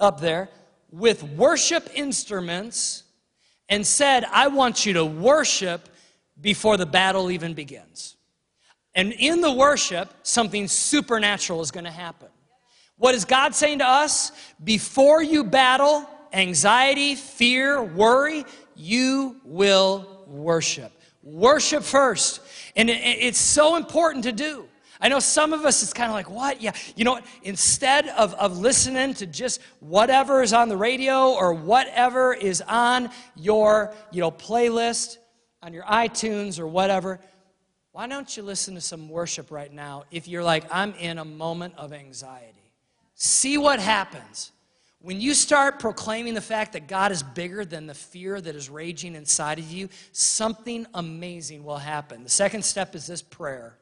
Up 0.00 0.20
there, 0.20 0.48
with 0.90 1.22
worship 1.22 1.88
instruments 1.94 3.04
and 3.68 3.86
said, 3.86 4.24
I 4.32 4.48
want 4.48 4.84
you 4.84 4.94
to 4.94 5.04
worship 5.04 5.88
before 6.40 6.76
the 6.76 6.86
battle 6.86 7.30
even 7.30 7.54
begins. 7.54 8.16
And 8.94 9.12
in 9.12 9.40
the 9.40 9.52
worship, 9.52 10.12
something 10.22 10.68
supernatural 10.68 11.60
is 11.62 11.70
going 11.70 11.84
to 11.84 11.90
happen. 11.90 12.28
What 12.98 13.14
is 13.14 13.24
God 13.24 13.54
saying 13.54 13.78
to 13.78 13.86
us? 13.86 14.32
Before 14.62 15.22
you 15.22 15.44
battle 15.44 16.08
anxiety, 16.32 17.14
fear, 17.14 17.82
worry, 17.82 18.44
you 18.76 19.40
will 19.44 20.24
worship. 20.26 20.92
Worship 21.22 21.82
first. 21.82 22.40
And 22.76 22.90
it's 22.90 23.38
so 23.40 23.76
important 23.76 24.24
to 24.24 24.32
do. 24.32 24.68
I 25.00 25.08
know 25.08 25.18
some 25.18 25.52
of 25.52 25.64
us, 25.64 25.82
it's 25.82 25.92
kind 25.92 26.10
of 26.10 26.14
like, 26.14 26.30
what? 26.30 26.62
Yeah. 26.62 26.72
You 26.94 27.04
know 27.04 27.14
what? 27.14 27.26
Instead 27.42 28.08
of, 28.10 28.34
of 28.34 28.58
listening 28.58 29.14
to 29.14 29.26
just 29.26 29.60
whatever 29.80 30.42
is 30.42 30.52
on 30.52 30.68
the 30.68 30.76
radio 30.76 31.32
or 31.32 31.54
whatever 31.54 32.32
is 32.32 32.62
on 32.68 33.10
your, 33.34 33.92
you 34.12 34.20
know, 34.20 34.30
playlist, 34.30 35.16
on 35.60 35.72
your 35.72 35.82
iTunes 35.84 36.60
or 36.60 36.68
whatever, 36.68 37.18
why 37.92 38.06
don't 38.06 38.36
you 38.36 38.42
listen 38.42 38.74
to 38.74 38.80
some 38.80 39.08
worship 39.08 39.50
right 39.50 39.72
now 39.72 40.04
if 40.10 40.26
you're 40.26 40.42
like, 40.42 40.64
I'm 40.74 40.94
in 40.94 41.18
a 41.18 41.24
moment 41.24 41.74
of 41.76 41.92
anxiety? 41.92 42.72
See 43.14 43.58
what 43.58 43.78
happens. 43.78 44.50
When 45.02 45.20
you 45.20 45.34
start 45.34 45.78
proclaiming 45.78 46.34
the 46.34 46.40
fact 46.40 46.72
that 46.72 46.86
God 46.88 47.12
is 47.12 47.22
bigger 47.22 47.64
than 47.64 47.86
the 47.86 47.94
fear 47.94 48.40
that 48.40 48.54
is 48.54 48.70
raging 48.70 49.14
inside 49.14 49.58
of 49.58 49.70
you, 49.70 49.88
something 50.12 50.86
amazing 50.94 51.64
will 51.64 51.78
happen. 51.78 52.22
The 52.22 52.30
second 52.30 52.64
step 52.64 52.94
is 52.94 53.06
this 53.06 53.20
prayer. 53.20 53.76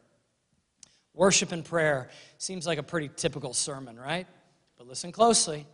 Worship 1.15 1.53
and 1.53 1.65
prayer 1.65 2.09
seems 2.39 2.67
like 2.67 2.79
a 2.79 2.83
pretty 2.83 3.11
typical 3.15 3.53
sermon, 3.53 3.99
right? 3.99 4.27
But 4.79 4.89
listen 4.89 5.13
closely. 5.13 5.67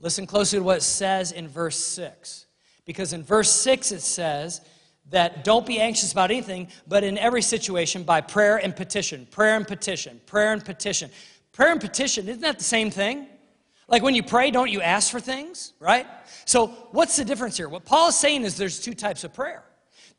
Listen 0.00 0.26
closely 0.26 0.58
to 0.58 0.64
what 0.64 0.78
it 0.78 0.82
says 0.82 1.32
in 1.32 1.46
verse 1.46 1.78
6. 1.78 2.46
Because 2.84 3.12
in 3.12 3.22
verse 3.22 3.50
6 3.50 3.92
it 3.92 4.00
says 4.00 4.60
that 5.10 5.44
don't 5.44 5.66
be 5.66 5.80
anxious 5.80 6.12
about 6.12 6.30
anything, 6.30 6.68
but 6.88 7.04
in 7.04 7.18
every 7.18 7.42
situation 7.42 8.02
by 8.02 8.20
prayer 8.20 8.56
and 8.56 8.74
petition. 8.74 9.26
Prayer 9.30 9.56
and 9.56 9.66
petition. 9.66 10.20
Prayer 10.26 10.52
and 10.52 10.64
petition. 10.64 11.10
Prayer 11.52 11.72
and 11.72 11.80
petition, 11.80 12.28
isn't 12.28 12.42
that 12.42 12.58
the 12.58 12.64
same 12.64 12.90
thing? 12.90 13.26
Like 13.88 14.02
when 14.02 14.14
you 14.14 14.22
pray, 14.22 14.50
don't 14.52 14.70
you 14.70 14.80
ask 14.80 15.10
for 15.10 15.20
things, 15.20 15.72
right? 15.80 16.06
So, 16.44 16.68
what's 16.92 17.16
the 17.16 17.24
difference 17.24 17.56
here? 17.56 17.68
What 17.68 17.84
Paul 17.84 18.08
is 18.08 18.16
saying 18.16 18.44
is 18.44 18.56
there's 18.56 18.78
two 18.78 18.94
types 18.94 19.24
of 19.24 19.34
prayer 19.34 19.64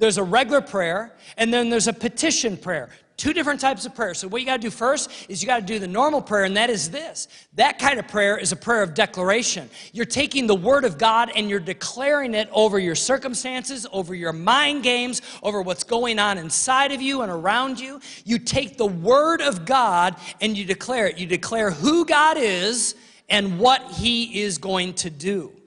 there's 0.02 0.18
a 0.18 0.24
regular 0.24 0.62
prayer, 0.62 1.16
and 1.38 1.54
then 1.54 1.70
there's 1.70 1.88
a 1.88 1.94
petition 1.94 2.58
prayer. 2.58 2.90
Two 3.22 3.34
different 3.34 3.62
types 3.62 3.86
of 3.86 3.94
prayer. 3.94 4.16
So, 4.16 4.28
what 4.28 4.42
you 4.42 4.48
got 4.48 4.56
to 4.56 4.68
do 4.68 4.72
first 4.72 5.12
is 5.30 5.44
you 5.44 5.46
got 5.46 5.60
to 5.60 5.66
do 5.66 5.78
the 5.78 5.88
normal 5.88 6.24
prayer, 6.24 6.44
and 6.44 6.58
that 6.58 6.72
is 6.72 6.90
this. 6.90 7.28
That 7.54 7.78
kind 7.78 8.00
of 8.00 8.08
prayer 8.08 8.36
is 8.36 8.52
a 8.52 8.56
prayer 8.56 8.82
of 8.82 8.96
declaration. 8.96 9.70
You're 9.94 10.08
taking 10.08 10.48
the 10.48 10.56
Word 10.56 10.86
of 10.86 10.98
God 10.98 11.32
and 11.36 11.48
you're 11.48 11.60
declaring 11.60 12.34
it 12.34 12.50
over 12.52 12.80
your 12.80 12.96
circumstances, 12.96 13.86
over 13.92 14.16
your 14.16 14.34
mind 14.34 14.82
games, 14.82 15.22
over 15.44 15.62
what's 15.62 15.84
going 15.84 16.18
on 16.18 16.40
inside 16.40 16.94
of 16.94 17.00
you 17.00 17.22
and 17.22 17.32
around 17.32 17.80
you. 17.80 18.02
You 18.26 18.40
take 18.40 18.80
the 18.80 18.88
Word 18.88 19.40
of 19.42 19.66
God 19.66 20.16
and 20.42 20.58
you 20.58 20.66
declare 20.66 21.06
it. 21.06 21.20
You 21.20 21.28
declare 21.28 21.70
who 21.70 22.08
God 22.08 22.38
is 22.40 22.96
and 23.30 23.60
what 23.60 23.84
He 23.92 24.42
is 24.42 24.58
going 24.58 24.96
to 24.96 25.12
do. 25.12 25.61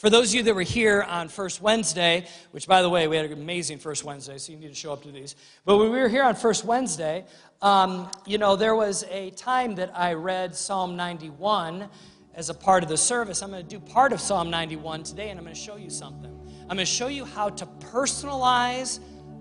For 0.00 0.08
those 0.08 0.30
of 0.30 0.36
you 0.36 0.42
that 0.44 0.54
were 0.54 0.62
here 0.62 1.02
on 1.02 1.28
First 1.28 1.60
Wednesday, 1.60 2.26
which 2.52 2.66
by 2.66 2.80
the 2.80 2.88
way, 2.88 3.06
we 3.06 3.16
had 3.16 3.26
an 3.26 3.34
amazing 3.34 3.76
First 3.76 4.02
Wednesday, 4.02 4.38
so 4.38 4.50
you 4.50 4.58
need 4.58 4.68
to 4.68 4.74
show 4.74 4.94
up 4.94 5.02
to 5.02 5.10
these. 5.10 5.36
But 5.66 5.76
when 5.76 5.90
we 5.90 5.98
were 5.98 6.08
here 6.08 6.22
on 6.22 6.36
First 6.36 6.64
Wednesday, 6.64 7.26
um, 7.60 8.10
you 8.24 8.38
know, 8.38 8.56
there 8.56 8.74
was 8.74 9.04
a 9.10 9.28
time 9.32 9.74
that 9.74 9.94
I 9.94 10.14
read 10.14 10.56
Psalm 10.56 10.96
91 10.96 11.86
as 12.34 12.48
a 12.48 12.54
part 12.54 12.82
of 12.82 12.88
the 12.88 12.96
service. 12.96 13.42
I'm 13.42 13.50
going 13.50 13.62
to 13.62 13.68
do 13.68 13.78
part 13.78 14.14
of 14.14 14.22
Psalm 14.22 14.48
91 14.48 15.02
today, 15.02 15.28
and 15.28 15.38
I'm 15.38 15.44
going 15.44 15.54
to 15.54 15.60
show 15.60 15.76
you 15.76 15.90
something. 15.90 16.34
I'm 16.62 16.68
going 16.68 16.78
to 16.78 16.86
show 16.86 17.08
you 17.08 17.26
how 17.26 17.50
to 17.50 17.66
personalize 17.66 19.00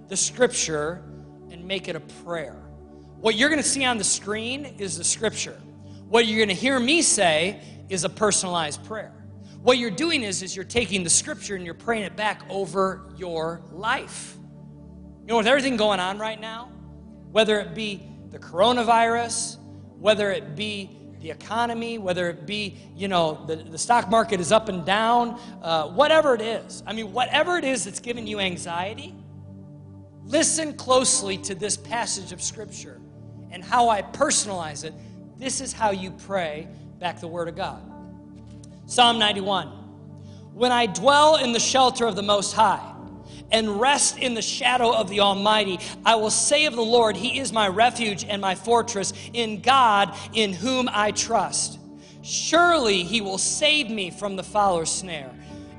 the 0.10 0.18
scripture 0.18 1.06
and 1.52 1.64
make 1.64 1.88
it 1.88 1.96
a 1.96 2.02
prayer. 2.02 2.62
What 3.22 3.36
you're 3.36 3.48
going 3.48 3.64
to 3.64 3.68
see 3.68 3.86
on 3.86 3.98
the 3.98 4.04
screen 4.04 4.66
is 4.78 4.98
the 4.98 5.06
scripture. 5.06 5.58
What 6.10 6.28
you're 6.28 6.46
going 6.46 6.50
to 6.50 6.62
hear 6.62 6.78
me 6.82 7.02
say 7.02 7.62
is 7.88 8.04
a 8.04 8.10
personalized 8.10 8.84
prayer. 8.84 9.14
What 9.62 9.78
you're 9.78 9.92
doing 9.92 10.24
is, 10.24 10.42
is 10.42 10.56
you're 10.56 10.64
taking 10.64 11.04
the 11.04 11.10
scripture 11.10 11.56
and 11.56 11.66
you're 11.66 11.74
praying 11.74 12.04
it 12.04 12.16
back 12.16 12.44
over 12.50 13.12
your 13.18 13.62
life. 13.72 14.38
You 15.22 15.28
know, 15.28 15.38
with 15.38 15.48
everything 15.48 15.76
going 15.76 16.00
on 16.00 16.18
right 16.18 16.40
now, 16.40 16.72
whether 17.32 17.60
it 17.60 17.76
be 17.76 18.02
the 18.32 18.40
coronavirus, 18.40 19.58
whether 20.00 20.32
it 20.32 20.56
be 20.56 20.90
the 21.20 21.30
economy, 21.30 21.98
whether 21.98 22.30
it 22.30 22.46
be, 22.46 22.78
you 22.96 23.10
know, 23.10 23.44
the, 23.48 23.58
the 23.58 23.78
stock 23.78 24.10
market 24.10 24.40
is 24.40 24.54
up 24.54 24.70
and 24.70 24.86
down, 24.86 25.38
uh, 25.62 25.90
whatever 25.90 26.34
it 26.34 26.42
is. 26.42 26.82
I 26.88 26.94
mean, 26.94 27.12
whatever 27.12 27.58
it 27.58 27.66
is 27.66 27.84
that's 27.84 28.00
giving 28.00 28.26
you 28.26 28.40
anxiety, 28.40 29.14
listen 30.24 30.74
closely 30.74 31.38
to 31.40 31.56
this 31.56 31.76
passage 31.76 32.32
of 32.32 32.42
Scripture 32.42 33.02
and 33.52 33.62
how 33.62 33.90
I 33.90 34.02
personalize 34.02 34.86
it. 34.86 34.94
This 35.38 35.60
is 35.60 35.74
how 35.74 35.92
you 35.92 36.12
pray 36.12 36.70
back 37.00 37.20
the 37.20 37.28
Word 37.28 37.50
of 37.50 37.58
God. 37.58 37.89
Psalm 38.90 39.20
91 39.20 39.68
When 40.56 40.72
I 40.72 40.88
dwell 40.88 41.36
in 41.36 41.54
the 41.54 41.60
shelter 41.60 42.08
of 42.08 42.16
the 42.16 42.24
Most 42.24 42.54
High 42.54 42.84
and 43.52 43.80
rest 43.80 44.18
in 44.18 44.34
the 44.34 44.42
shadow 44.42 44.92
of 44.92 45.10
the 45.10 45.20
Almighty, 45.20 45.80
I 46.04 46.16
will 46.16 46.32
say 46.32 46.66
of 46.66 46.76
the 46.76 46.82
Lord, 46.82 47.16
He 47.16 47.38
is 47.38 47.54
my 47.54 47.68
refuge 47.68 48.26
and 48.28 48.42
my 48.42 48.56
fortress, 48.56 49.14
in 49.32 49.62
God 49.62 50.16
in 50.34 50.54
whom 50.54 50.90
I 50.92 51.12
trust. 51.12 51.78
Surely 52.24 53.04
He 53.04 53.22
will 53.22 53.38
save 53.38 53.92
me 53.92 54.10
from 54.10 54.36
the 54.36 54.44
fowler's 54.44 54.90
snare 54.92 55.32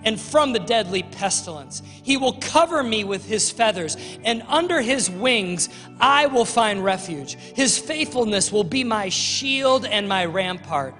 and 0.04 0.18
from 0.18 0.52
the 0.52 0.60
deadly 0.60 1.02
pestilence. 1.02 1.82
He 2.04 2.16
will 2.16 2.34
cover 2.34 2.80
me 2.84 3.02
with 3.02 3.26
his 3.26 3.50
feathers, 3.50 3.96
and 4.24 4.42
under 4.46 4.80
his 4.80 5.10
wings 5.10 5.68
I 6.00 6.26
will 6.26 6.44
find 6.44 6.84
refuge. 6.84 7.34
His 7.34 7.76
faithfulness 7.76 8.52
will 8.52 8.64
be 8.64 8.84
my 8.84 9.08
shield 9.08 9.84
and 9.84 10.08
my 10.08 10.26
rampart. 10.26 10.94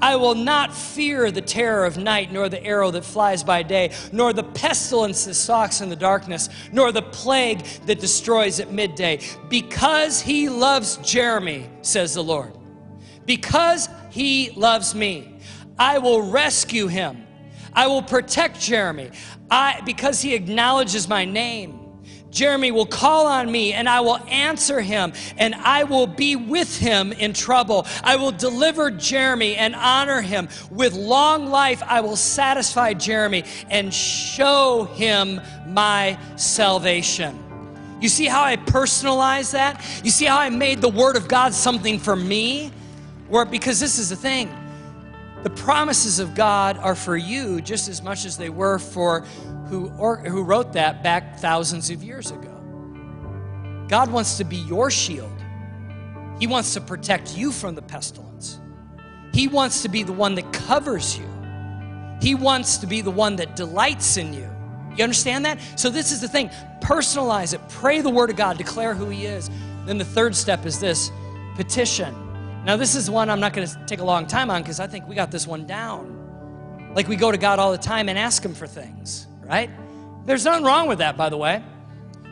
I 0.00 0.16
will 0.16 0.34
not 0.34 0.74
fear 0.74 1.30
the 1.30 1.40
terror 1.40 1.84
of 1.84 1.96
night, 1.96 2.32
nor 2.32 2.48
the 2.48 2.62
arrow 2.62 2.90
that 2.90 3.04
flies 3.04 3.42
by 3.42 3.62
day, 3.62 3.92
nor 4.12 4.32
the 4.32 4.42
pestilence 4.42 5.24
that 5.24 5.34
stalks 5.34 5.80
in 5.80 5.88
the 5.88 5.96
darkness, 5.96 6.48
nor 6.72 6.92
the 6.92 7.02
plague 7.02 7.64
that 7.86 8.00
destroys 8.00 8.60
at 8.60 8.70
midday. 8.70 9.20
Because 9.48 10.20
he 10.20 10.48
loves 10.48 10.98
Jeremy, 10.98 11.70
says 11.82 12.14
the 12.14 12.24
Lord. 12.24 12.52
Because 13.24 13.88
he 14.10 14.50
loves 14.50 14.94
me, 14.94 15.38
I 15.78 15.98
will 15.98 16.22
rescue 16.30 16.86
him. 16.86 17.26
I 17.72 17.86
will 17.86 18.02
protect 18.02 18.60
Jeremy. 18.60 19.10
I, 19.50 19.80
because 19.84 20.20
he 20.20 20.34
acknowledges 20.34 21.08
my 21.08 21.24
name. 21.24 21.83
Jeremy 22.34 22.72
will 22.72 22.84
call 22.84 23.26
on 23.26 23.50
me 23.50 23.72
and 23.72 23.88
I 23.88 24.00
will 24.00 24.18
answer 24.28 24.80
him 24.80 25.12
and 25.38 25.54
I 25.54 25.84
will 25.84 26.08
be 26.08 26.34
with 26.34 26.76
him 26.76 27.12
in 27.12 27.32
trouble. 27.32 27.86
I 28.02 28.16
will 28.16 28.32
deliver 28.32 28.90
Jeremy 28.90 29.54
and 29.54 29.74
honor 29.76 30.20
him. 30.20 30.48
With 30.70 30.94
long 30.94 31.46
life, 31.46 31.80
I 31.86 32.00
will 32.00 32.16
satisfy 32.16 32.92
Jeremy 32.92 33.44
and 33.70 33.94
show 33.94 34.84
him 34.94 35.40
my 35.68 36.18
salvation. 36.34 37.38
You 38.00 38.08
see 38.08 38.26
how 38.26 38.42
I 38.42 38.56
personalize 38.56 39.52
that? 39.52 39.80
You 40.02 40.10
see 40.10 40.24
how 40.24 40.38
I 40.38 40.50
made 40.50 40.80
the 40.80 40.88
Word 40.88 41.16
of 41.16 41.28
God 41.28 41.54
something 41.54 42.00
for 42.00 42.16
me? 42.16 42.72
Where, 43.28 43.44
because 43.44 43.78
this 43.78 43.98
is 43.98 44.10
the 44.10 44.16
thing 44.16 44.52
the 45.44 45.50
promises 45.50 46.20
of 46.20 46.34
God 46.34 46.78
are 46.78 46.94
for 46.94 47.18
you 47.18 47.60
just 47.60 47.86
as 47.86 48.02
much 48.02 48.24
as 48.24 48.38
they 48.38 48.48
were 48.48 48.78
for 48.78 49.26
who, 49.74 49.90
or, 49.98 50.18
who 50.18 50.42
wrote 50.42 50.72
that 50.74 51.02
back 51.02 51.38
thousands 51.38 51.90
of 51.90 52.02
years 52.02 52.30
ago. 52.30 52.50
God 53.88 54.10
wants 54.10 54.38
to 54.38 54.44
be 54.44 54.56
your 54.56 54.90
shield. 54.90 55.30
He 56.38 56.46
wants 56.46 56.74
to 56.74 56.80
protect 56.80 57.36
you 57.36 57.50
from 57.50 57.74
the 57.74 57.82
pestilence. 57.82 58.60
He 59.32 59.48
wants 59.48 59.82
to 59.82 59.88
be 59.88 60.04
the 60.04 60.12
one 60.12 60.36
that 60.36 60.52
covers 60.52 61.18
you. 61.18 61.28
He 62.22 62.34
wants 62.36 62.78
to 62.78 62.86
be 62.86 63.00
the 63.00 63.10
one 63.10 63.36
that 63.36 63.56
delights 63.56 64.16
in 64.16 64.32
you. 64.32 64.48
You 64.96 65.02
understand 65.02 65.44
that? 65.44 65.58
So, 65.76 65.90
this 65.90 66.12
is 66.12 66.20
the 66.20 66.28
thing 66.28 66.50
personalize 66.80 67.54
it, 67.54 67.60
pray 67.68 68.00
the 68.00 68.10
word 68.10 68.30
of 68.30 68.36
God, 68.36 68.58
declare 68.58 68.94
who 68.94 69.08
He 69.08 69.26
is. 69.26 69.50
Then 69.86 69.98
the 69.98 70.04
third 70.04 70.36
step 70.36 70.66
is 70.66 70.78
this 70.78 71.10
petition. 71.56 72.14
Now, 72.64 72.76
this 72.76 72.94
is 72.94 73.10
one 73.10 73.28
I'm 73.28 73.40
not 73.40 73.52
going 73.52 73.66
to 73.66 73.86
take 73.86 74.00
a 74.00 74.04
long 74.04 74.26
time 74.26 74.50
on 74.50 74.62
because 74.62 74.78
I 74.78 74.86
think 74.86 75.08
we 75.08 75.14
got 75.14 75.30
this 75.30 75.46
one 75.46 75.66
down. 75.66 76.92
Like 76.94 77.08
we 77.08 77.16
go 77.16 77.32
to 77.32 77.38
God 77.38 77.58
all 77.58 77.72
the 77.72 77.78
time 77.78 78.08
and 78.08 78.16
ask 78.16 78.44
Him 78.44 78.54
for 78.54 78.68
things 78.68 79.26
right? 79.46 79.70
There's 80.26 80.44
nothing 80.44 80.64
wrong 80.64 80.88
with 80.88 80.98
that, 80.98 81.16
by 81.16 81.28
the 81.28 81.36
way. 81.36 81.62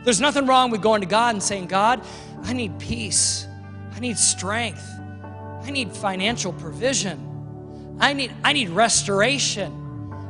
There's 0.03 0.19
nothing 0.19 0.45
wrong 0.47 0.71
with 0.71 0.81
going 0.81 1.01
to 1.01 1.07
God 1.07 1.35
and 1.35 1.43
saying, 1.43 1.67
God, 1.67 2.03
I 2.43 2.53
need 2.53 2.77
peace. 2.79 3.47
I 3.93 3.99
need 3.99 4.17
strength. 4.17 4.85
I 5.63 5.71
need 5.71 5.91
financial 5.91 6.51
provision. 6.53 7.97
I 7.99 8.13
need, 8.13 8.33
I 8.43 8.53
need 8.53 8.69
restoration. 8.69 9.79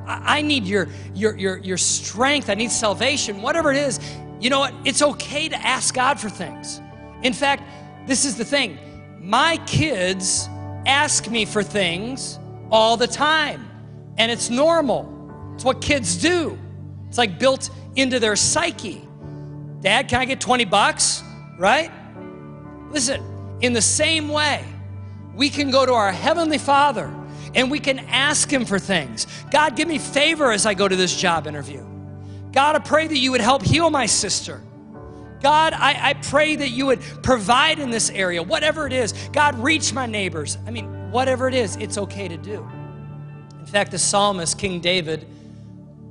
I 0.05 0.37
I 0.39 0.41
need 0.41 0.65
your, 0.65 0.89
your, 1.15 1.35
your, 1.37 1.57
your 1.57 1.77
strength. 1.77 2.49
I 2.49 2.55
need 2.55 2.71
salvation. 2.71 3.41
Whatever 3.41 3.71
it 3.71 3.77
is, 3.77 3.99
you 4.39 4.49
know 4.49 4.59
what? 4.59 4.73
It's 4.83 5.01
okay 5.01 5.47
to 5.47 5.55
ask 5.55 5.95
God 5.95 6.19
for 6.19 6.29
things. 6.29 6.81
In 7.23 7.33
fact, 7.33 7.63
this 8.05 8.25
is 8.25 8.35
the 8.35 8.45
thing 8.45 8.77
my 9.19 9.57
kids 9.65 10.49
ask 10.85 11.29
me 11.29 11.45
for 11.45 11.63
things 11.63 12.37
all 12.69 12.97
the 12.97 13.07
time, 13.07 13.65
and 14.17 14.29
it's 14.29 14.49
normal. 14.49 15.09
It's 15.55 15.63
what 15.63 15.81
kids 15.81 16.17
do, 16.17 16.59
it's 17.13 17.17
like 17.19 17.37
built 17.37 17.69
into 17.95 18.19
their 18.19 18.35
psyche. 18.35 18.99
Dad, 19.81 20.07
can 20.07 20.19
I 20.19 20.25
get 20.25 20.41
20 20.41 20.65
bucks? 20.65 21.21
Right? 21.59 21.91
Listen, 22.89 23.23
in 23.61 23.73
the 23.73 23.83
same 23.83 24.29
way, 24.29 24.65
we 25.35 25.51
can 25.51 25.69
go 25.69 25.85
to 25.85 25.93
our 25.93 26.11
Heavenly 26.11 26.57
Father 26.57 27.13
and 27.53 27.69
we 27.69 27.77
can 27.77 27.99
ask 27.99 28.51
Him 28.51 28.65
for 28.65 28.79
things. 28.79 29.27
God, 29.51 29.75
give 29.75 29.87
me 29.87 29.99
favor 29.99 30.51
as 30.51 30.65
I 30.65 30.73
go 30.73 30.87
to 30.87 30.95
this 30.95 31.15
job 31.15 31.45
interview. 31.45 31.85
God, 32.51 32.75
I 32.75 32.79
pray 32.79 33.05
that 33.05 33.17
you 33.19 33.29
would 33.29 33.41
help 33.41 33.61
heal 33.61 33.91
my 33.91 34.07
sister. 34.07 34.59
God, 35.39 35.73
I, 35.73 36.09
I 36.09 36.13
pray 36.15 36.55
that 36.55 36.69
you 36.69 36.87
would 36.87 37.01
provide 37.21 37.77
in 37.77 37.91
this 37.91 38.09
area, 38.09 38.41
whatever 38.41 38.87
it 38.87 38.93
is. 38.93 39.13
God, 39.31 39.59
reach 39.59 39.93
my 39.93 40.07
neighbors. 40.07 40.57
I 40.65 40.71
mean, 40.71 41.11
whatever 41.11 41.47
it 41.47 41.53
is, 41.53 41.75
it's 41.75 41.99
okay 41.99 42.27
to 42.27 42.37
do. 42.37 42.67
In 43.59 43.67
fact, 43.67 43.91
the 43.91 43.99
psalmist, 43.99 44.57
King 44.57 44.81
David, 44.81 45.27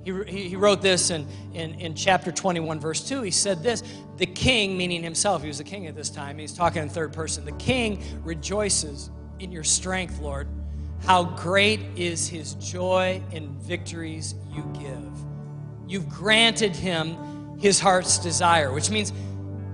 he, 0.04 0.48
he 0.48 0.56
wrote 0.56 0.82
this 0.82 1.10
in, 1.10 1.26
in, 1.54 1.74
in 1.74 1.94
chapter 1.94 2.32
21, 2.32 2.80
verse 2.80 3.06
2. 3.08 3.22
He 3.22 3.30
said 3.30 3.62
this 3.62 3.82
The 4.16 4.26
king, 4.26 4.76
meaning 4.76 5.02
himself, 5.02 5.42
he 5.42 5.48
was 5.48 5.58
the 5.58 5.64
king 5.64 5.86
at 5.86 5.94
this 5.94 6.10
time, 6.10 6.38
he's 6.38 6.54
talking 6.54 6.82
in 6.82 6.88
third 6.88 7.12
person. 7.12 7.44
The 7.44 7.52
king 7.52 8.02
rejoices 8.22 9.10
in 9.38 9.52
your 9.52 9.64
strength, 9.64 10.20
Lord. 10.20 10.48
How 11.04 11.24
great 11.24 11.80
is 11.96 12.28
his 12.28 12.54
joy 12.54 13.22
in 13.32 13.58
victories 13.58 14.34
you 14.52 14.62
give. 14.78 15.10
You've 15.88 16.08
granted 16.08 16.76
him 16.76 17.58
his 17.58 17.80
heart's 17.80 18.18
desire, 18.18 18.72
which 18.72 18.90
means 18.90 19.12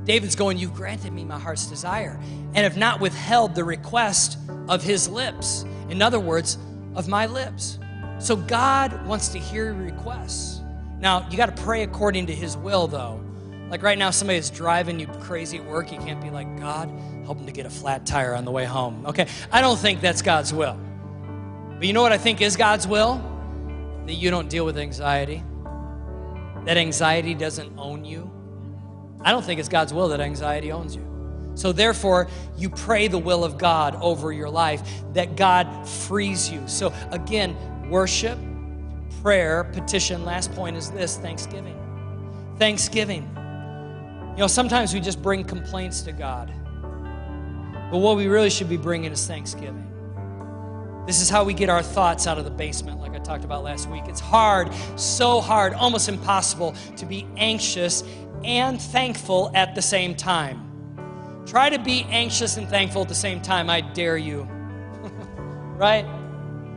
David's 0.05 0.37
going, 0.37 0.59
You've 0.59 0.75
granted 0.75 1.13
me 1.13 1.25
my 1.25 1.39
heart's 1.39 1.67
desire, 1.67 2.19
and 2.55 2.59
have 2.59 2.79
not 2.79 3.01
withheld 3.01 3.55
the 3.55 3.65
request 3.65 4.39
of 4.69 4.83
his 4.83 5.09
lips. 5.09 5.65
In 5.91 6.01
other 6.01 6.21
words, 6.21 6.59
of 6.95 7.09
my 7.09 7.27
lips. 7.27 7.79
So 8.19 8.37
God 8.37 9.07
wants 9.07 9.29
to 9.29 9.39
hear 9.39 9.67
your 9.67 9.75
requests. 9.75 10.61
Now, 11.01 11.29
you 11.31 11.37
got 11.37 11.55
to 11.55 11.63
pray 11.63 11.83
according 11.83 12.27
to 12.27 12.35
his 12.35 12.57
will, 12.57 12.89
though. 12.89 13.21
Like 13.71 13.83
right 13.83 13.99
now, 13.99 14.11
somebody 14.11 14.39
is 14.39 14.51
driving 14.51 14.99
you 14.99 15.07
crazy 15.07 15.59
at 15.59 15.65
work. 15.65 15.93
You 15.93 15.99
can't 15.99 16.21
be 16.21 16.31
like, 16.31 16.59
God, 16.59 16.91
help 17.25 17.39
him 17.39 17.47
to 17.47 17.53
get 17.53 17.67
a 17.67 17.71
flat 17.71 18.07
tire 18.07 18.35
on 18.35 18.45
the 18.45 18.51
way 18.51 18.65
home. 18.65 19.07
Okay? 19.07 19.29
I 19.53 19.61
don't 19.61 19.79
think 19.79 20.01
that's 20.01 20.23
God's 20.23 20.53
will. 20.53 20.79
But 21.77 21.87
you 21.87 21.93
know 21.93 22.03
what 22.03 22.13
I 22.13 22.19
think 22.19 22.41
is 22.41 22.57
God's 22.57 22.87
will? 22.87 23.23
That 24.07 24.15
you 24.15 24.31
don't 24.31 24.49
deal 24.49 24.65
with 24.65 24.79
anxiety, 24.79 25.45
that 26.65 26.77
anxiety 26.77 27.35
doesn't 27.35 27.79
own 27.79 28.05
you. 28.05 28.31
I 29.21 29.33
don't 29.33 29.45
think 29.45 29.61
it's 29.61 29.69
God's 29.69 29.93
will 29.93 30.09
that 30.09 30.21
anxiety 30.21 30.73
owns 30.73 30.97
you. 30.97 31.05
So, 31.55 31.73
therefore, 31.73 32.29
you 32.57 32.71
pray 32.71 33.09
the 33.09 33.19
will 33.19 33.45
of 33.45 33.59
God 33.59 33.97
over 33.97 34.33
your 34.33 34.49
life, 34.49 34.83
that 35.15 35.37
God 35.37 35.89
frees 35.89 36.49
you. 36.49 36.67
So, 36.69 36.93
again, 37.11 37.57
worship, 37.89 38.39
prayer, 39.23 39.65
petition. 39.65 40.25
Last 40.25 40.53
point 40.53 40.77
is 40.77 40.91
this 40.91 41.17
thanksgiving. 41.17 41.77
Thanksgiving. 42.59 43.23
You 44.33 44.43
know, 44.43 44.47
sometimes 44.47 44.95
we 44.95 45.01
just 45.01 45.23
bring 45.23 45.45
complaints 45.45 46.03
to 46.03 46.13
God, 46.13 46.53
but 47.91 47.99
what 47.99 48.17
we 48.17 48.29
really 48.29 48.51
should 48.51 48.69
be 48.69 48.77
bringing 48.77 49.11
is 49.11 49.27
thanksgiving. 49.27 49.85
This 51.07 51.21
is 51.21 51.31
how 51.31 51.43
we 51.43 51.55
get 51.55 51.71
our 51.71 51.83
thoughts 51.83 52.27
out 52.27 52.39
of 52.39 52.45
the 52.45 52.51
basement, 52.51 53.01
like 53.01 53.15
I 53.15 53.19
talked 53.19 53.43
about 53.43 53.65
last 53.65 53.89
week. 53.89 54.05
It's 54.07 54.21
hard, 54.21 54.71
so 54.97 55.41
hard, 55.41 55.73
almost 55.73 56.09
impossible 56.09 56.75
to 56.99 57.07
be 57.07 57.27
anxious 57.37 58.05
and 58.45 58.81
thankful 58.81 59.51
at 59.55 59.75
the 59.75 59.83
same 59.83 60.15
time. 60.15 60.65
Try 61.47 61.71
to 61.71 61.79
be 61.79 62.05
anxious 62.11 62.59
and 62.59 62.69
thankful 62.69 63.03
at 63.03 63.09
the 63.09 63.15
same 63.15 63.41
time. 63.41 63.71
I 63.71 63.81
dare 63.81 64.19
you. 64.19 64.43
right? 65.79 66.05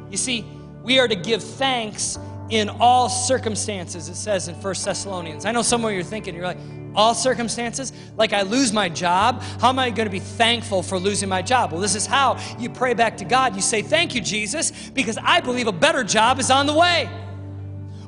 You 0.09 0.17
see, 0.17 0.45
we 0.83 0.99
are 0.99 1.07
to 1.07 1.15
give 1.15 1.43
thanks 1.43 2.17
in 2.49 2.69
all 2.69 3.07
circumstances, 3.07 4.09
it 4.09 4.15
says 4.15 4.47
in 4.47 4.55
First 4.55 4.83
Thessalonians. 4.83 5.45
I 5.45 5.51
know 5.51 5.61
some 5.61 5.85
of 5.85 5.91
you 5.91 5.99
are 6.01 6.03
thinking, 6.03 6.35
you're 6.35 6.43
like, 6.43 6.57
all 6.95 7.15
circumstances? 7.15 7.93
Like 8.17 8.33
I 8.33 8.41
lose 8.41 8.73
my 8.73 8.89
job? 8.89 9.41
How 9.59 9.69
am 9.69 9.79
I 9.79 9.89
going 9.89 10.07
to 10.07 10.11
be 10.11 10.19
thankful 10.19 10.83
for 10.83 10.99
losing 10.99 11.29
my 11.29 11.41
job? 11.41 11.71
Well, 11.71 11.81
this 11.81 11.95
is 11.95 12.05
how 12.05 12.37
you 12.59 12.69
pray 12.69 12.93
back 12.93 13.17
to 13.17 13.25
God. 13.25 13.55
You 13.55 13.61
say, 13.61 13.81
Thank 13.81 14.13
you, 14.13 14.21
Jesus, 14.21 14.89
because 14.89 15.17
I 15.21 15.39
believe 15.39 15.67
a 15.67 15.71
better 15.71 16.03
job 16.03 16.39
is 16.39 16.51
on 16.51 16.65
the 16.65 16.73
way. 16.73 17.09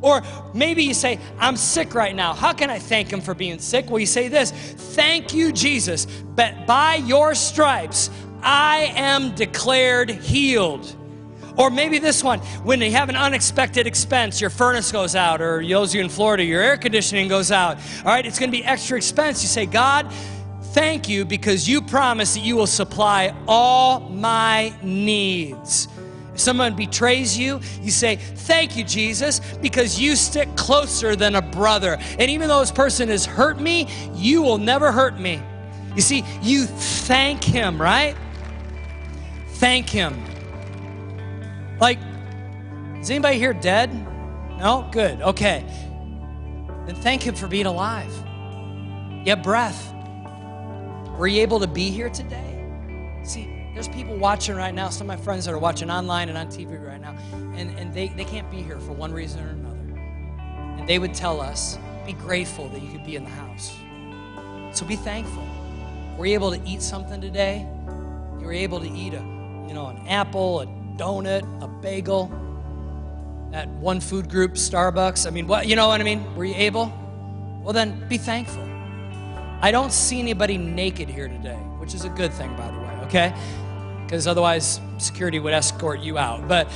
Or 0.02 0.22
maybe 0.54 0.84
you 0.84 0.94
say, 0.94 1.18
I'm 1.40 1.56
sick 1.56 1.96
right 1.96 2.14
now. 2.14 2.34
How 2.34 2.52
can 2.52 2.70
I 2.70 2.78
thank 2.78 3.12
him 3.12 3.22
for 3.22 3.34
being 3.34 3.58
sick? 3.60 3.90
Well, 3.90 4.00
you 4.00 4.06
say 4.06 4.28
this 4.28 4.52
Thank 4.52 5.34
you, 5.34 5.54
Jesus, 5.54 6.06
but 6.06 6.68
by 6.68 6.96
your 6.96 7.36
stripes 7.36 8.10
I 8.42 8.92
am 8.96 9.34
declared 9.36 10.10
healed. 10.10 10.94
Or 11.56 11.70
maybe 11.70 12.00
this 12.00 12.24
one, 12.24 12.40
when 12.64 12.82
you 12.82 12.92
have 12.92 13.10
an 13.10 13.16
unexpected 13.16 13.86
expense, 13.86 14.42
your 14.42 14.50
furnace 14.50 14.92
goes 14.92 15.16
out, 15.16 15.42
or 15.42 15.64
those 15.64 15.94
you 15.94 16.02
in 16.02 16.10
Florida, 16.10 16.44
your 16.44 16.62
air 16.62 16.78
conditioning 16.78 17.28
goes 17.28 17.52
out. 17.52 17.78
All 18.00 18.06
right, 18.06 18.26
it's 18.26 18.40
going 18.40 18.52
to 18.52 18.58
be 18.58 18.66
extra 18.66 18.98
expense. 18.98 19.44
You 19.44 19.50
say, 19.50 19.66
God, 19.66 20.12
thank 20.74 21.08
you 21.08 21.26
because 21.26 21.70
you 21.70 21.82
promise 21.82 22.34
that 22.34 22.40
you 22.40 22.56
will 22.56 22.68
supply 22.68 23.36
all 23.48 24.00
my 24.00 24.74
needs. 24.82 25.88
If 26.34 26.40
someone 26.40 26.76
betrays 26.76 27.38
you, 27.38 27.60
you 27.82 27.92
say, 27.92 28.16
Thank 28.16 28.76
you, 28.76 28.84
Jesus, 28.84 29.40
because 29.62 30.00
you 30.00 30.16
stick 30.16 30.54
closer 30.56 31.16
than 31.16 31.36
a 31.36 31.42
brother. 31.42 31.98
And 32.20 32.30
even 32.32 32.48
though 32.48 32.60
this 32.60 32.72
person 32.72 33.10
has 33.10 33.26
hurt 33.26 33.60
me, 33.60 33.88
you 34.16 34.42
will 34.42 34.58
never 34.58 34.92
hurt 34.92 35.20
me. 35.20 35.42
You 35.96 36.02
see, 36.02 36.26
you 36.42 36.66
thank 36.66 37.44
him, 37.44 37.80
right? 37.80 38.16
Thank 39.50 39.90
him. 39.90 40.33
Like, 41.80 42.00
is 43.00 43.10
anybody 43.10 43.38
here 43.38 43.54
dead? 43.54 43.94
No? 44.58 44.88
Good. 44.92 45.22
Okay. 45.22 45.66
Then 46.86 46.96
thank 46.96 47.24
Him 47.24 47.36
for 47.36 47.48
being 47.48 47.66
alive. 47.66 48.14
You 49.26 49.30
have 49.30 49.44
breath. 49.44 49.94
Were 51.18 51.28
you 51.28 51.42
able 51.42 51.60
to 51.60 51.68
be 51.68 51.90
here 51.92 52.10
today? 52.10 53.22
See, 53.24 53.50
there's 53.74 53.88
people 53.88 54.16
watching 54.18 54.56
right 54.56 54.74
now, 54.74 54.90
some 54.90 55.10
of 55.10 55.18
my 55.18 55.24
friends 55.24 55.46
that 55.46 55.54
are 55.54 55.60
watching 55.60 55.90
online 55.90 56.30
and 56.30 56.38
on 56.38 56.48
TV 56.48 56.86
right 56.86 57.02
now, 57.02 57.16
and, 57.56 57.78
and 57.78 57.94
they, 57.94 58.10
they 58.10 58.26
can't 58.26 58.50
be 58.52 58.62
here 58.62 58.80
for 58.80 58.92
one 58.92 59.12
reason 59.12 59.44
or 59.44 59.50
another. 59.50 60.00
And 60.80 60.88
they 60.88 61.00
would 61.00 61.14
tell 61.14 61.42
us, 61.42 61.78
be 62.06 62.14
grateful 62.14 62.68
that 62.70 62.82
you 62.82 62.92
could 62.92 63.06
be 63.06 63.16
in 63.16 63.24
the 63.24 63.30
house. 63.30 63.76
So 64.78 64.86
be 64.86 64.96
thankful. 64.96 65.48
Were 66.18 66.26
you 66.26 66.34
able 66.34 66.52
to 66.52 66.62
eat 66.68 66.82
something 66.82 67.22
today? 67.22 67.68
You 68.40 68.46
were 68.46 68.54
able 68.54 68.80
to 68.80 68.90
eat 68.90 69.14
a, 69.14 69.22
you 69.68 69.74
know, 69.74 69.88
an 69.88 70.08
apple, 70.08 70.62
a 70.62 70.83
donut, 70.98 71.44
a 71.64 71.68
bagel 71.68 72.32
at 73.54 73.68
one 73.68 74.00
food 74.00 74.30
group, 74.30 74.54
Starbucks. 74.54 75.28
I 75.28 75.30
mean, 75.30 75.48
what 75.48 75.68
you 75.68 75.76
know 75.76 75.88
what 75.88 76.02
I 76.02 76.04
mean? 76.04 76.36
Were 76.36 76.46
you 76.46 76.56
able? 76.56 76.92
Well, 77.64 77.74
then 77.74 78.08
be 78.10 78.18
thankful. 78.18 78.64
I 79.62 79.72
don't 79.72 79.94
see 79.94 80.20
anybody 80.20 80.58
naked 80.58 81.08
here 81.08 81.30
today, 81.30 81.56
which 81.80 81.94
is 81.94 82.04
a 82.04 82.10
good 82.10 82.34
thing, 82.34 82.54
by 82.58 82.70
the 82.70 82.80
way, 82.80 83.00
okay? 83.04 83.34
Because 84.04 84.28
otherwise, 84.28 84.82
security 84.98 85.40
would 85.40 85.54
escort 85.54 86.02
you 86.02 86.18
out. 86.18 86.48
But 86.48 86.70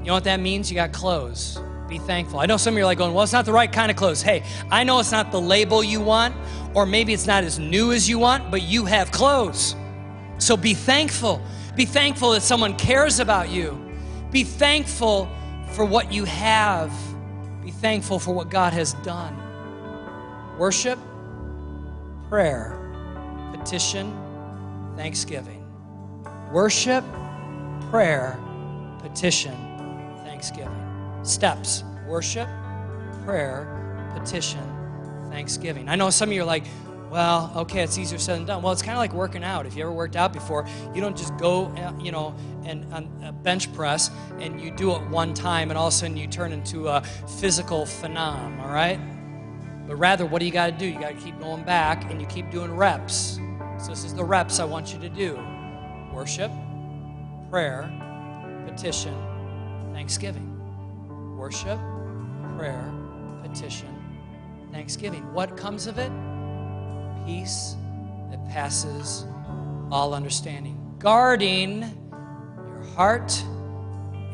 you 0.00 0.06
know 0.06 0.14
what 0.14 0.24
that 0.24 0.40
means? 0.40 0.70
You 0.70 0.74
got 0.74 0.92
clothes. 0.92 1.60
Be 1.88 1.98
thankful. 1.98 2.40
I 2.40 2.46
know 2.46 2.56
some 2.56 2.74
of 2.74 2.78
you 2.78 2.84
are 2.84 2.86
like 2.86 2.98
going, 2.98 3.14
well, 3.14 3.22
it's 3.22 3.32
not 3.32 3.44
the 3.44 3.52
right 3.52 3.70
kind 3.70 3.90
of 3.90 3.96
clothes. 3.96 4.22
Hey, 4.22 4.42
I 4.70 4.82
know 4.84 4.98
it's 4.98 5.12
not 5.12 5.30
the 5.30 5.40
label 5.40 5.84
you 5.84 6.00
want, 6.00 6.34
or 6.74 6.86
maybe 6.86 7.12
it's 7.12 7.26
not 7.26 7.44
as 7.44 7.58
new 7.58 7.92
as 7.92 8.08
you 8.08 8.18
want, 8.18 8.50
but 8.50 8.62
you 8.62 8.86
have 8.86 9.12
clothes. 9.12 9.76
So 10.38 10.56
be 10.56 10.74
thankful. 10.74 11.40
Be 11.80 11.86
thankful 11.86 12.32
that 12.32 12.42
someone 12.42 12.76
cares 12.76 13.20
about 13.20 13.48
you. 13.48 13.80
Be 14.30 14.44
thankful 14.44 15.30
for 15.72 15.82
what 15.82 16.12
you 16.12 16.26
have. 16.26 16.92
Be 17.64 17.70
thankful 17.70 18.18
for 18.18 18.34
what 18.34 18.50
God 18.50 18.74
has 18.74 18.92
done. 19.02 19.34
Worship, 20.58 20.98
prayer, 22.28 22.76
petition, 23.56 24.14
thanksgiving. 24.94 25.64
Worship, 26.52 27.02
prayer, 27.88 28.38
petition, 28.98 29.56
thanksgiving. 30.22 31.20
Steps 31.22 31.82
worship, 32.06 32.48
prayer, 33.24 34.12
petition, 34.18 34.60
thanksgiving. 35.30 35.88
I 35.88 35.96
know 35.96 36.10
some 36.10 36.28
of 36.28 36.34
you 36.34 36.42
are 36.42 36.44
like, 36.44 36.64
well, 37.10 37.52
okay, 37.56 37.82
it's 37.82 37.98
easier 37.98 38.18
said 38.18 38.38
than 38.38 38.46
done. 38.46 38.62
Well, 38.62 38.72
it's 38.72 38.82
kind 38.82 38.96
of 38.96 39.00
like 39.00 39.12
working 39.12 39.42
out. 39.42 39.66
If 39.66 39.74
you 39.76 39.82
ever 39.82 39.92
worked 39.92 40.16
out 40.16 40.32
before, 40.32 40.66
you 40.94 41.00
don't 41.00 41.16
just 41.16 41.36
go, 41.38 41.66
uh, 41.66 41.92
you 42.00 42.12
know, 42.12 42.34
and 42.64 42.84
a 43.24 43.32
bench 43.32 43.72
press 43.72 44.10
and 44.38 44.60
you 44.60 44.70
do 44.70 44.94
it 44.94 45.02
one 45.08 45.34
time 45.34 45.70
and 45.70 45.78
all 45.78 45.88
of 45.88 45.92
a 45.92 45.96
sudden 45.96 46.16
you 46.16 46.26
turn 46.28 46.52
into 46.52 46.88
a 46.88 47.02
physical 47.38 47.82
phenom, 47.82 48.60
all 48.62 48.72
right? 48.72 49.00
But 49.88 49.96
rather, 49.96 50.24
what 50.24 50.38
do 50.38 50.46
you 50.46 50.52
got 50.52 50.66
to 50.66 50.72
do? 50.72 50.86
You 50.86 51.00
got 51.00 51.18
to 51.18 51.24
keep 51.24 51.38
going 51.40 51.64
back 51.64 52.10
and 52.10 52.20
you 52.20 52.26
keep 52.28 52.50
doing 52.50 52.76
reps. 52.76 53.40
So, 53.78 53.88
this 53.88 54.04
is 54.04 54.14
the 54.14 54.24
reps 54.24 54.60
I 54.60 54.64
want 54.64 54.92
you 54.92 55.00
to 55.00 55.08
do 55.08 55.38
worship, 56.12 56.52
prayer, 57.50 57.90
petition, 58.66 59.14
thanksgiving. 59.92 60.46
worship, 61.36 61.78
prayer, 62.56 62.92
petition, 63.42 63.88
thanksgiving. 64.70 65.32
What 65.32 65.56
comes 65.56 65.86
of 65.86 65.98
it? 65.98 66.12
Peace 67.26 67.76
that 68.30 68.44
passes 68.48 69.24
all 69.90 70.14
understanding. 70.14 70.76
Guarding 70.98 71.80
your 71.80 72.84
heart 72.94 73.42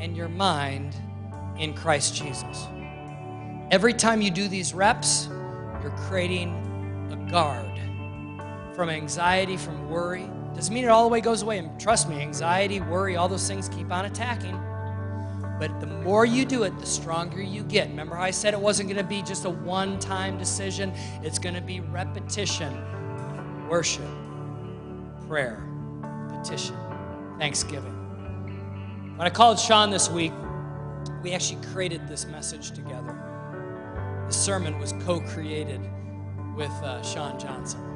and 0.00 0.16
your 0.16 0.28
mind 0.28 0.94
in 1.58 1.74
Christ 1.74 2.14
Jesus. 2.14 2.66
Every 3.70 3.94
time 3.94 4.20
you 4.20 4.30
do 4.30 4.48
these 4.48 4.74
reps, 4.74 5.28
you're 5.82 5.96
creating 6.08 6.50
a 7.10 7.30
guard 7.30 7.78
from 8.74 8.90
anxiety, 8.90 9.56
from 9.56 9.88
worry. 9.88 10.28
Doesn't 10.54 10.72
mean 10.72 10.84
it 10.84 10.88
all 10.88 11.04
the 11.04 11.08
way 11.08 11.20
goes 11.20 11.42
away. 11.42 11.58
And 11.58 11.80
trust 11.80 12.08
me, 12.08 12.20
anxiety, 12.20 12.80
worry, 12.80 13.16
all 13.16 13.28
those 13.28 13.46
things 13.48 13.68
keep 13.68 13.90
on 13.90 14.04
attacking. 14.04 14.58
But 15.58 15.80
the 15.80 15.86
more 15.86 16.26
you 16.26 16.44
do 16.44 16.64
it, 16.64 16.78
the 16.78 16.86
stronger 16.86 17.40
you 17.40 17.62
get. 17.62 17.88
Remember 17.88 18.14
how 18.14 18.22
I 18.22 18.30
said 18.30 18.52
it 18.52 18.60
wasn't 18.60 18.90
going 18.90 19.02
to 19.02 19.08
be 19.08 19.22
just 19.22 19.44
a 19.44 19.50
one 19.50 19.98
time 19.98 20.38
decision? 20.38 20.92
It's 21.22 21.38
going 21.38 21.54
to 21.54 21.60
be 21.60 21.80
repetition, 21.80 22.72
worship, 23.68 24.08
prayer, 25.26 25.66
petition, 26.28 26.76
thanksgiving. 27.38 27.94
When 29.16 29.26
I 29.26 29.30
called 29.30 29.58
Sean 29.58 29.90
this 29.90 30.10
week, 30.10 30.32
we 31.22 31.32
actually 31.32 31.64
created 31.72 32.06
this 32.06 32.26
message 32.26 32.72
together. 32.72 33.16
The 34.26 34.32
sermon 34.32 34.78
was 34.78 34.92
co 35.04 35.20
created 35.20 35.80
with 36.54 36.70
uh, 36.82 37.02
Sean 37.02 37.38
Johnson. 37.38 37.95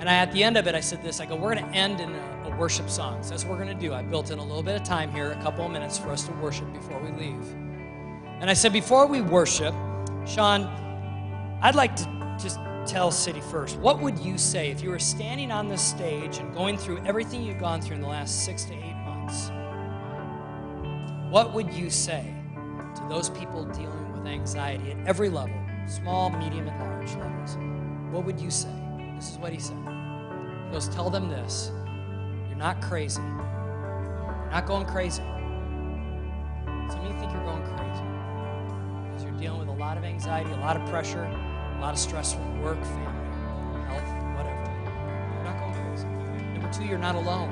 And 0.00 0.08
I, 0.08 0.14
at 0.14 0.32
the 0.32 0.42
end 0.42 0.56
of 0.56 0.66
it, 0.66 0.74
I 0.74 0.80
said 0.80 1.02
this 1.02 1.20
I 1.20 1.26
go, 1.26 1.36
we're 1.36 1.54
going 1.54 1.64
to 1.64 1.76
end 1.76 2.00
in 2.00 2.10
a, 2.10 2.50
a 2.50 2.56
worship 2.56 2.90
song. 2.90 3.22
So 3.22 3.30
that's 3.30 3.44
what 3.44 3.58
we're 3.58 3.64
going 3.64 3.76
to 3.76 3.86
do. 3.86 3.94
I 3.94 4.02
built 4.02 4.30
in 4.30 4.38
a 4.38 4.44
little 4.44 4.62
bit 4.62 4.76
of 4.76 4.82
time 4.82 5.10
here, 5.10 5.32
a 5.32 5.42
couple 5.42 5.64
of 5.64 5.72
minutes 5.72 5.98
for 5.98 6.10
us 6.10 6.24
to 6.24 6.32
worship 6.32 6.72
before 6.72 7.00
we 7.00 7.10
leave. 7.12 7.52
And 8.40 8.50
I 8.50 8.54
said, 8.54 8.72
before 8.72 9.06
we 9.06 9.20
worship, 9.22 9.74
Sean, 10.26 10.64
I'd 11.62 11.74
like 11.74 11.96
to 11.96 12.36
just 12.40 12.58
tell 12.86 13.10
City 13.10 13.40
First, 13.40 13.78
what 13.78 14.00
would 14.00 14.18
you 14.18 14.36
say 14.36 14.70
if 14.70 14.82
you 14.82 14.90
were 14.90 14.98
standing 14.98 15.50
on 15.50 15.68
this 15.68 15.80
stage 15.80 16.38
and 16.38 16.52
going 16.52 16.76
through 16.76 16.98
everything 17.06 17.42
you've 17.42 17.60
gone 17.60 17.80
through 17.80 17.96
in 17.96 18.02
the 18.02 18.08
last 18.08 18.44
six 18.44 18.64
to 18.64 18.74
eight 18.74 18.96
months? 19.06 19.50
What 21.32 21.54
would 21.54 21.72
you 21.72 21.88
say 21.90 22.34
to 22.96 23.06
those 23.08 23.30
people 23.30 23.64
dealing 23.64 24.12
with 24.12 24.26
anxiety 24.26 24.92
at 24.92 25.06
every 25.06 25.30
level, 25.30 25.58
small, 25.86 26.30
medium, 26.30 26.68
and 26.68 26.78
large 26.80 27.14
levels? 27.16 27.56
What 28.12 28.24
would 28.24 28.40
you 28.40 28.50
say? 28.50 28.83
This 29.24 29.32
is 29.32 29.38
what 29.38 29.54
he 29.54 29.58
said. 29.58 29.78
He 29.78 30.70
goes, 30.70 30.86
Tell 30.88 31.08
them 31.08 31.30
this. 31.30 31.72
You're 32.46 32.58
not 32.58 32.82
crazy. 32.82 33.22
You're 33.22 34.50
not 34.50 34.66
going 34.66 34.84
crazy. 34.84 35.22
Some 36.90 37.00
of 37.00 37.10
you 37.10 37.18
think 37.18 37.32
you're 37.32 37.42
going 37.46 37.62
crazy 37.62 38.04
because 39.06 39.24
you're 39.24 39.38
dealing 39.38 39.60
with 39.60 39.68
a 39.68 39.80
lot 39.80 39.96
of 39.96 40.04
anxiety, 40.04 40.50
a 40.50 40.56
lot 40.56 40.76
of 40.76 40.86
pressure, 40.90 41.22
a 41.22 41.78
lot 41.80 41.94
of 41.94 41.98
stress 41.98 42.34
from 42.34 42.60
work, 42.60 42.78
family, 42.84 43.80
health, 43.86 44.36
whatever. 44.36 44.62
You're 45.32 45.44
not 45.44 45.58
going 45.58 45.72
crazy. 45.72 46.06
Number 46.52 46.70
two, 46.70 46.84
you're 46.84 46.98
not 46.98 47.14
alone. 47.14 47.48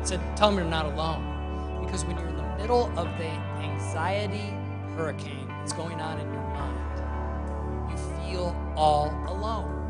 He 0.00 0.06
said, 0.06 0.20
Tell 0.36 0.50
them 0.50 0.58
you're 0.60 0.68
not 0.68 0.86
alone. 0.86 1.82
Because 1.84 2.04
when 2.04 2.16
you're 2.16 2.28
in 2.28 2.36
the 2.36 2.56
middle 2.58 2.96
of 2.96 3.08
the 3.18 3.30
anxiety 3.58 4.54
hurricane 4.94 5.48
that's 5.48 5.72
going 5.72 6.00
on 6.00 6.20
in 6.20 6.32
your 6.32 6.42
mind, 6.42 7.90
you 7.90 7.96
feel 8.22 8.56
all 8.76 9.08
alone. 9.26 9.87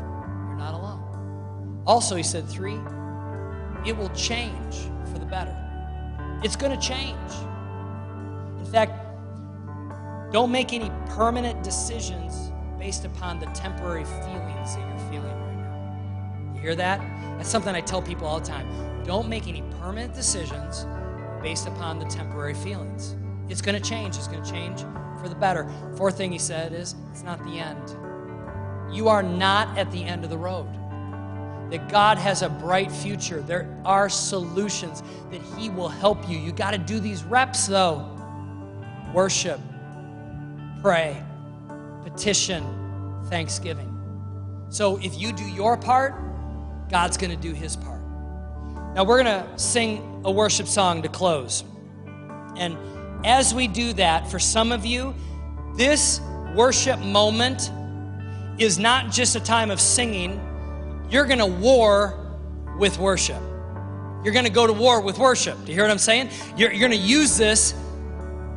Not 0.59 0.73
alone. 0.73 1.83
Also, 1.87 2.15
he 2.15 2.23
said, 2.23 2.47
three, 2.47 2.77
it 3.85 3.95
will 3.97 4.09
change 4.09 4.75
for 5.11 5.17
the 5.17 5.25
better. 5.25 5.55
It's 6.43 6.55
going 6.55 6.77
to 6.77 6.85
change. 6.85 7.31
In 8.59 8.65
fact, 8.65 8.91
don't 10.31 10.51
make 10.51 10.73
any 10.73 10.91
permanent 11.07 11.63
decisions 11.63 12.51
based 12.77 13.05
upon 13.05 13.39
the 13.39 13.45
temporary 13.47 14.03
feelings 14.03 14.75
that 14.75 14.87
you're 14.87 15.09
feeling 15.09 15.31
right 15.31 15.55
now. 15.55 16.53
You 16.55 16.61
hear 16.61 16.75
that? 16.75 16.99
That's 17.37 17.49
something 17.49 17.73
I 17.73 17.81
tell 17.81 18.01
people 18.01 18.27
all 18.27 18.39
the 18.39 18.45
time. 18.45 18.67
Don't 19.05 19.29
make 19.29 19.47
any 19.47 19.63
permanent 19.79 20.13
decisions 20.13 20.85
based 21.41 21.67
upon 21.67 21.99
the 21.99 22.05
temporary 22.05 22.53
feelings. 22.53 23.15
It's 23.47 23.61
going 23.61 23.81
to 23.81 23.89
change. 23.89 24.17
It's 24.17 24.27
going 24.27 24.43
to 24.43 24.51
change 24.51 24.81
for 25.21 25.29
the 25.29 25.35
better. 25.35 25.67
Fourth 25.95 26.17
thing 26.17 26.31
he 26.33 26.37
said 26.37 26.73
is 26.73 26.95
it's 27.11 27.23
not 27.23 27.43
the 27.45 27.59
end. 27.59 27.95
You 28.91 29.07
are 29.07 29.23
not 29.23 29.77
at 29.77 29.91
the 29.91 30.03
end 30.03 30.23
of 30.23 30.29
the 30.29 30.37
road. 30.37 30.67
That 31.71 31.87
God 31.89 32.17
has 32.17 32.41
a 32.41 32.49
bright 32.49 32.91
future. 32.91 33.41
There 33.41 33.69
are 33.85 34.09
solutions 34.09 35.03
that 35.31 35.41
He 35.57 35.69
will 35.69 35.89
help 35.89 36.27
you. 36.27 36.37
You 36.37 36.51
got 36.51 36.71
to 36.71 36.77
do 36.77 36.99
these 36.99 37.23
reps 37.23 37.67
though. 37.67 38.09
Worship, 39.13 39.59
pray, 40.81 41.21
petition, 42.03 42.65
thanksgiving. 43.29 43.85
So 44.69 44.97
if 44.97 45.19
you 45.19 45.31
do 45.31 45.43
your 45.43 45.77
part, 45.77 46.15
God's 46.89 47.17
going 47.17 47.31
to 47.31 47.41
do 47.41 47.53
His 47.53 47.75
part. 47.75 48.01
Now 48.95 49.03
we're 49.03 49.23
going 49.23 49.43
to 49.43 49.59
sing 49.59 50.21
a 50.25 50.31
worship 50.31 50.67
song 50.67 51.03
to 51.03 51.09
close. 51.09 51.63
And 52.57 52.75
as 53.23 53.53
we 53.53 53.67
do 53.67 53.93
that, 53.93 54.29
for 54.29 54.39
some 54.39 54.71
of 54.71 54.85
you, 54.85 55.13
this 55.75 56.19
worship 56.55 56.99
moment 56.99 57.71
is 58.59 58.77
not 58.77 59.11
just 59.11 59.35
a 59.35 59.39
time 59.39 59.71
of 59.71 59.79
singing, 59.79 60.39
you're 61.09 61.25
going 61.25 61.39
to 61.39 61.45
war 61.45 62.37
with 62.77 62.99
worship. 62.99 63.41
You're 64.23 64.33
going 64.33 64.45
to 64.45 64.51
go 64.51 64.67
to 64.67 64.73
war 64.73 65.01
with 65.01 65.17
worship. 65.17 65.57
Do 65.63 65.71
you 65.71 65.73
hear 65.73 65.83
what 65.83 65.91
I'm 65.91 65.97
saying? 65.97 66.29
You're, 66.57 66.71
you're 66.71 66.87
going 66.87 66.99
to 66.99 67.07
use 67.07 67.37
this 67.37 67.73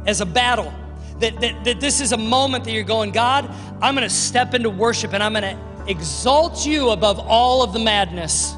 as 0.06 0.20
a 0.20 0.26
battle. 0.26 0.72
That, 1.20 1.40
that, 1.40 1.64
that 1.64 1.80
this 1.80 2.00
is 2.00 2.12
a 2.12 2.16
moment 2.16 2.64
that 2.64 2.72
you're 2.72 2.82
going, 2.82 3.12
God, 3.12 3.48
I'm 3.80 3.94
going 3.94 4.08
to 4.08 4.14
step 4.14 4.54
into 4.54 4.70
worship 4.70 5.12
and 5.12 5.22
I'm 5.22 5.32
going 5.32 5.56
to 5.56 5.90
exalt 5.90 6.66
you 6.66 6.90
above 6.90 7.18
all 7.20 7.62
of 7.62 7.72
the 7.72 7.78
madness 7.78 8.54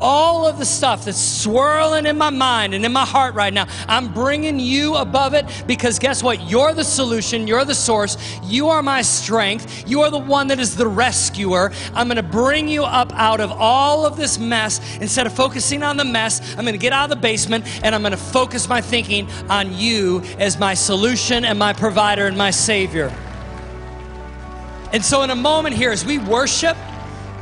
all 0.00 0.46
of 0.46 0.58
the 0.58 0.64
stuff 0.64 1.04
that's 1.04 1.20
swirling 1.20 2.06
in 2.06 2.16
my 2.16 2.30
mind 2.30 2.74
and 2.74 2.84
in 2.84 2.92
my 2.92 3.04
heart 3.04 3.34
right 3.34 3.52
now, 3.52 3.66
I'm 3.88 4.12
bringing 4.12 4.58
you 4.58 4.96
above 4.96 5.34
it 5.34 5.46
because 5.66 5.98
guess 5.98 6.22
what? 6.22 6.48
You're 6.48 6.74
the 6.74 6.84
solution. 6.84 7.46
You're 7.46 7.64
the 7.64 7.74
source. 7.74 8.16
You 8.42 8.68
are 8.68 8.82
my 8.82 9.02
strength. 9.02 9.88
You 9.88 10.02
are 10.02 10.10
the 10.10 10.18
one 10.18 10.48
that 10.48 10.60
is 10.60 10.76
the 10.76 10.86
rescuer. 10.86 11.72
I'm 11.94 12.08
going 12.08 12.16
to 12.16 12.22
bring 12.22 12.68
you 12.68 12.84
up 12.84 13.12
out 13.14 13.40
of 13.40 13.52
all 13.52 14.06
of 14.06 14.16
this 14.16 14.38
mess. 14.38 14.80
Instead 14.98 15.26
of 15.26 15.32
focusing 15.32 15.82
on 15.82 15.96
the 15.96 16.04
mess, 16.04 16.40
I'm 16.56 16.64
going 16.64 16.72
to 16.72 16.78
get 16.78 16.92
out 16.92 17.04
of 17.04 17.10
the 17.10 17.16
basement 17.16 17.64
and 17.84 17.94
I'm 17.94 18.02
going 18.02 18.12
to 18.12 18.16
focus 18.16 18.68
my 18.68 18.80
thinking 18.80 19.28
on 19.48 19.76
you 19.76 20.22
as 20.38 20.58
my 20.58 20.74
solution 20.74 21.44
and 21.44 21.58
my 21.58 21.72
provider 21.72 22.26
and 22.26 22.36
my 22.36 22.50
savior. 22.50 23.12
And 24.92 25.04
so, 25.04 25.22
in 25.22 25.30
a 25.30 25.36
moment 25.36 25.74
here, 25.74 25.90
as 25.90 26.04
we 26.04 26.16
worship, 26.16 26.76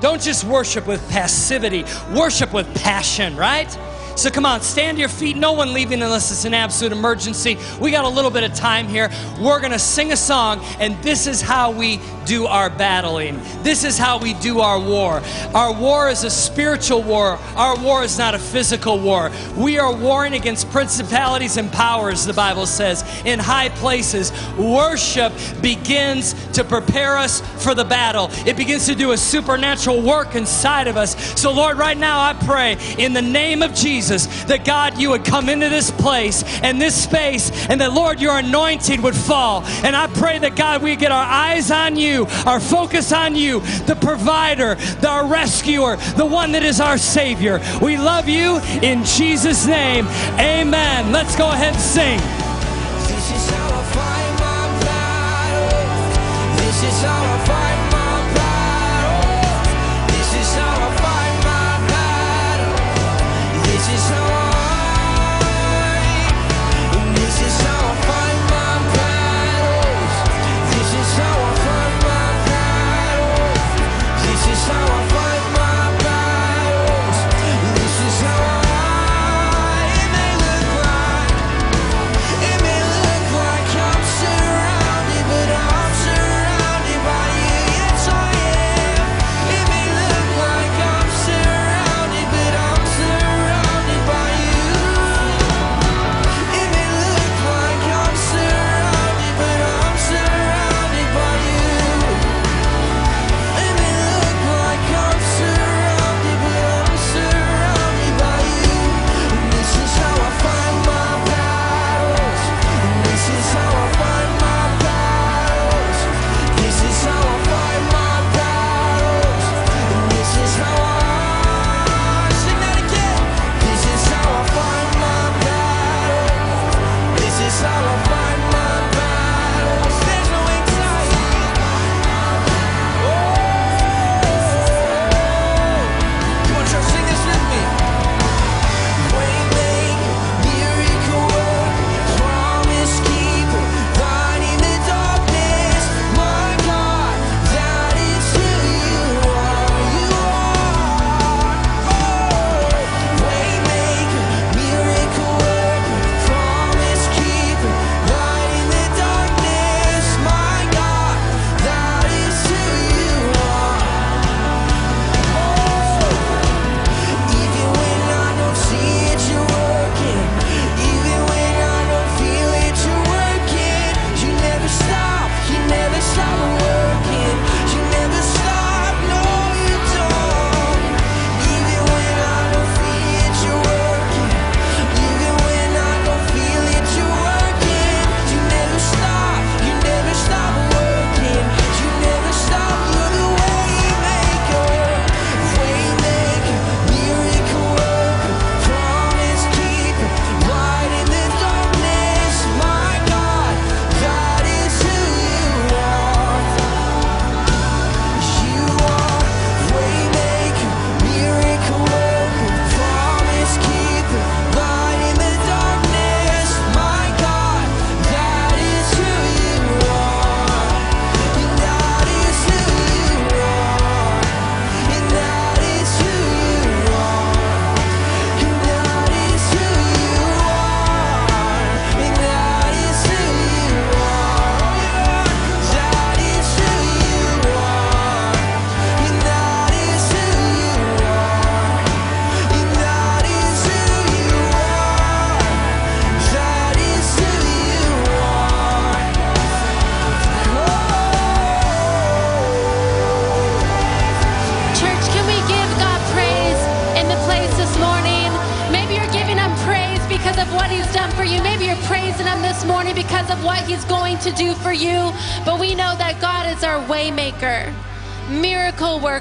don't 0.01 0.21
just 0.21 0.45
worship 0.45 0.87
with 0.87 1.07
passivity, 1.11 1.85
worship 2.15 2.53
with 2.53 2.67
passion, 2.75 3.37
right? 3.37 3.71
So 4.17 4.31
come 4.31 4.47
on, 4.47 4.63
stand 4.63 4.97
to 4.97 5.01
your 5.01 5.11
feet. 5.11 5.37
No 5.37 5.53
one 5.53 5.75
leaving 5.75 6.01
unless 6.01 6.31
it's 6.31 6.47
an 6.47 6.55
absolute 6.55 6.91
emergency. 6.93 7.59
We 7.79 7.91
got 7.91 8.07
a 8.07 8.09
little 8.09 8.31
bit 8.31 8.45
of 8.45 8.55
time 8.55 8.89
here. 8.89 9.11
We're 9.39 9.61
going 9.61 9.73
to 9.73 9.79
sing 9.79 10.11
a 10.11 10.17
song, 10.17 10.61
and 10.81 10.97
this 11.03 11.27
is 11.27 11.43
how 11.43 11.71
we 11.71 12.01
do 12.25 12.47
our 12.47 12.71
battling. 12.71 13.39
This 13.63 13.85
is 13.85 13.99
how 13.99 14.19
we 14.19 14.33
do 14.35 14.61
our 14.61 14.81
war. 14.81 15.23
Our 15.55 15.73
war 15.79 16.09
is 16.09 16.25
a 16.25 16.31
spiritual 16.31 17.03
war, 17.03 17.39
our 17.57 17.79
war 17.79 18.03
is 18.03 18.19
not 18.19 18.35
a 18.35 18.39
physical 18.39 18.99
war. 18.99 19.31
We 19.55 19.79
are 19.79 19.95
warring 19.95 20.33
against 20.33 20.71
principalities 20.71 21.59
and 21.59 21.71
powers, 21.71 22.25
the 22.25 22.33
Bible 22.33 22.67
says, 22.67 23.05
in 23.27 23.39
high 23.39 23.69
places. 23.69 24.33
Worship 24.57 25.33
begins 25.61 26.33
to 26.53 26.65
prepare 26.65 27.19
us 27.19 27.43
for 27.63 27.75
the 27.75 27.85
battle, 27.85 28.31
it 28.47 28.57
begins 28.57 28.87
to 28.87 28.95
do 28.95 29.13
a 29.13 29.17
supernatural 29.17 30.01
work 30.01 30.35
inside 30.35 30.89
of 30.89 30.97
us. 30.97 31.17
So, 31.39 31.53
Lord, 31.53 31.77
right 31.77 31.99
now 31.99 32.19
I 32.19 32.33
pray 32.33 32.79
in 32.99 33.13
the 33.13 33.23
name 33.23 33.63
of 33.63 33.75
Jesus 33.75 34.06
Jesus, 34.07 34.45
that 34.45 34.65
God, 34.65 34.99
you 34.99 35.11
would 35.11 35.25
come 35.25 35.49
into 35.49 35.69
this 35.69 35.91
place 35.91 36.45
and 36.63 36.81
this 36.81 36.95
space, 36.95 37.51
and 37.69 37.81
that, 37.81 37.93
Lord, 37.93 38.21
your 38.21 38.39
anointing 38.39 39.03
would 39.03 39.17
fall. 39.17 39.65
And 39.83 39.97
I 39.97 40.07
pray 40.07 40.39
that, 40.39 40.55
God, 40.55 40.83
we 40.83 40.95
get 40.95 41.11
our 41.11 41.25
eyes 41.25 41.71
on 41.73 41.97
you, 41.97 42.27
our 42.47 42.61
focus 42.61 43.13
on 43.13 43.35
you, 43.35 43.61
the 43.87 43.99
provider, 44.01 44.77
the, 45.01 45.09
our 45.09 45.27
rescuer, 45.27 45.97
the 46.17 46.27
one 46.27 46.53
that 46.53 46.63
is 46.63 46.81
our 46.81 46.99
Savior. 46.99 47.61
We 47.83 47.97
love 47.97 48.29
you 48.29 48.61
in 48.81 49.05
Jesus' 49.05 49.67
name. 49.67 50.07
Amen. 50.39 51.11
Let's 51.11 51.35
go 51.37 51.51
ahead 51.51 51.75
and 51.75 51.83
sing. 51.83 52.56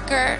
Worker 0.06 0.38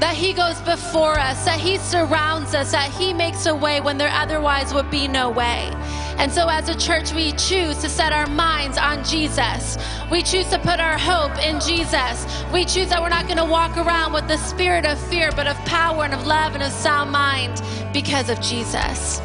that 0.00 0.14
He 0.14 0.32
goes 0.32 0.60
before 0.62 1.18
us, 1.18 1.44
that 1.44 1.60
He 1.60 1.76
surrounds 1.78 2.54
us, 2.54 2.72
that 2.72 2.90
He 2.90 3.12
makes 3.12 3.46
a 3.46 3.54
way 3.54 3.80
when 3.80 3.98
there 3.98 4.10
otherwise 4.12 4.74
would 4.74 4.90
be 4.90 5.06
no 5.06 5.30
way. 5.30 5.70
And 6.18 6.30
so, 6.30 6.48
as 6.48 6.68
a 6.68 6.76
church, 6.76 7.12
we 7.12 7.32
choose 7.32 7.78
to 7.78 7.88
set 7.88 8.12
our 8.12 8.26
minds 8.26 8.78
on 8.78 9.04
Jesus. 9.04 9.78
We 10.10 10.22
choose 10.22 10.48
to 10.50 10.58
put 10.58 10.80
our 10.80 10.98
hope 10.98 11.36
in 11.44 11.60
Jesus. 11.60 12.26
We 12.52 12.64
choose 12.64 12.88
that 12.90 13.00
we're 13.00 13.08
not 13.08 13.26
going 13.26 13.38
to 13.38 13.44
walk 13.44 13.76
around 13.76 14.12
with 14.12 14.28
the 14.28 14.36
spirit 14.38 14.84
of 14.84 14.98
fear, 15.08 15.30
but 15.36 15.46
of 15.46 15.56
power 15.64 16.04
and 16.04 16.14
of 16.14 16.26
love 16.26 16.54
and 16.54 16.62
of 16.62 16.72
sound 16.72 17.10
mind 17.10 17.62
because 17.92 18.28
of 18.28 18.40
Jesus. 18.40 19.20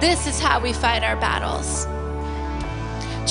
This 0.00 0.26
is 0.26 0.38
how 0.38 0.60
we 0.60 0.72
fight 0.72 1.02
our 1.02 1.16
battles. 1.16 1.86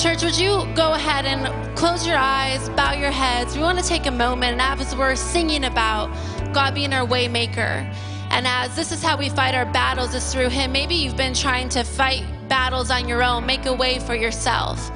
Church, 0.00 0.22
would 0.22 0.38
you 0.38 0.64
go 0.74 0.92
ahead 0.92 1.26
and 1.26 1.67
close 1.78 2.04
your 2.04 2.16
eyes, 2.16 2.68
bow 2.70 2.90
your 2.90 3.12
heads? 3.12 3.54
We 3.54 3.62
want 3.62 3.78
to 3.78 3.84
take 3.84 4.06
a 4.06 4.10
moment, 4.10 4.60
and 4.60 4.60
as 4.60 4.96
we're 4.96 5.14
singing 5.14 5.62
about 5.62 6.08
God 6.52 6.74
being 6.74 6.92
our 6.92 7.06
waymaker, 7.06 7.94
and 8.30 8.48
as 8.48 8.74
this 8.74 8.90
is 8.90 9.00
how 9.00 9.16
we 9.16 9.28
fight 9.28 9.54
our 9.54 9.64
battles 9.64 10.12
is 10.12 10.32
through 10.32 10.48
Him. 10.48 10.72
Maybe 10.72 10.96
you've 10.96 11.16
been 11.16 11.34
trying 11.34 11.68
to 11.68 11.84
fight 11.84 12.24
battles 12.48 12.90
on 12.90 13.06
your 13.06 13.22
own, 13.22 13.46
make 13.46 13.64
a 13.66 13.72
way 13.72 14.00
for 14.00 14.16
yourself. 14.16 14.90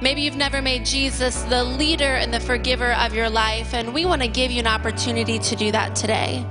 Maybe 0.00 0.20
you've 0.20 0.36
never 0.36 0.62
made 0.62 0.86
Jesus 0.86 1.42
the 1.42 1.64
leader 1.64 2.04
and 2.04 2.32
the 2.32 2.38
forgiver 2.38 2.92
of 2.92 3.12
your 3.12 3.28
life, 3.28 3.74
and 3.74 3.92
we 3.92 4.04
want 4.04 4.22
to 4.22 4.28
give 4.28 4.52
you 4.52 4.60
an 4.60 4.68
opportunity 4.68 5.40
to 5.40 5.56
do 5.56 5.72
that 5.72 5.96
today. 5.96 6.46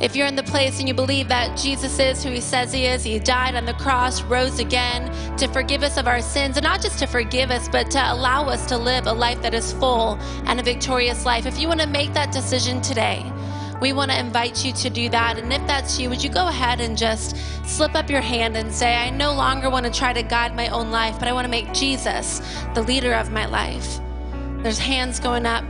If 0.00 0.16
you're 0.16 0.26
in 0.26 0.36
the 0.36 0.42
place 0.42 0.78
and 0.78 0.88
you 0.88 0.94
believe 0.94 1.28
that 1.28 1.56
Jesus 1.56 1.98
is 1.98 2.24
who 2.24 2.30
he 2.30 2.40
says 2.40 2.72
he 2.72 2.86
is, 2.86 3.04
he 3.04 3.18
died 3.18 3.54
on 3.54 3.64
the 3.64 3.74
cross, 3.74 4.22
rose 4.22 4.58
again 4.58 5.10
to 5.36 5.46
forgive 5.48 5.82
us 5.82 5.96
of 5.96 6.08
our 6.08 6.20
sins, 6.20 6.56
and 6.56 6.64
not 6.64 6.80
just 6.80 6.98
to 6.98 7.06
forgive 7.06 7.50
us, 7.50 7.68
but 7.68 7.90
to 7.92 8.12
allow 8.12 8.46
us 8.46 8.66
to 8.66 8.76
live 8.76 9.06
a 9.06 9.12
life 9.12 9.40
that 9.42 9.54
is 9.54 9.72
full 9.74 10.18
and 10.46 10.58
a 10.58 10.62
victorious 10.62 11.24
life. 11.24 11.46
If 11.46 11.58
you 11.58 11.68
want 11.68 11.80
to 11.80 11.86
make 11.86 12.12
that 12.14 12.32
decision 12.32 12.80
today, 12.80 13.30
we 13.80 13.92
want 13.92 14.12
to 14.12 14.18
invite 14.18 14.64
you 14.64 14.72
to 14.72 14.90
do 14.90 15.08
that. 15.08 15.38
And 15.38 15.52
if 15.52 15.66
that's 15.66 15.98
you, 15.98 16.08
would 16.08 16.22
you 16.22 16.30
go 16.30 16.46
ahead 16.46 16.80
and 16.80 16.96
just 16.96 17.36
slip 17.64 17.94
up 17.94 18.08
your 18.08 18.20
hand 18.20 18.56
and 18.56 18.72
say, 18.72 18.94
I 18.94 19.10
no 19.10 19.34
longer 19.34 19.68
want 19.70 19.86
to 19.86 19.92
try 19.92 20.12
to 20.12 20.22
guide 20.22 20.54
my 20.54 20.68
own 20.68 20.90
life, 20.90 21.18
but 21.18 21.26
I 21.26 21.32
want 21.32 21.46
to 21.46 21.50
make 21.50 21.72
Jesus 21.72 22.40
the 22.74 22.82
leader 22.82 23.12
of 23.12 23.32
my 23.32 23.46
life? 23.46 23.98
There's 24.62 24.78
hands 24.78 25.18
going 25.18 25.46
up 25.46 25.64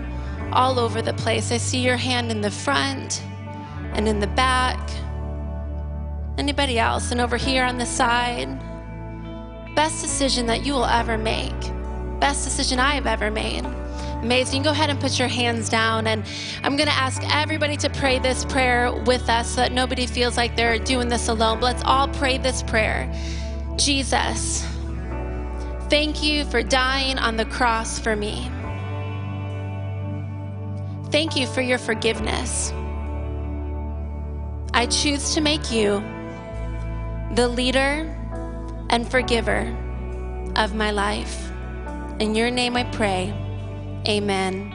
all 0.53 0.79
over 0.79 1.01
the 1.01 1.15
place. 1.15 1.51
I 1.51 1.57
see 1.57 1.81
your 1.81 1.97
hand 1.97 2.31
in 2.31 2.43
the 2.43 2.51
front 2.51 3.23
and 3.95 4.09
in 4.09 4.21
the 4.21 4.27
back. 4.27 4.79
Anybody 6.39 6.79
else? 6.79 7.13
And 7.13 7.21
over 7.21 7.37
here 7.37 7.65
on 7.65 7.79
the 7.79 7.87
side. 7.87 8.49
Best 9.75 10.03
decision 10.03 10.47
that 10.47 10.65
you 10.65 10.75
will 10.75 10.85
ever 10.85 11.17
make. 11.17 11.59
Best 12.21 12.45
decision 12.45 12.79
I 12.79 12.95
have 12.95 13.07
ever 13.07 13.31
made. 13.31 13.65
Amazing. 14.23 14.63
Go 14.63 14.71
ahead 14.71 14.91
and 14.91 15.01
put 15.01 15.19
your 15.19 15.29
hands 15.29 15.69
down. 15.69 16.07
And 16.07 16.25
I'm 16.63 16.77
going 16.77 16.89
to 16.89 16.95
ask 16.95 17.23
everybody 17.35 17.77
to 17.79 17.91
pray 17.91 18.19
this 18.19 18.45
prayer 18.45 18.93
with 18.93 19.29
us 19.29 19.51
so 19.51 19.57
that 19.57 19.73
nobody 19.73 20.07
feels 20.07 20.37
like 20.37 20.57
they're 20.57 20.79
doing 20.79 21.09
this 21.09 21.29
alone. 21.29 21.59
But 21.61 21.67
let's 21.67 21.83
all 21.85 22.09
pray 22.09 22.39
this 22.39 22.63
prayer. 22.63 23.13
Jesus, 23.77 24.65
thank 25.89 26.23
you 26.23 26.45
for 26.45 26.63
dying 26.63 27.19
on 27.19 27.37
the 27.37 27.47
cross 27.47 27.99
for 27.99 28.15
me. 28.15 28.49
Thank 31.11 31.37
you 31.37 31.47
for 31.47 31.61
your 31.61 31.79
forgiveness. 31.79 32.73
I 34.75 34.87
choose 34.87 35.35
to 35.35 35.41
make 35.41 35.71
you 35.71 36.03
the 37.35 37.47
leader 37.47 38.09
and 38.89 39.09
forgiver 39.09 39.69
of 40.57 40.75
my 40.75 40.91
life. 40.91 41.51
In 42.19 42.35
your 42.35 42.51
name 42.51 42.77
I 42.77 42.85
pray. 42.85 43.35
Amen. 44.09 44.75